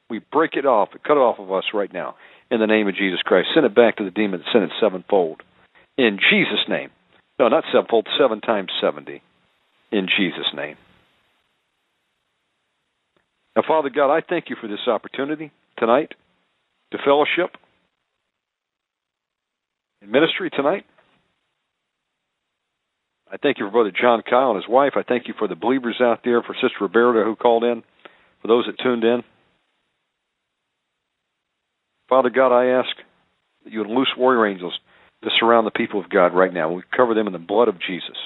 [0.08, 2.14] We break it off, cut it off of us right now
[2.50, 3.48] in the name of Jesus Christ.
[3.54, 5.42] Send it back to the demon, send it sevenfold.
[5.98, 6.90] In Jesus' name.
[7.38, 9.22] No, not sevenfold, seven times seventy.
[9.90, 10.76] In Jesus' name.
[13.54, 16.12] Now, Father God, I thank you for this opportunity tonight
[16.92, 17.56] to fellowship
[20.02, 20.84] in ministry tonight.
[23.30, 24.92] I thank you for Brother John Kyle and his wife.
[24.94, 27.82] I thank you for the believers out there, for Sister Roberta who called in,
[28.40, 29.24] for those that tuned in.
[32.08, 32.96] Father God, I ask
[33.64, 34.78] that you would loose warrior angels
[35.22, 36.72] to surround the people of God right now.
[36.72, 38.16] We cover them in the blood of Jesus.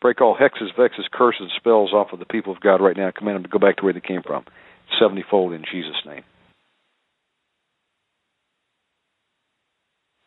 [0.00, 3.10] Break all hexes, vexes, curses, spells off of the people of God right now.
[3.10, 4.44] Command them to go back to where they came from,
[5.00, 6.22] seventyfold in Jesus' name.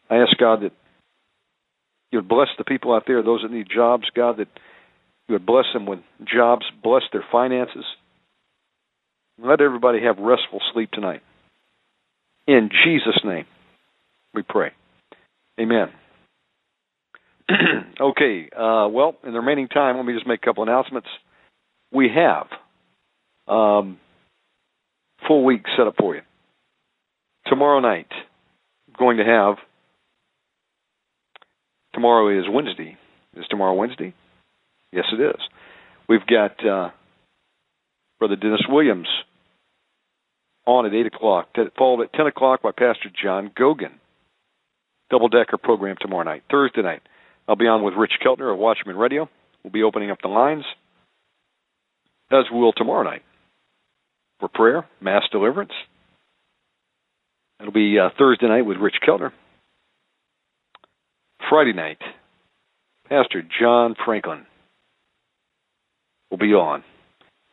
[0.10, 0.74] I ask God that
[2.12, 4.50] you would bless the people out there, those that need jobs, God, that
[5.30, 7.86] you would bless them with jobs, bless their finances.
[9.42, 11.22] Let everybody have restful sleep tonight.
[12.52, 13.46] In Jesus' name,
[14.34, 14.72] we pray.
[15.58, 15.88] Amen.
[18.02, 21.08] okay, uh, well, in the remaining time, let me just make a couple announcements.
[21.94, 22.48] We have
[23.48, 24.00] um,
[25.26, 26.24] full week set up for you.
[27.48, 28.12] Tomorrow night,
[29.00, 29.56] going to have.
[31.94, 32.98] Tomorrow is Wednesday.
[33.38, 34.14] Is tomorrow Wednesday?
[34.92, 35.40] Yes, it is.
[36.10, 36.90] We've got uh,
[38.20, 39.08] Brother Dennis Williams
[40.72, 43.94] on at 8 o'clock, followed at 10 o'clock by Pastor John Gogan.
[45.10, 46.44] Double decker program tomorrow night.
[46.50, 47.02] Thursday night,
[47.48, 49.30] I'll be on with Rich Keltner of Watchman Radio.
[49.64, 50.64] We'll be opening up the lines,
[52.32, 53.24] as we will tomorrow night,
[54.40, 55.74] for prayer, mass deliverance.
[57.60, 59.32] It'll be uh, Thursday night with Rich Keltner.
[61.50, 62.00] Friday night,
[63.10, 64.46] Pastor John Franklin
[66.30, 66.84] will be on.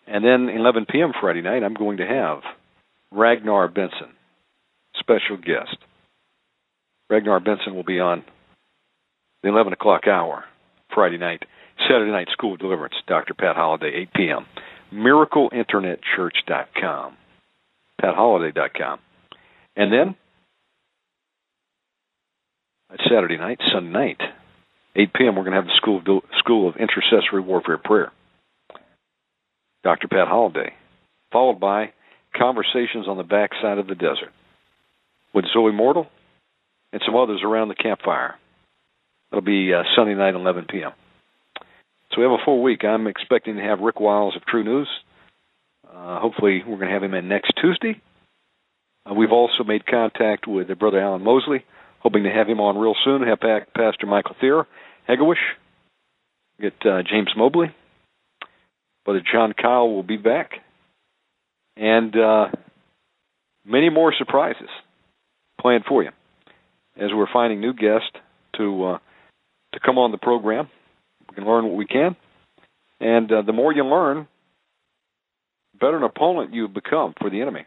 [0.07, 1.13] And then 11 p.m.
[1.21, 2.39] Friday night, I'm going to have
[3.11, 4.13] Ragnar Benson,
[4.99, 5.77] special guest.
[7.11, 8.25] Ragnar Benson will be on
[9.43, 10.45] the 11 o'clock hour
[10.95, 11.43] Friday night.
[11.89, 13.35] Saturday night, School of Deliverance, Dr.
[13.35, 14.47] Pat Holliday, 8 p.m.
[14.93, 17.17] MiracleInternetChurch.com,
[18.03, 18.99] PatHolliday.com.
[19.77, 20.17] And then,
[22.93, 24.21] at Saturday night, Sunday night,
[24.97, 26.07] 8 p.m., we're going to have the School of,
[26.39, 28.11] School of Intercessory Warfare Prayer,
[29.85, 30.09] Dr.
[30.09, 30.73] Pat Holliday,
[31.31, 31.93] followed by
[32.39, 34.33] Conversations on the Backside of the Desert
[35.35, 36.07] with Zoe Mortal
[36.93, 38.35] and some others around the campfire.
[39.31, 40.93] It'll be uh, Sunday night, 11 p.m.
[42.11, 42.85] So we have a full week.
[42.85, 44.87] I'm expecting to have Rick Wiles of TruNews.
[45.87, 48.01] Uh, hopefully, we're going to have him in next Tuesday.
[49.05, 51.65] Uh, we've also made contact with brother Alan Mosley,
[52.01, 53.23] hoping to have him on real soon.
[53.23, 54.67] Have Pastor Michael Thier,
[55.09, 55.37] Hegewisch,
[56.61, 57.75] get uh, James Mobley.
[59.05, 60.53] Brother John Kyle will be back,
[61.79, 62.47] and uh,
[63.65, 64.69] many more surprises
[65.61, 66.11] planned for you
[66.97, 68.11] as we're finding new guests
[68.57, 68.99] to uh,
[69.73, 70.69] to come on the program.
[71.29, 72.17] We can learn what we can,
[73.01, 74.27] and uh, the more you learn,
[75.79, 77.67] better an opponent you become for the enemy.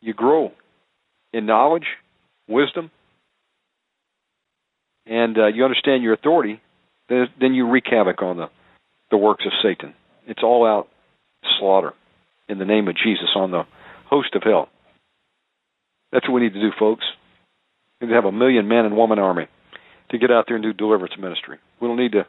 [0.00, 0.52] You grow
[1.34, 1.86] in knowledge,
[2.48, 2.90] wisdom,
[5.04, 6.60] and uh, you understand your authority.
[7.10, 8.46] Then, then you wreak havoc on the
[9.10, 9.92] the works of Satan.
[10.26, 10.88] It's all out
[11.58, 11.92] slaughter
[12.48, 13.64] in the name of Jesus on the
[14.08, 14.68] host of hell.
[16.12, 17.04] That's what we need to do, folks.
[18.00, 19.46] We need to have a million man and woman army
[20.10, 21.58] to get out there and do deliverance ministry.
[21.80, 22.26] We don't need to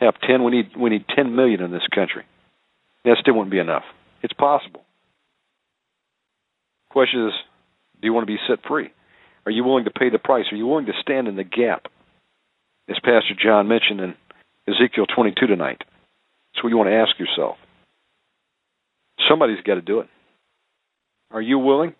[0.00, 0.42] have ten.
[0.42, 2.24] We need we need ten million in this country.
[3.04, 3.84] That still wouldn't be enough.
[4.22, 4.82] It's possible.
[6.90, 7.32] Question is,
[8.00, 8.90] do you want to be set free?
[9.46, 10.46] Are you willing to pay the price?
[10.50, 11.86] Are you willing to stand in the gap?
[12.88, 14.14] As Pastor John mentioned in
[14.68, 15.78] Ezekiel 22 tonight.
[15.78, 17.56] That's what you want to ask yourself.
[19.30, 20.08] Somebody's got to do it.
[21.30, 21.94] Are you willing?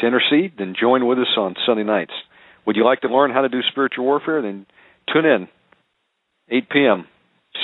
[0.00, 2.12] to intercede, then join with us on Sunday nights.
[2.66, 4.42] Would you like to learn how to do spiritual warfare?
[4.42, 4.66] Then
[5.12, 5.48] tune in
[6.50, 7.06] 8 p.m.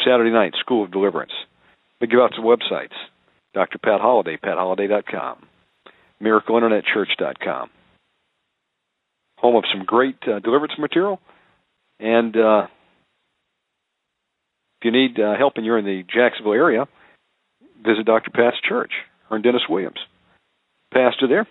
[0.05, 1.33] Saturday night, School of Deliverance.
[2.01, 2.95] We give out some websites.
[3.53, 3.79] Dr.
[3.79, 5.39] Pat Holliday, patholliday.com,
[6.23, 7.71] miracleinternetchurch.com.
[9.39, 11.19] Home of some great uh, deliverance material.
[11.99, 12.67] And uh,
[14.81, 16.87] if you need uh, help and you're in the Jacksonville area,
[17.85, 18.31] visit Dr.
[18.31, 18.93] Pat's church,
[19.31, 19.99] or Dennis Williams.
[20.93, 21.47] Pastor there,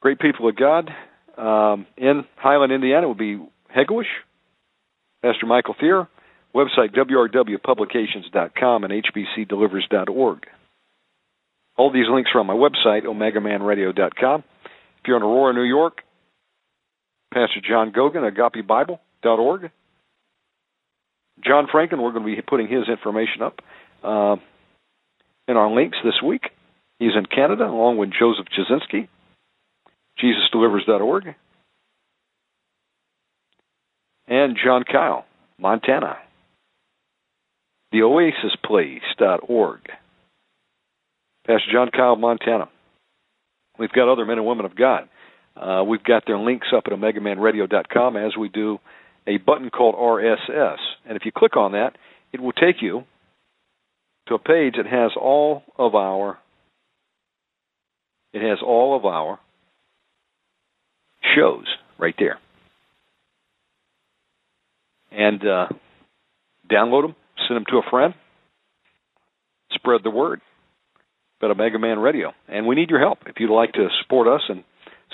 [0.00, 0.90] great people of God.
[1.36, 3.38] Um, in Highland, Indiana, will be
[3.74, 4.06] Hegewisch,
[5.22, 6.08] Pastor Michael Thier,
[6.54, 10.46] website wrwpublications.com and hbcdelivers.org.
[11.76, 14.44] All these links are on my website, omegamanradio.com.
[14.64, 16.02] If you're in Aurora, New York,
[17.32, 19.70] Pastor John Gogan, agapebible.org.
[21.44, 23.60] John Franklin, we're going to be putting his information up
[24.02, 24.36] uh,
[25.46, 26.50] in our links this week.
[26.98, 29.08] He's in Canada, along with Joseph Jasinski,
[30.22, 31.34] JesusDelivers.org,
[34.26, 35.24] and John Kyle,
[35.58, 36.18] Montana,
[37.94, 39.80] TheOasisPlace.org.
[41.46, 42.68] Pastor John Kyle, Montana.
[43.78, 45.08] We've got other men and women of God.
[45.56, 48.78] Uh, we've got their links up at OmegaManRadio.com as we do
[49.26, 50.76] a button called RSS.
[51.06, 51.96] And if you click on that,
[52.32, 53.04] it will take you
[54.28, 56.38] to a page that has all of our
[58.32, 59.38] it has all of our
[61.34, 61.64] shows
[61.98, 62.38] right there.
[65.10, 65.68] And uh,
[66.70, 68.14] download them, send them to a friend,
[69.72, 70.40] spread the word
[71.40, 72.32] about Omega Man Radio.
[72.48, 73.20] And we need your help.
[73.26, 74.62] If you'd like to support us and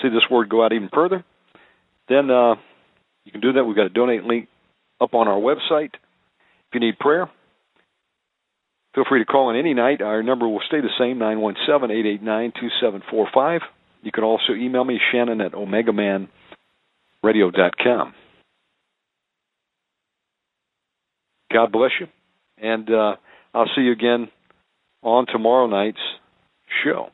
[0.01, 1.23] see this word go out even further,
[2.09, 2.55] then uh,
[3.23, 3.63] you can do that.
[3.63, 4.49] We've got a donate link
[4.99, 5.93] up on our website.
[5.93, 7.29] If you need prayer,
[8.95, 10.01] feel free to call in any night.
[10.01, 13.59] Our number will stay the same, 917-889-2745.
[14.01, 18.13] You can also email me, Shannon at omegamanradio.com.
[21.51, 22.07] God bless you.
[22.57, 23.17] And uh,
[23.53, 24.29] I'll see you again
[25.01, 25.99] on tomorrow night's
[26.83, 27.09] show.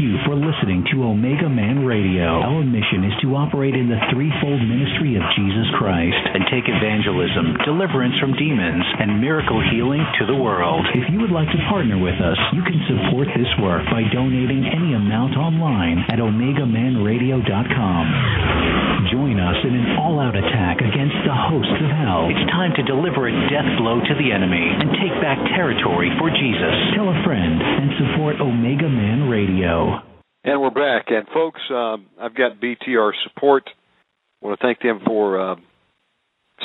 [0.00, 2.40] You for listening to Omega Man Radio.
[2.40, 7.60] Our mission is to operate in the threefold ministry of Jesus Christ and take evangelism,
[7.68, 10.88] deliverance from demons, and miracle healing to the world.
[10.96, 14.64] If you would like to partner with us, you can support this work by donating
[14.72, 18.89] any amount online at OmegaManRadio.com.
[19.08, 22.28] Join us in an all-out attack against the hosts of hell.
[22.28, 26.28] It's time to deliver a death blow to the enemy and take back territory for
[26.28, 26.74] Jesus.
[26.92, 30.04] Tell a friend and support Omega Man Radio.
[30.44, 31.08] And we're back.
[31.08, 33.64] And folks, uh, I've got BTR support.
[33.68, 35.56] I want to thank them for uh,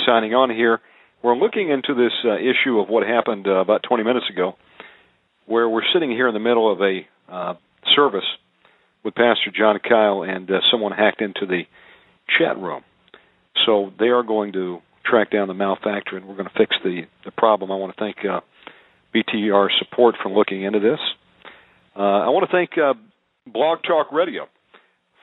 [0.05, 0.81] signing on here.
[1.23, 4.55] We're looking into this uh, issue of what happened uh, about 20 minutes ago,
[5.45, 7.53] where we're sitting here in the middle of a uh,
[7.95, 8.27] service
[9.05, 11.63] with Pastor John Kyle, and uh, someone hacked into the
[12.38, 12.84] chat room.
[13.65, 17.03] So they are going to track down the malfactor, and we're going to fix the,
[17.23, 17.72] the problem.
[17.72, 18.18] I want to thank
[19.15, 20.99] BTR support for looking into this.
[21.95, 22.72] I want to thank
[23.47, 24.47] Blog Talk Radio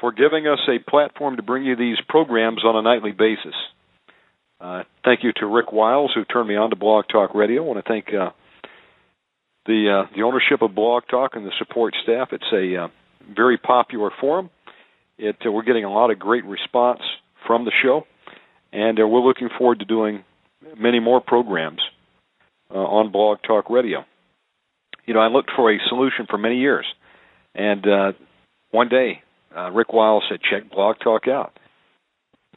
[0.03, 3.55] for giving us a platform to bring you these programs on a nightly basis.
[4.61, 7.63] Uh, thank you to Rick Wiles who turned me on to Blog Talk Radio.
[7.63, 8.31] I want to thank uh,
[9.67, 12.29] the uh, the ownership of Blog Talk and the support staff.
[12.33, 12.89] It's a uh,
[13.35, 14.51] very popular forum.
[15.19, 17.01] It uh, we're getting a lot of great response
[17.47, 18.07] from the show,
[18.73, 20.25] and uh, we're looking forward to doing
[20.79, 21.81] many more programs
[22.71, 24.05] on Blog Talk Radio.
[25.05, 26.87] You know, I looked for a solution for many years
[27.55, 28.13] and uh,
[28.71, 29.23] one day,
[29.57, 31.59] uh, Rick Wiles said, "Check Blog Talk out."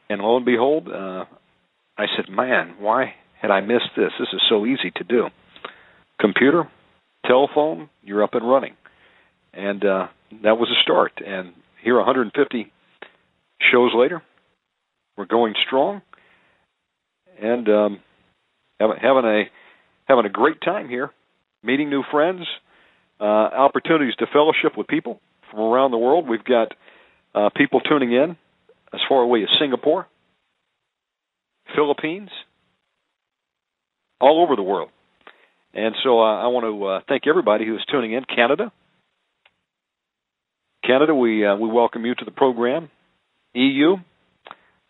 [0.08, 1.24] And lo and behold, uh,
[1.98, 4.12] I said, "Man, why had I missed this?
[4.18, 5.28] This is so easy to do.
[6.18, 6.68] Computer,
[7.26, 8.74] telephone, you're up and running."
[9.52, 10.08] And uh,
[10.42, 11.20] that was a start.
[11.24, 11.52] And
[11.86, 12.72] here, 150
[13.72, 14.20] shows later,
[15.16, 16.02] we're going strong,
[17.40, 18.00] and um,
[18.80, 19.44] having, a
[20.06, 21.12] having a great time here,
[21.62, 22.42] meeting new friends,
[23.20, 26.28] uh, opportunities to fellowship with people from around the world.
[26.28, 26.74] We've got
[27.36, 28.36] uh, people tuning in
[28.92, 30.08] as far away as Singapore,
[31.76, 32.30] Philippines,
[34.20, 34.88] all over the world.
[35.72, 38.24] And so uh, I want to uh, thank everybody who is tuning in.
[38.24, 38.72] Canada,
[40.86, 42.90] Canada, we uh, we welcome you to the program.
[43.54, 43.96] EU,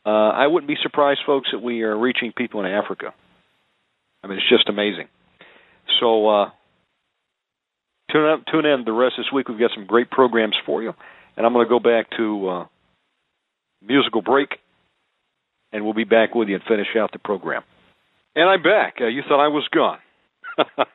[0.04, 3.14] uh, I wouldn't be surprised, folks, that we are reaching people in Africa.
[4.22, 5.08] I mean, it's just amazing.
[6.00, 6.50] So uh,
[8.12, 9.48] Tune up, tune in the rest of this week.
[9.48, 10.92] We've got some great programs for you,
[11.36, 12.66] and I'm going to go back to uh,
[13.82, 14.50] musical break,
[15.72, 17.62] and we'll be back with you and finish out the program.
[18.36, 18.96] And I'm back.
[19.00, 19.98] Uh, you thought I was gone.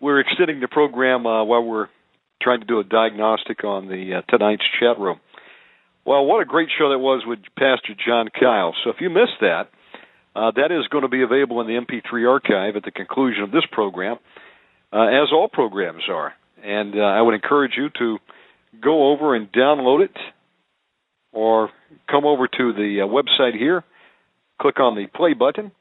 [0.00, 1.88] we're extending the program uh, while we're
[2.44, 5.18] trying to do a diagnostic on the uh, tonight's chat room.
[6.04, 8.74] Well, what a great show that was with Pastor John Kyle.
[8.84, 9.70] So if you missed that,
[10.36, 13.50] uh, that is going to be available in the MP3 archive at the conclusion of
[13.50, 14.18] this program
[14.92, 16.34] uh, as all programs are.
[16.62, 18.18] And uh, I would encourage you to
[18.82, 20.16] go over and download it
[21.32, 21.70] or
[22.10, 23.82] come over to the uh, website here,
[24.60, 25.72] click on the play button,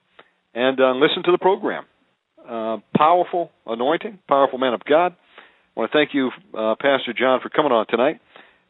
[0.53, 1.85] and uh, listen to the program.
[2.95, 5.16] Powerful anointing, powerful man of God.
[5.76, 8.22] I want to thank you, uh, Pastor John, for coming on tonight.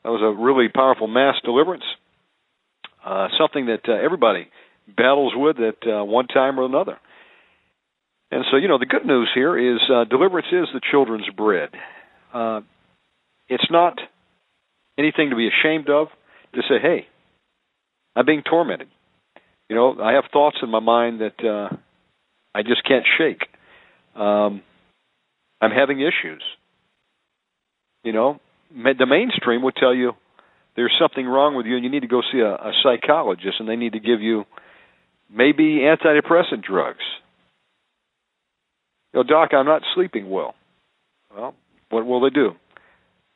[0.04, 1.84] That was a really powerful mass deliverance,
[3.38, 4.48] something that everybody
[4.88, 6.98] battles with at one time or another.
[8.32, 11.70] And so, you know, the good news here is uh, deliverance is the children's bread.
[12.34, 12.62] Uh,
[13.48, 14.00] it's not
[14.98, 16.08] anything to be ashamed of,
[16.56, 17.08] to say, hey,
[18.16, 18.88] I'm being tormented.
[19.70, 21.76] You know, I have thoughts in my mind that uh,
[22.56, 23.42] I just can't shake.
[24.16, 24.62] Um,
[25.62, 26.44] I'm having issues.
[28.04, 28.40] You know,
[28.72, 30.14] the mainstream would tell you
[30.76, 33.68] there's something wrong with you and you need to go see a, a psychologist and
[33.68, 34.44] they need to give you
[35.34, 37.04] maybe antidepressant drugs.
[39.14, 40.56] You know, doc, I'm not sleeping well.
[41.36, 41.56] Well,
[41.90, 42.52] what will they do?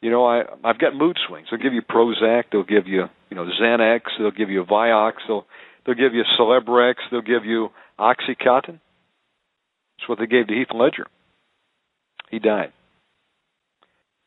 [0.02, 1.48] You know, I I've got mood swings.
[1.50, 5.46] They'll give you Prozac, they'll give you, you know, Xanax, they'll give you Vioxx, they'll
[5.86, 8.80] they'll give you Celebrex, they'll give you OxyContin.
[9.98, 11.08] That's what they gave to Heath Ledger.
[12.30, 12.74] He died.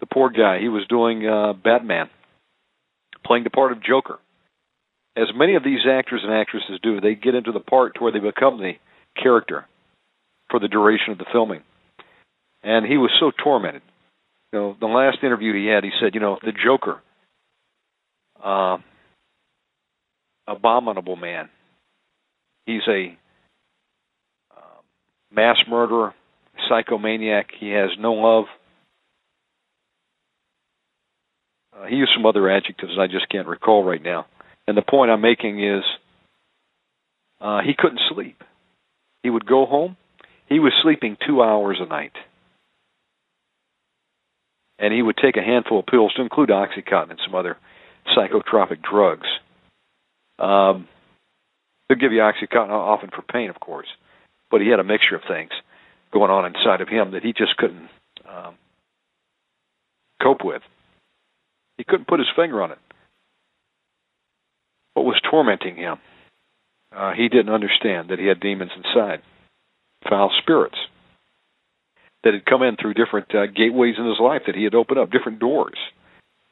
[0.00, 2.08] The poor guy, he was doing uh Batman,
[3.24, 4.18] playing the part of Joker.
[5.16, 8.12] As many of these actors and actresses do, they get into the part to where
[8.12, 8.72] they become the
[9.20, 9.66] character
[10.50, 11.62] for the duration of the filming.
[12.62, 13.82] And he was so tormented.
[14.52, 17.00] You know, the last interview he had, he said, you know, the Joker,
[18.42, 18.78] uh,
[20.46, 21.48] abominable man.
[22.66, 23.16] He's a
[24.50, 24.80] uh,
[25.32, 26.14] mass murderer,
[26.70, 27.46] psychomaniac.
[27.58, 28.44] He has no love.
[31.76, 34.26] Uh, he used some other adjectives I just can't recall right now.
[34.66, 35.82] And the point I'm making is
[37.40, 38.42] uh, he couldn't sleep.
[39.22, 39.96] He would go home.
[40.48, 42.12] He was sleeping two hours a night.
[44.78, 47.56] And he would take a handful of pills to include Oxycontin and some other
[48.16, 49.26] psychotropic drugs.
[50.38, 50.88] Um,
[51.88, 53.88] they'll give you Oxycontin often for pain, of course,
[54.50, 55.50] but he had a mixture of things
[56.12, 57.88] going on inside of him that he just couldn't
[58.28, 58.54] um,
[60.22, 60.62] cope with.
[61.80, 62.78] He couldn't put his finger on it.
[64.92, 65.96] What was tormenting him?
[66.94, 69.22] Uh, he didn't understand that he had demons inside,
[70.06, 70.76] foul spirits
[72.22, 74.98] that had come in through different uh, gateways in his life that he had opened
[74.98, 75.78] up, different doors,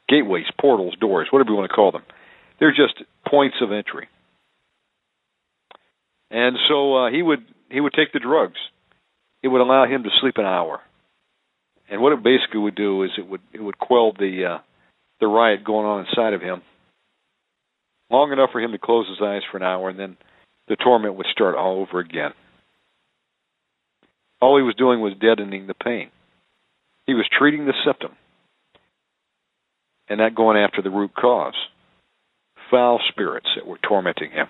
[0.07, 2.05] gateways, portals, doors, whatever you want to call them.
[2.59, 4.07] They're just points of entry.
[6.31, 8.57] And so uh, he would he would take the drugs.
[9.43, 10.79] It would allow him to sleep an hour.
[11.87, 14.57] And what it basically would do is it would it would quell the uh,
[15.19, 16.61] the riot going on inside of him
[18.09, 20.17] long enough for him to close his eyes for an hour, and then
[20.67, 22.31] the torment would start all over again.
[24.41, 26.09] All he was doing was deadening the pain.
[27.05, 28.11] He was treating the symptom
[30.07, 31.55] and not going after the root cause
[32.71, 34.47] foul spirits that were tormenting him.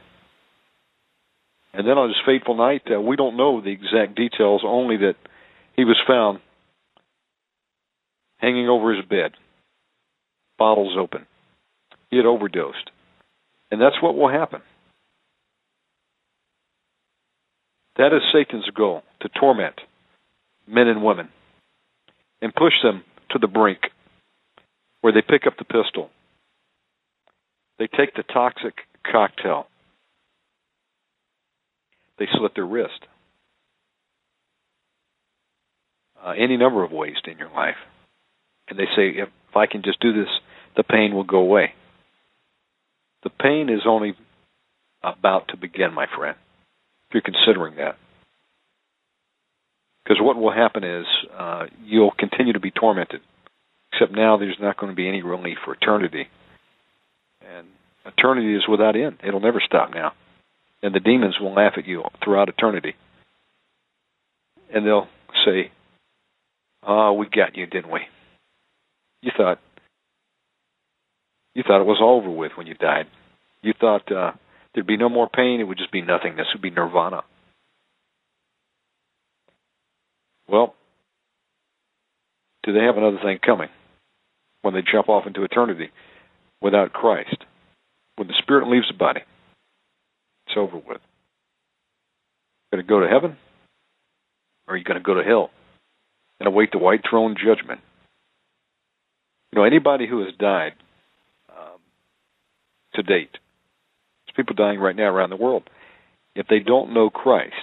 [1.73, 5.15] And then on his fateful night, uh, we don't know the exact details, only that
[5.75, 6.39] he was found
[8.37, 9.31] hanging over his bed,
[10.59, 11.25] bottles open.
[12.11, 12.91] Had overdosed.
[13.71, 14.61] And that's what will happen.
[17.97, 19.75] That is Satan's goal to torment
[20.67, 21.29] men and women
[22.41, 23.79] and push them to the brink
[25.01, 26.09] where they pick up the pistol.
[27.77, 28.73] They take the toxic
[29.09, 29.67] cocktail.
[32.17, 33.05] They slit their wrist.
[36.23, 37.77] Uh, any number of ways in your life.
[38.67, 40.29] And they say, if I can just do this,
[40.75, 41.73] the pain will go away.
[43.23, 44.15] The pain is only
[45.03, 46.37] about to begin, my friend,
[47.09, 47.97] if you're considering that.
[50.03, 51.05] Because what will happen is
[51.37, 53.21] uh, you'll continue to be tormented,
[53.91, 56.27] except now there's not going to be any relief for eternity.
[57.41, 57.67] And
[58.05, 59.17] eternity is without end.
[59.23, 60.13] It'll never stop now.
[60.81, 62.95] And the demons will laugh at you throughout eternity.
[64.73, 65.07] And they'll
[65.45, 65.71] say,
[66.87, 68.01] Oh, we got you, didn't we?
[69.21, 69.59] You thought
[71.59, 73.07] you thought it was over with when you died.
[73.61, 74.31] You thought uh,
[74.73, 75.59] there'd be no more pain.
[75.59, 76.47] It would just be nothingness.
[76.49, 77.23] It would be nirvana.
[80.47, 80.73] Well,
[82.63, 83.67] do they have another thing coming
[84.61, 85.89] when they jump off into eternity
[86.61, 87.43] without Christ?
[88.15, 89.19] When the spirit leaves the body,
[90.47, 91.01] it's over with.
[92.71, 93.35] Going to go to heaven,
[94.65, 95.49] or are you going to go to hell
[96.39, 97.81] and await the white throne judgment?
[99.51, 100.71] You know, anybody who has died
[102.95, 103.31] to date.
[103.31, 105.63] There's people dying right now around the world.
[106.35, 107.53] If they don't know Christ,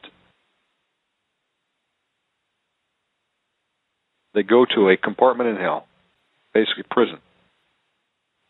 [4.34, 5.86] they go to a compartment in hell,
[6.52, 7.18] basically prison,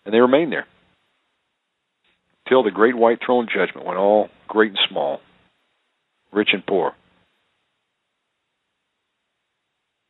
[0.05, 0.67] and they remain there
[2.49, 5.21] till the great white throne judgment when all great and small,
[6.33, 6.95] rich and poor,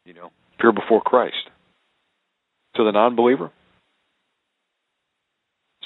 [0.04, 1.50] you know, appear before Christ.
[2.76, 3.50] To the non believer,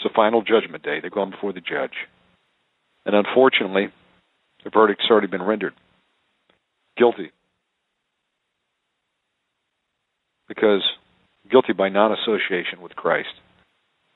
[0.01, 1.01] it's the final judgment day.
[1.01, 1.93] They've gone before the judge.
[3.05, 3.89] And unfortunately,
[4.65, 5.75] the verdict's already been rendered.
[6.97, 7.31] Guilty.
[10.49, 10.83] Because
[11.51, 13.29] guilty by non association with Christ.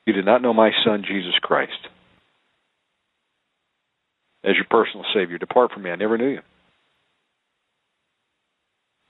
[0.05, 1.71] You did not know my Son, Jesus Christ,
[4.43, 5.39] as your personal Savior.
[5.39, 5.89] Depart from me.
[5.89, 6.41] I never knew you.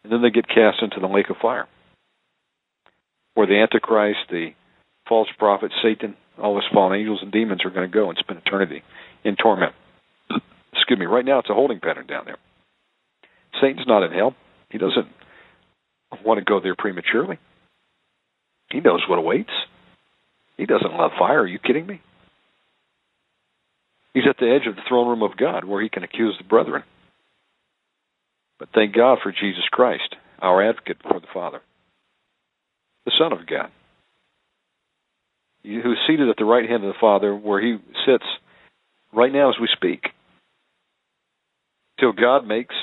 [0.03, 1.67] And then they get cast into the lake of fire,
[3.33, 4.51] where the Antichrist, the
[5.09, 8.39] false prophet, Satan, all his fallen angels and demons are going to go and spend
[8.45, 8.83] eternity
[9.23, 9.73] in torment.
[10.73, 11.05] Excuse me.
[11.05, 12.37] Right now, it's a holding pattern down there.
[13.61, 14.35] Satan's not in hell.
[14.69, 15.07] He doesn't
[16.23, 17.39] want to go there prematurely.
[18.71, 19.51] He knows what awaits.
[20.57, 21.41] He doesn't love fire.
[21.41, 22.01] Are you kidding me?
[24.13, 26.47] He's at the edge of the throne room of God where he can accuse the
[26.47, 26.83] brethren.
[28.59, 31.61] But thank God for Jesus Christ, our advocate for the Father,
[33.03, 33.69] the Son of God,
[35.65, 38.25] who is seated at the right hand of the Father where he sits
[39.13, 40.03] right now as we speak,
[41.99, 42.75] till God makes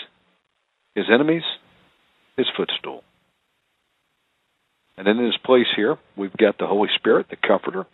[0.94, 1.42] his enemies
[2.36, 3.02] his footstool.
[4.96, 7.86] And in his place here, we've got the Holy Spirit, the Comforter,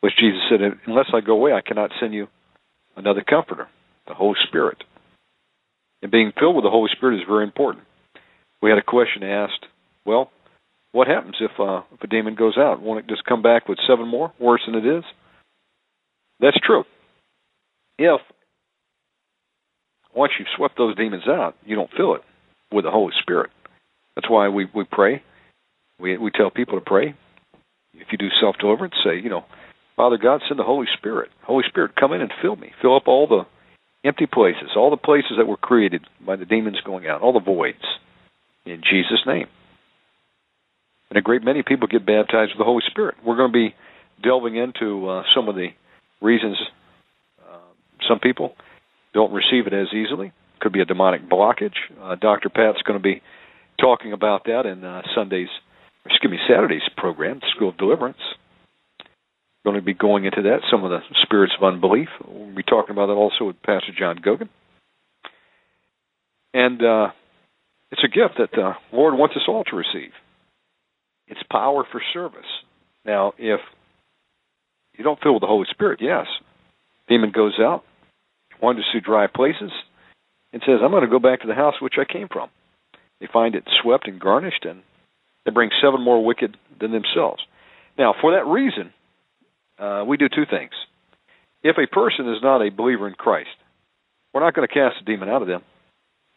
[0.00, 2.28] which Jesus said, Unless I go away, I cannot send you
[2.96, 3.68] another Comforter,
[4.06, 4.82] the Holy Spirit.
[6.02, 7.84] And being filled with the Holy Spirit is very important.
[8.62, 9.66] We had a question asked,
[10.04, 10.30] well,
[10.92, 12.82] what happens if, uh, if a demon goes out?
[12.82, 15.04] Won't it just come back with seven more, worse than it is?
[16.40, 16.84] That's true.
[17.98, 18.20] If
[20.14, 22.22] once you've swept those demons out, you don't fill it
[22.72, 23.50] with the Holy Spirit.
[24.14, 25.22] That's why we, we pray.
[26.00, 27.14] We we tell people to pray.
[27.94, 29.44] If you do self deliverance, say, you know,
[29.96, 31.30] Father God, send the Holy Spirit.
[31.42, 32.72] Holy Spirit, come in and fill me.
[32.80, 33.42] Fill up all the
[34.02, 37.40] empty places, all the places that were created by the demons going out, all the
[37.40, 37.84] voids.
[38.64, 39.46] In Jesus' name.
[41.10, 43.16] And a great many people get baptized with the Holy Spirit.
[43.24, 43.74] We're going to be
[44.22, 45.68] delving into uh, some of the
[46.20, 46.56] reasons
[47.42, 47.58] uh,
[48.08, 48.54] some people
[49.12, 50.32] don't receive it as easily.
[50.60, 51.74] Could be a demonic blockage.
[52.00, 52.48] Uh, Dr.
[52.48, 53.22] Pat's going to be
[53.80, 55.48] talking about that in uh, Sunday's,
[56.06, 58.18] excuse me, Saturday's program, School of Deliverance.
[59.64, 62.08] We're going to be going into that, some of the spirits of unbelief.
[62.26, 64.48] We'll be talking about that also with Pastor John Gogan.
[66.54, 67.08] And uh,
[67.90, 70.12] it's a gift that the Lord wants us all to receive.
[71.30, 72.44] It's power for service.
[73.04, 73.60] Now, if
[74.98, 76.26] you don't fill with the Holy Spirit, yes,
[77.08, 77.84] demon goes out,
[78.60, 79.70] wanders through dry places,
[80.52, 82.50] and says, I'm going to go back to the house which I came from.
[83.20, 84.82] They find it swept and garnished, and
[85.44, 87.42] they bring seven more wicked than themselves.
[87.96, 88.92] Now, for that reason,
[89.78, 90.72] uh, we do two things.
[91.62, 93.50] If a person is not a believer in Christ,
[94.34, 95.62] we're not going to cast a demon out of them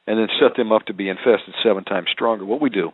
[0.06, 2.46] and then set them up to be infested seven times stronger.
[2.46, 2.92] What we do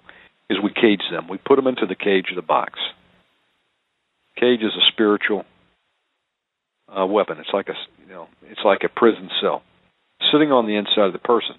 [0.49, 1.27] is we cage them.
[1.27, 2.79] We put them into the cage of the box.
[4.39, 5.45] Cage is a spiritual
[6.87, 7.37] uh, weapon.
[7.39, 9.61] It's like a you know, it's like a prison cell
[10.31, 11.55] sitting on the inside of the person.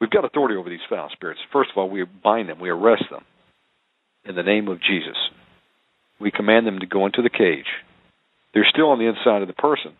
[0.00, 1.40] We've got authority over these foul spirits.
[1.52, 3.24] First of all, we bind them, we arrest them
[4.24, 5.16] in the name of Jesus.
[6.20, 7.66] We command them to go into the cage.
[8.54, 9.92] They're still on the inside of the person,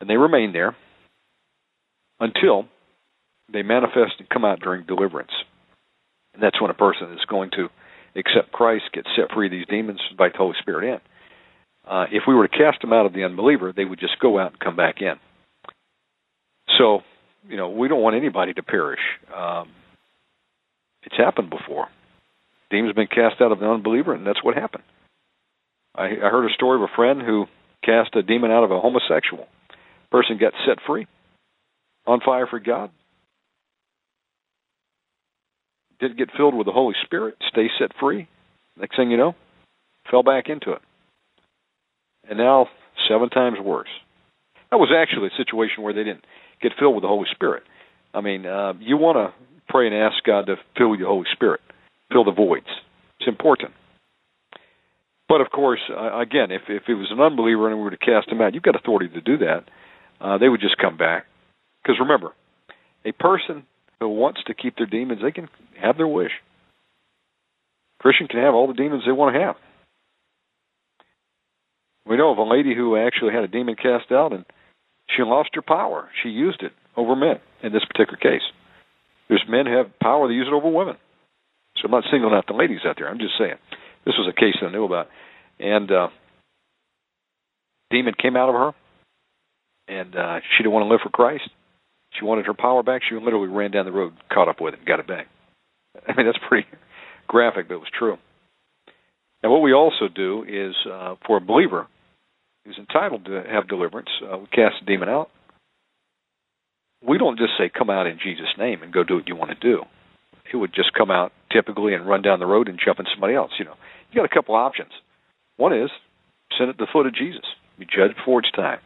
[0.00, 0.76] and they remain there
[2.20, 2.66] until
[3.52, 5.32] they manifest and come out during deliverance.
[6.36, 7.68] And that's when a person is going to
[8.14, 11.00] accept Christ, get set free of these demons, invite the Holy Spirit in.
[11.90, 14.38] Uh, if we were to cast them out of the unbeliever, they would just go
[14.38, 15.14] out and come back in.
[16.78, 17.00] So,
[17.48, 19.00] you know, we don't want anybody to perish.
[19.34, 19.70] Um,
[21.04, 21.88] it's happened before.
[22.70, 24.82] Demons have been cast out of an unbeliever, and that's what happened.
[25.94, 27.46] I, I heard a story of a friend who
[27.82, 29.46] cast a demon out of a homosexual.
[30.10, 31.06] Person got set free,
[32.06, 32.90] on fire for God.
[36.00, 38.28] Didn't get filled with the Holy Spirit, stay set free.
[38.78, 39.34] Next thing you know,
[40.10, 40.82] fell back into it.
[42.28, 42.66] And now,
[43.08, 43.88] seven times worse.
[44.70, 46.24] That was actually a situation where they didn't
[46.60, 47.62] get filled with the Holy Spirit.
[48.12, 49.34] I mean, uh, you want to
[49.68, 51.60] pray and ask God to fill you the Holy Spirit,
[52.12, 52.66] fill the voids.
[53.20, 53.72] It's important.
[55.28, 57.96] But of course, uh, again, if if it was an unbeliever and we were to
[57.96, 59.64] cast him out, you've got authority to do that.
[60.20, 61.26] Uh, they would just come back.
[61.82, 62.32] Because remember,
[63.04, 63.64] a person
[64.00, 65.48] who wants to keep their demons, they can
[65.80, 66.32] have their wish.
[67.98, 69.56] Christian can have all the demons they want to have.
[72.06, 74.44] We know of a lady who actually had a demon cast out and
[75.14, 76.08] she lost her power.
[76.22, 78.46] She used it over men in this particular case.
[79.28, 80.96] There's men who have power, they use it over women.
[81.76, 83.08] So I'm not singling out the ladies out there.
[83.08, 83.56] I'm just saying.
[84.04, 85.08] This was a case that I knew about.
[85.58, 86.08] And uh
[87.90, 88.72] demon came out of her
[89.88, 91.48] and uh she didn't want to live for Christ.
[92.18, 93.02] She wanted her power back.
[93.08, 95.26] She literally ran down the road, caught up with it, got it back.
[96.08, 96.66] I mean, that's pretty
[97.28, 98.16] graphic, but it was true.
[99.42, 101.86] And what we also do is, uh, for a believer
[102.64, 105.30] who's entitled to have deliverance, uh, we cast the demon out.
[107.06, 109.50] We don't just say, come out in Jesus' name and go do what you want
[109.50, 109.82] to do.
[110.52, 113.34] It would just come out typically and run down the road and jump in somebody
[113.34, 113.50] else.
[113.58, 113.74] You know,
[114.10, 114.90] you got a couple options.
[115.56, 115.90] One is
[116.56, 117.44] Sent at the foot of Jesus.
[117.78, 118.78] Be judged before it's time.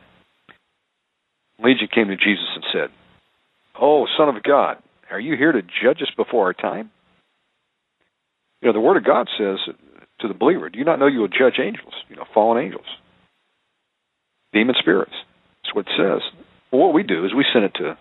[1.62, 2.88] Legion came to Jesus and said,
[3.80, 4.76] Oh, Son of God,
[5.10, 6.90] are you here to judge us before our time?
[8.60, 9.58] You know, the Word of God says
[10.20, 12.84] to the believer, Do you not know you will judge angels, you know, fallen angels,
[14.52, 15.14] demon spirits?
[15.62, 16.20] That's what it says.
[16.70, 17.96] Well, what we do is we send it to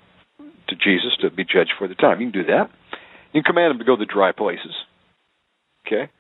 [0.70, 2.22] to Jesus to be judged for the time.
[2.22, 2.70] You can do that.
[3.34, 4.76] You can command him to go to dry places.
[5.88, 6.12] Okay?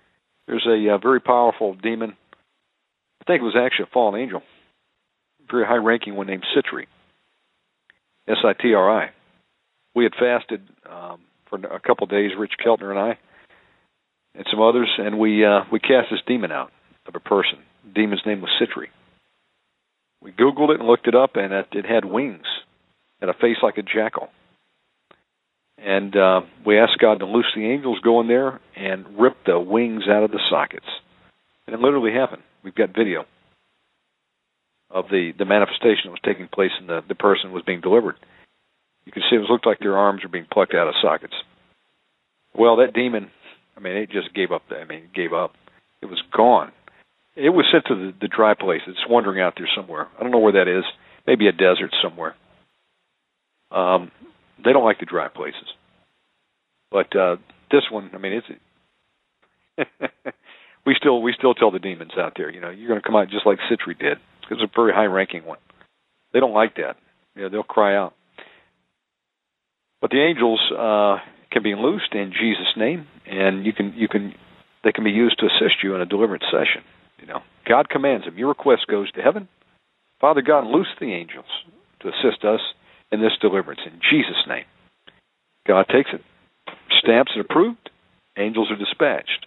[0.48, 2.16] There's a uh, very powerful demon.
[3.22, 4.42] I think it was actually a fallen angel,
[5.50, 6.88] very high ranking one named Sitri.
[8.28, 9.10] S I T R I.
[10.00, 11.20] We had fasted um,
[11.50, 13.18] for a couple of days, Rich Keltner and I,
[14.34, 16.72] and some others, and we uh, we cast this demon out
[17.06, 17.60] of a person.
[17.84, 18.88] The demon's name was Sitri.
[20.22, 22.46] We Googled it and looked it up, and it, it had wings
[23.20, 24.30] and a face like a jackal.
[25.78, 29.60] And uh, we asked God to loose the angels, go in there, and rip the
[29.60, 30.88] wings out of the sockets.
[31.68, 32.44] And it literally happened.
[32.64, 33.26] We've got video
[34.90, 38.16] of the, the manifestation that was taking place and the, the person was being delivered.
[39.06, 41.34] You can see it looked like their arms were being plucked out of sockets.
[42.54, 43.32] Well, that demon,
[43.76, 44.64] I mean, it just gave up.
[44.70, 45.54] I mean, it gave up.
[46.02, 46.72] It was gone.
[47.36, 48.82] It was sent to the, the dry place.
[48.88, 50.08] It's wandering out there somewhere.
[50.18, 50.84] I don't know where that is.
[51.26, 52.36] Maybe a desert somewhere.
[53.72, 54.12] Um,
[54.64, 55.74] they don't like the dry places.
[56.92, 57.38] But uh,
[57.72, 58.48] this one, I mean, it's
[60.86, 63.16] we still we still tell the demons out there, you know, you're going to come
[63.16, 64.18] out just like Sitri did
[64.52, 65.60] it's a very high-ranking one.
[66.34, 66.98] They don't like that.
[67.36, 68.14] You know, they'll cry out.
[70.02, 71.18] But the angels uh,
[71.52, 74.34] can be loosed in Jesus' name, and you can you can
[74.84, 76.84] they can be used to assist you in a deliverance session.
[77.20, 78.38] You know, God commands them.
[78.38, 79.50] Your request goes to heaven.
[80.22, 81.46] Father God, loose the angels
[82.02, 82.62] to assist us
[83.12, 84.66] in this deliverance in Jesus' name.
[85.68, 86.22] God takes it,
[87.04, 87.90] stamps it approved,
[88.38, 89.46] angels are dispatched.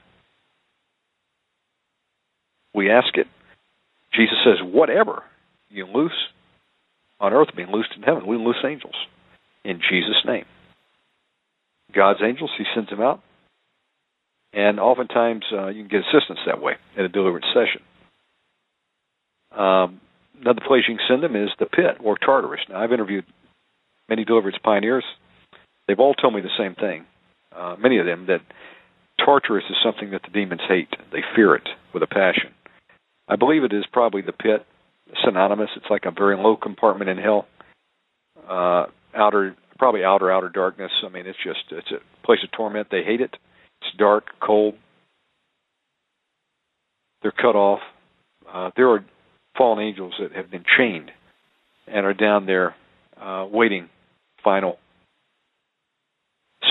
[2.75, 3.27] We ask it.
[4.15, 5.23] Jesus says, whatever
[5.71, 6.13] you loose
[7.21, 8.95] on earth being loosed in heaven, we loose angels
[9.65, 10.45] in Jesus' name.
[11.95, 13.21] God's angels, He sends them out,
[14.53, 17.83] and oftentimes uh, you can get assistance that way in a deliverance session.
[19.57, 20.01] Um,
[20.41, 22.61] another place you can send them is the pit or Tartarus.
[22.69, 23.25] Now, I've interviewed
[24.09, 25.05] many deliverance pioneers.
[25.87, 27.05] They've all told me the same thing.
[27.55, 28.41] Uh, many of them that
[29.25, 30.89] Tartarus is something that the demons hate.
[31.13, 32.53] They fear it with a passion.
[33.29, 34.67] I believe it is probably the pit,
[35.25, 35.71] synonymous.
[35.77, 37.47] It's like a very low compartment in hell.
[38.49, 40.91] Uh, outer, probably outer outer darkness.
[41.05, 42.89] I mean, it's just it's a place of torment.
[42.91, 43.37] They hate it.
[43.81, 44.75] It's dark, cold.
[47.23, 47.81] They're cut off.
[48.53, 49.05] Uh, there are
[49.57, 51.11] fallen angels that have been chained
[51.87, 52.75] and are down there
[53.21, 53.89] uh, waiting
[54.43, 54.79] final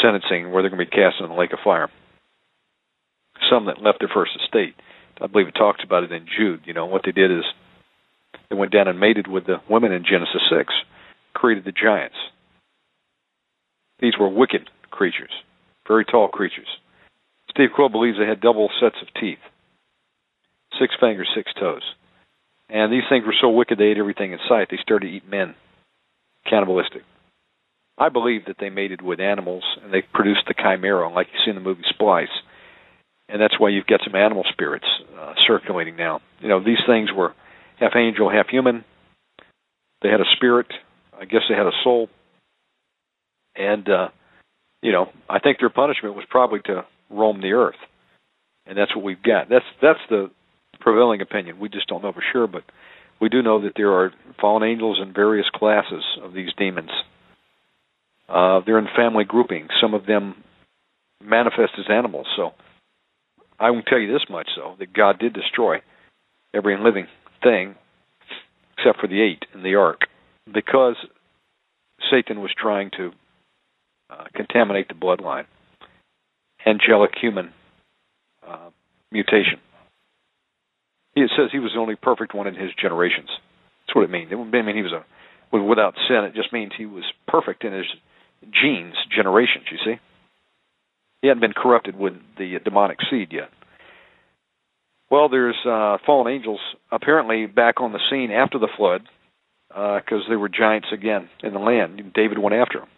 [0.02, 1.90] sentencing where they're going to be cast in the lake of fire.
[3.50, 4.76] Some that left their first estate.
[5.22, 6.62] I believe it talks about it in Jude.
[6.66, 7.44] You know, what they did is
[8.50, 10.74] they went down and mated with the women in Genesis 6,
[11.42, 12.16] created the giants.
[14.00, 15.32] These were wicked creatures,
[15.88, 16.68] very tall creatures.
[17.50, 19.42] Steve Quayle believes they had double sets of teeth,
[20.80, 21.82] six fingers, six toes.
[22.70, 24.68] And these things were so wicked they ate everything in sight.
[24.70, 25.56] They started to eat men,
[26.48, 27.02] cannibalistic.
[27.98, 31.50] I believe that they mated with animals and they produced the chimera, like you see
[31.50, 32.30] in the movie Splice.
[33.28, 34.88] And that's why you've got some animal spirits
[35.20, 36.22] uh, circulating now.
[36.40, 37.34] You know, these things were
[37.80, 38.86] half angel, half human.
[40.02, 40.68] They had a spirit.
[41.22, 42.10] I guess they had a soul.
[43.56, 44.10] And, uh,
[44.82, 47.76] you know, I think their punishment was probably to roam the earth.
[48.66, 49.48] And that's what we've got.
[49.50, 50.32] That's that's the
[50.80, 51.60] prevailing opinion.
[51.60, 52.64] We just don't know for sure, but
[53.20, 56.90] we do know that there are fallen angels in various classes of these demons.
[58.28, 59.70] Uh, they're in family groupings.
[59.80, 60.36] Some of them
[61.24, 62.28] manifest as animals.
[62.36, 62.52] So
[63.60, 65.82] I will tell you this much, though, that God did destroy
[66.54, 67.08] every living
[67.44, 67.76] thing
[68.78, 70.02] except for the eight in the ark
[70.52, 70.96] because
[72.12, 73.12] Satan was trying to
[74.10, 75.46] uh, contaminate the bloodline.
[76.66, 77.52] Angelic human
[78.48, 78.70] uh,
[79.12, 79.60] mutation.
[81.16, 83.30] He says he was the only perfect one in his generations.
[83.86, 84.32] That's what it means.
[84.32, 85.04] It doesn't mean he was a
[85.58, 86.24] without sin.
[86.24, 87.88] It just means he was perfect in his
[88.42, 89.66] genes, generations.
[89.72, 90.00] You see,
[91.22, 93.50] he hadn't been corrupted with the demonic seed yet.
[95.10, 99.02] Well, there's uh, fallen angels apparently back on the scene after the flood
[99.74, 102.02] because uh, there were giants again in the land.
[102.14, 102.90] David went after them.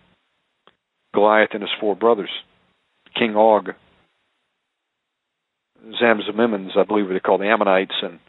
[1.13, 2.31] Goliath and his four brothers,
[3.17, 3.69] King Og,
[6.01, 8.19] Zamzumimans, I believe they called the Ammonites, and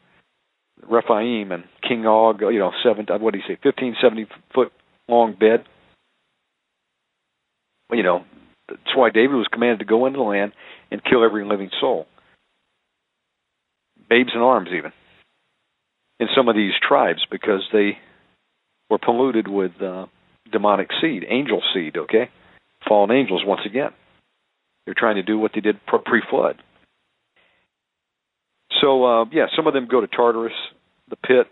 [0.89, 4.73] Rephaim and King Og, you know, seven, what do you say, fifteen, seventy foot
[5.09, 5.65] long bed.
[7.93, 8.25] You know,
[8.69, 10.53] that's why David was commanded to go into the land
[10.91, 12.07] and kill every living soul.
[14.11, 14.93] Babes in arms, even.
[16.21, 17.99] in some of these tribes because they
[18.95, 20.07] were polluted with uh,
[20.53, 22.31] demonic seed, angel seed, okay?
[22.87, 23.91] Fallen angels once again.
[24.85, 26.63] They're trying to do what they did pre flood.
[28.81, 30.53] So, uh, yeah, some of them go to Tartarus,
[31.09, 31.47] the pit,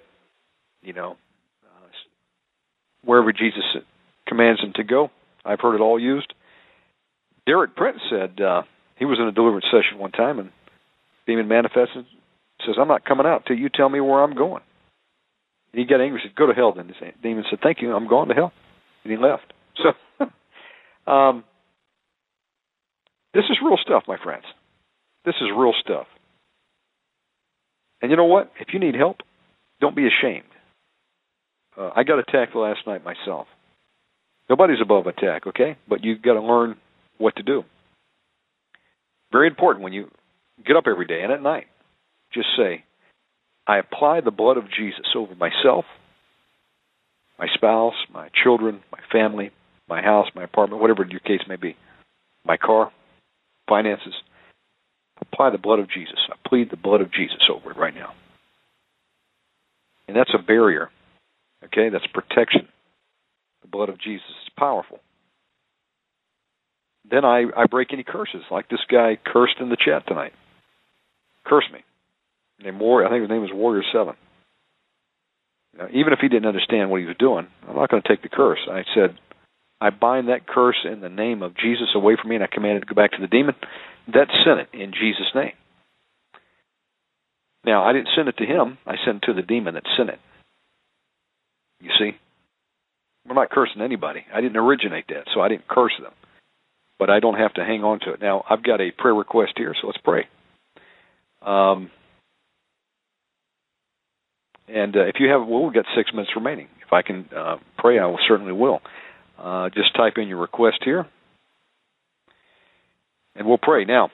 [0.83, 1.17] you know,
[1.65, 1.87] uh,
[3.05, 3.65] wherever Jesus
[4.29, 5.11] commands them to go.
[5.45, 6.33] I've heard it all used.
[7.47, 8.63] Derek Prince said uh,
[8.97, 10.51] he was in a deliverance session one time and
[11.27, 12.05] demon manifested,
[12.65, 14.63] says, I'm not coming out till you tell me where I'm going.
[15.73, 16.89] And he got angry, said, Go to hell then.
[16.89, 18.53] The demon said, Thank you, I'm going to hell.
[19.05, 19.53] And he left.
[19.77, 21.45] So um,
[23.35, 24.45] this is real stuff, my friends.
[25.25, 26.07] This is real stuff.
[28.01, 28.51] And you know what?
[28.61, 29.19] If you need help,
[29.81, 30.45] don't be ashamed.
[31.79, 33.47] Uh, I got attacked last night myself.
[34.51, 35.77] Nobody's above attack, okay?
[35.89, 36.77] But you've got to learn
[37.19, 37.63] what to do.
[39.31, 40.11] Very important when you
[40.67, 41.67] get up every day and at night.
[42.35, 42.85] Just say,
[43.67, 45.85] I apply the blood of Jesus over myself,
[47.39, 49.51] my spouse, my children, my family,
[49.89, 51.77] my house, my apartment, whatever your case may be,
[52.45, 52.91] my car,
[53.69, 54.15] finances.
[55.21, 56.19] Apply the blood of Jesus.
[56.31, 58.13] I plead the blood of Jesus over it right now.
[60.09, 60.91] And that's a barrier.
[61.65, 61.89] Okay?
[61.91, 62.69] That's protection.
[63.63, 64.99] The blood of Jesus is powerful.
[67.09, 70.33] Then I, I break any curses, like this guy cursed in the chat tonight.
[71.45, 71.81] Curse me.
[72.63, 74.15] Named Warrior, I think his name was Warrior Seven.
[75.77, 78.23] Now, even if he didn't understand what he was doing, I'm not going to take
[78.23, 78.61] the curse.
[78.71, 79.19] I said,
[79.81, 82.77] I bind that curse in the name of Jesus away from me, and I command
[82.77, 83.55] it to go back to the demon.
[84.09, 85.53] That sent it in Jesus' name.
[87.65, 88.79] Now, I didn't send it to him.
[88.87, 90.19] I sent it to the demon that sent it.
[91.81, 92.13] You see?
[93.27, 94.25] We're not cursing anybody.
[94.35, 96.13] I didn't originate that, so I didn't curse them.
[96.99, 98.21] But I don't have to hang on to it.
[98.21, 100.27] Now, I've got a prayer request here, so let's pray.
[101.41, 101.91] Um,
[104.69, 106.69] and uh, if you have, well, we've got six minutes remaining.
[106.87, 108.81] If I can uh, pray, I will certainly will.
[109.39, 111.07] Uh, just type in your request here,
[113.35, 113.85] and we'll pray.
[113.85, 114.11] Now,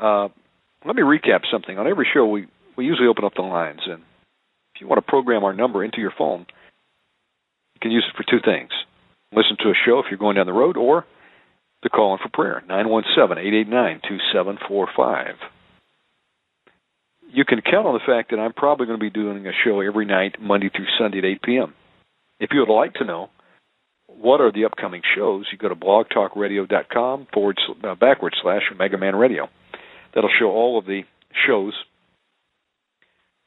[0.00, 0.28] uh,
[0.86, 1.78] let me recap something.
[1.78, 2.46] On every show, we,
[2.76, 4.02] we usually open up the lines, and
[4.74, 6.46] if you want to program our number into your phone,
[7.74, 8.70] you can use it for two things.
[9.32, 11.04] Listen to a show if you're going down the road, or
[11.82, 15.34] to call in for prayer, 917-889-2745
[17.34, 19.80] you can count on the fact that I'm probably going to be doing a show
[19.80, 21.74] every night, Monday through Sunday at 8 p.m.
[22.38, 23.30] If you would like to know
[24.06, 29.16] what are the upcoming shows, you go to blogtalkradio.com forward uh, backward slash Omega Man
[29.16, 29.48] Radio.
[30.14, 31.02] That'll show all of the
[31.46, 31.74] shows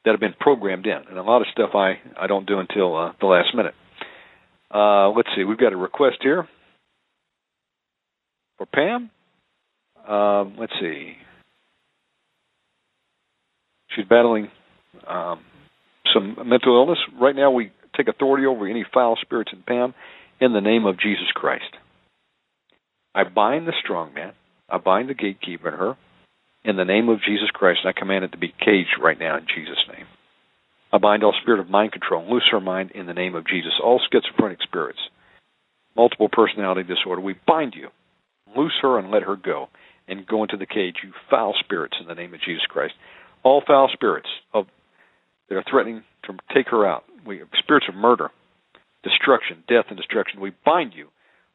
[0.03, 2.95] that have been programmed in, and a lot of stuff I I don't do until
[2.95, 3.73] uh, the last minute.
[4.73, 6.47] Uh, let's see, we've got a request here
[8.57, 9.09] for Pam.
[10.07, 11.15] Um, let's see.
[13.97, 14.49] She's battling
[15.07, 15.41] um,
[16.13, 16.99] some mental illness.
[17.19, 19.95] Right now, we take authority over any foul spirits in Pam
[20.39, 21.75] in the name of Jesus Christ.
[23.15, 24.33] I bind the strong man.
[24.69, 25.97] I bind the gatekeeper in her
[26.63, 29.37] in the name of Jesus Christ, and I command it to be caged right now
[29.37, 30.05] in Jesus' name.
[30.93, 33.47] I bind all spirit of mind control and loose her mind in the name of
[33.47, 33.73] Jesus.
[33.83, 34.99] All schizophrenic spirits,
[35.95, 37.87] multiple personality disorder, we bind you.
[38.55, 39.69] Loose her and let her go.
[40.09, 42.93] And go into the cage, you foul spirits, in the name of Jesus Christ
[43.43, 44.65] all foul spirits of
[45.49, 47.03] that are threatening to take her out.
[47.25, 48.29] We spirits of murder,
[49.03, 50.41] destruction, death, and destruction.
[50.41, 51.07] We bind you,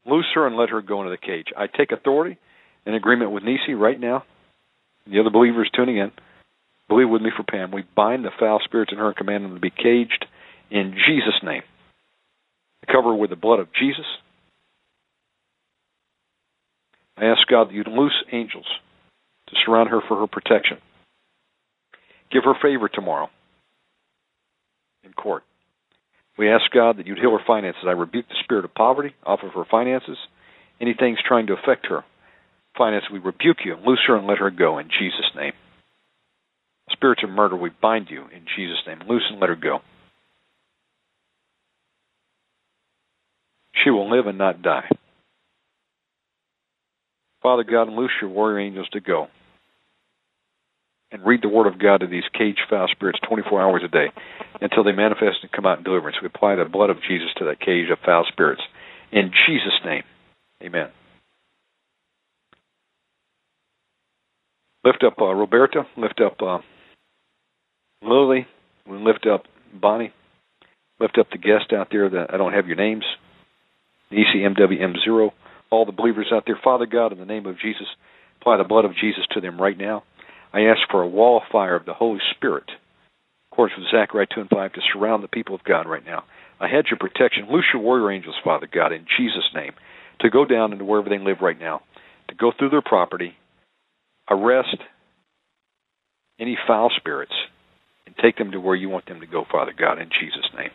[0.07, 1.49] loose her, and let her go into the cage.
[1.57, 2.39] I take authority
[2.86, 4.25] in agreement with Nisi right now.
[5.07, 6.12] The other believers tuning in,
[6.89, 7.73] believe with me for Pam.
[7.73, 10.27] We bind the foul spirits in her and command them to be caged
[10.70, 11.62] in Jesus' name.
[12.86, 14.07] cover her with the blood of Jesus.
[17.17, 18.67] I ask God that you'd loose angels
[19.49, 20.78] to surround her for her protection.
[22.33, 23.28] Give her favor tomorrow
[25.05, 25.43] in court.
[26.39, 27.83] We ask God that you'd heal her finances.
[27.86, 30.17] I rebuke the spirit of poverty off of her finances.
[30.81, 32.05] Anything's trying to affect her
[32.77, 33.77] finances, we rebuke you.
[33.86, 35.52] Loose her and let her go in Jesus' name.
[36.91, 39.01] Spirits of murder, we bind you in Jesus' name.
[39.09, 39.81] Loose and let her go.
[43.85, 44.89] She will live and not die.
[47.43, 49.28] Father God, loose your warrior angels to go
[51.12, 54.07] and read the Word of God to these caged foul spirits 24 hours a day
[54.60, 56.16] until they manifest and come out in deliverance.
[56.20, 58.62] We apply the blood of Jesus to that cage of foul spirits.
[59.12, 60.02] In Jesus' name,
[60.62, 60.89] amen.
[64.84, 66.58] Lift up uh, Roberta, lift up uh,
[68.02, 68.47] Lily,
[68.89, 70.12] lift up Bonnie,
[70.99, 73.05] lift up the guest out there that I don't have your names,
[74.10, 75.31] ECMWM0,
[75.70, 76.58] all the believers out there.
[76.62, 77.86] Father God, in the name of Jesus,
[78.41, 80.02] apply the blood of Jesus to them right now.
[80.52, 82.70] I ask for a wall of fire of the Holy Spirit
[83.52, 86.24] according to Zechariah 2 and 5, to surround the people of God right now.
[86.60, 87.48] A hedge of protection.
[87.50, 89.72] Loose your warrior angels, Father God, in Jesus' name,
[90.20, 91.82] to go down into wherever they live right now,
[92.28, 93.34] to go through their property,
[94.31, 94.78] arrest
[96.40, 97.34] any foul spirits,
[98.06, 100.70] and take them to where you want them to go, Father God, in Jesus' name.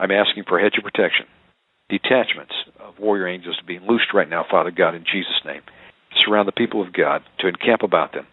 [0.00, 1.26] I'm asking for a hedge of protection,
[1.88, 5.62] detachments of warrior angels to be loosed right now, Father God, in Jesus' name,
[6.24, 8.26] surround the people of God, to encamp about them.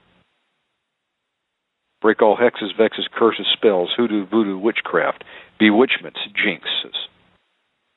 [2.04, 5.24] Break all hexes, vexes, curses, spells, hoodoo, voodoo, witchcraft,
[5.58, 7.08] bewitchments, jinxes.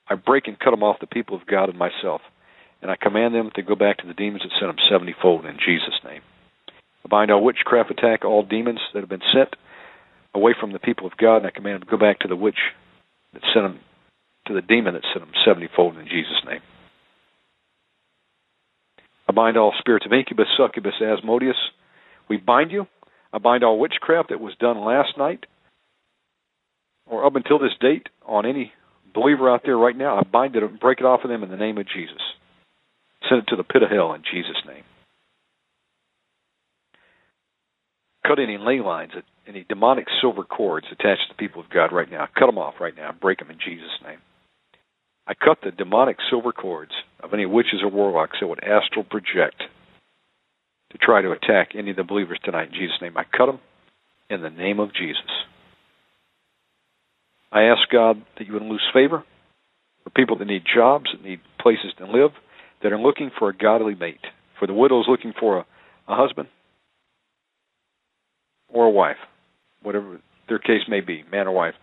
[0.09, 2.21] I break and cut them off the people of God and myself,
[2.81, 5.57] and I command them to go back to the demons that sent them seventyfold in
[5.59, 6.21] Jesus' name.
[7.03, 9.49] I bind all witchcraft attack, all demons that have been sent
[10.33, 12.35] away from the people of God, and I command them to go back to the
[12.37, 12.59] witch
[13.33, 13.79] that sent them,
[14.47, 16.61] to the demon that sent them seventyfold in Jesus' name.
[19.27, 21.57] I bind all spirits of incubus, succubus, Asmodeus.
[22.29, 22.87] We bind you.
[23.33, 25.45] I bind all witchcraft that was done last night
[27.05, 28.71] or up until this date on any
[29.13, 30.17] believer out there right now.
[30.17, 32.21] I bind it and break it off of them in the name of Jesus.
[33.27, 34.83] Send it to the pit of hell in Jesus' name.
[38.25, 39.11] Cut any ley lines,
[39.47, 42.27] any demonic silver cords attached to the people of God right now.
[42.37, 43.13] Cut them off right now.
[43.19, 44.19] Break them in Jesus' name.
[45.25, 46.91] I cut the demonic silver cords
[47.21, 49.63] of any witches or warlocks that would astral project
[50.97, 53.17] to try to attack any of the believers tonight in Jesus' name.
[53.17, 53.59] I cut them
[54.29, 55.21] in the name of Jesus.
[57.51, 59.23] I ask God that you would lose favor
[60.03, 62.31] for people that need jobs, that need places to live,
[62.83, 64.19] that are looking for a godly mate,
[64.59, 65.65] for the widows looking for a,
[66.07, 66.49] a husband
[68.69, 69.17] or a wife,
[69.81, 70.19] whatever
[70.49, 71.73] their case may be, man or wife.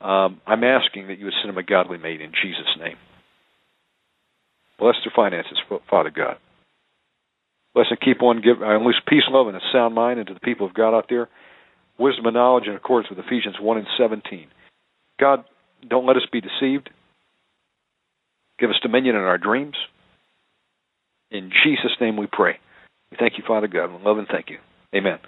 [0.00, 2.96] Um, I'm asking that you would send them a godly mate in Jesus' name.
[4.78, 5.58] Bless their finances,
[5.88, 6.38] Father God.
[7.74, 10.40] Bless and keep on give I unleash peace, love, and a sound mind into the
[10.40, 11.28] people of God out there.
[11.98, 14.46] Wisdom and knowledge in accordance with Ephesians 1 and 17.
[15.20, 15.44] God,
[15.88, 16.90] don't let us be deceived.
[18.58, 19.76] Give us dominion in our dreams.
[21.30, 22.58] In Jesus' name we pray.
[23.10, 23.90] We thank you, Father God.
[23.90, 24.58] We love and thank you.
[24.94, 25.18] Amen.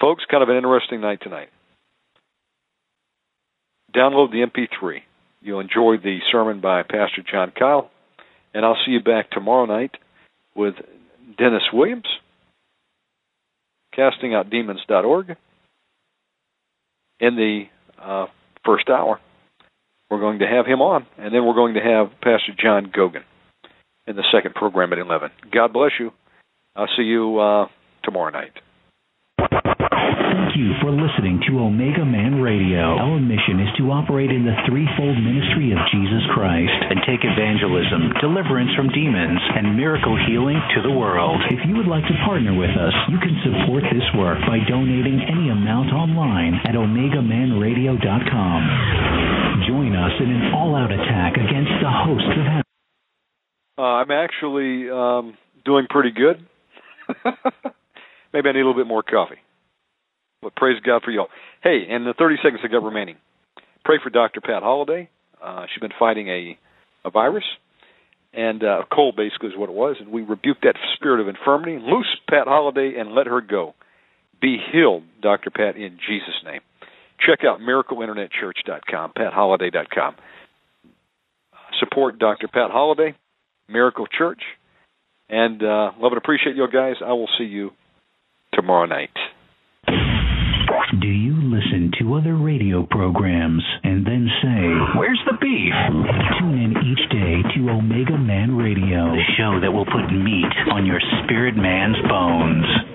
[0.00, 1.48] Folks, kind of an interesting night tonight.
[3.94, 5.00] Download the MP3.
[5.40, 7.90] You'll enjoy the sermon by Pastor John Kyle.
[8.52, 9.92] And I'll see you back tomorrow night
[10.54, 10.74] with
[11.38, 12.06] Dennis Williams,
[13.96, 15.36] castingoutdemons.org.
[17.20, 17.64] In the
[18.02, 18.26] uh,
[18.64, 19.20] first hour,
[20.10, 23.22] we're going to have him on, and then we're going to have Pastor John Gogan
[24.06, 25.30] in the second program at 11.
[25.52, 26.12] God bless you.
[26.76, 27.66] I'll see you uh,
[28.02, 28.52] tomorrow night.
[30.54, 32.94] You for listening to Omega Man Radio.
[32.94, 38.14] Our mission is to operate in the threefold ministry of Jesus Christ and take evangelism,
[38.22, 41.42] deliverance from demons, and miracle healing to the world.
[41.50, 45.26] If you would like to partner with us, you can support this work by donating
[45.26, 48.60] any amount online at OmegaManRadio.com.
[49.66, 52.62] Join us in an all-out attack against the hosts of heaven.
[53.74, 55.34] Uh, I'm actually um,
[55.66, 56.46] doing pretty good.
[58.30, 59.42] Maybe I need a little bit more coffee.
[60.44, 61.28] But praise God for y'all.
[61.62, 63.16] Hey, in the 30 seconds I got remaining,
[63.84, 64.40] pray for Dr.
[64.40, 65.08] Pat Holliday.
[65.42, 66.58] Uh, she's been fighting a
[67.04, 67.44] a virus
[68.32, 69.96] and uh, a cold, basically, is what it was.
[70.00, 71.78] And we rebuke that spirit of infirmity.
[71.80, 73.74] Loose Pat Holliday and let her go.
[74.40, 75.50] Be healed, Dr.
[75.50, 76.60] Pat, in Jesus' name.
[77.24, 80.16] Check out miracleinternetchurch.com, patholliday.com.
[81.80, 82.48] Support Dr.
[82.48, 83.14] Pat Holliday,
[83.68, 84.42] Miracle Church,
[85.28, 86.96] and uh, love and appreciate you guys.
[87.04, 87.70] I will see you
[88.52, 89.10] tomorrow night.
[91.00, 95.74] Do you listen to other radio programs and then say, Where's the beef?
[96.38, 100.86] Tune in each day to Omega Man Radio, the show that will put meat on
[100.86, 102.93] your spirit man's bones.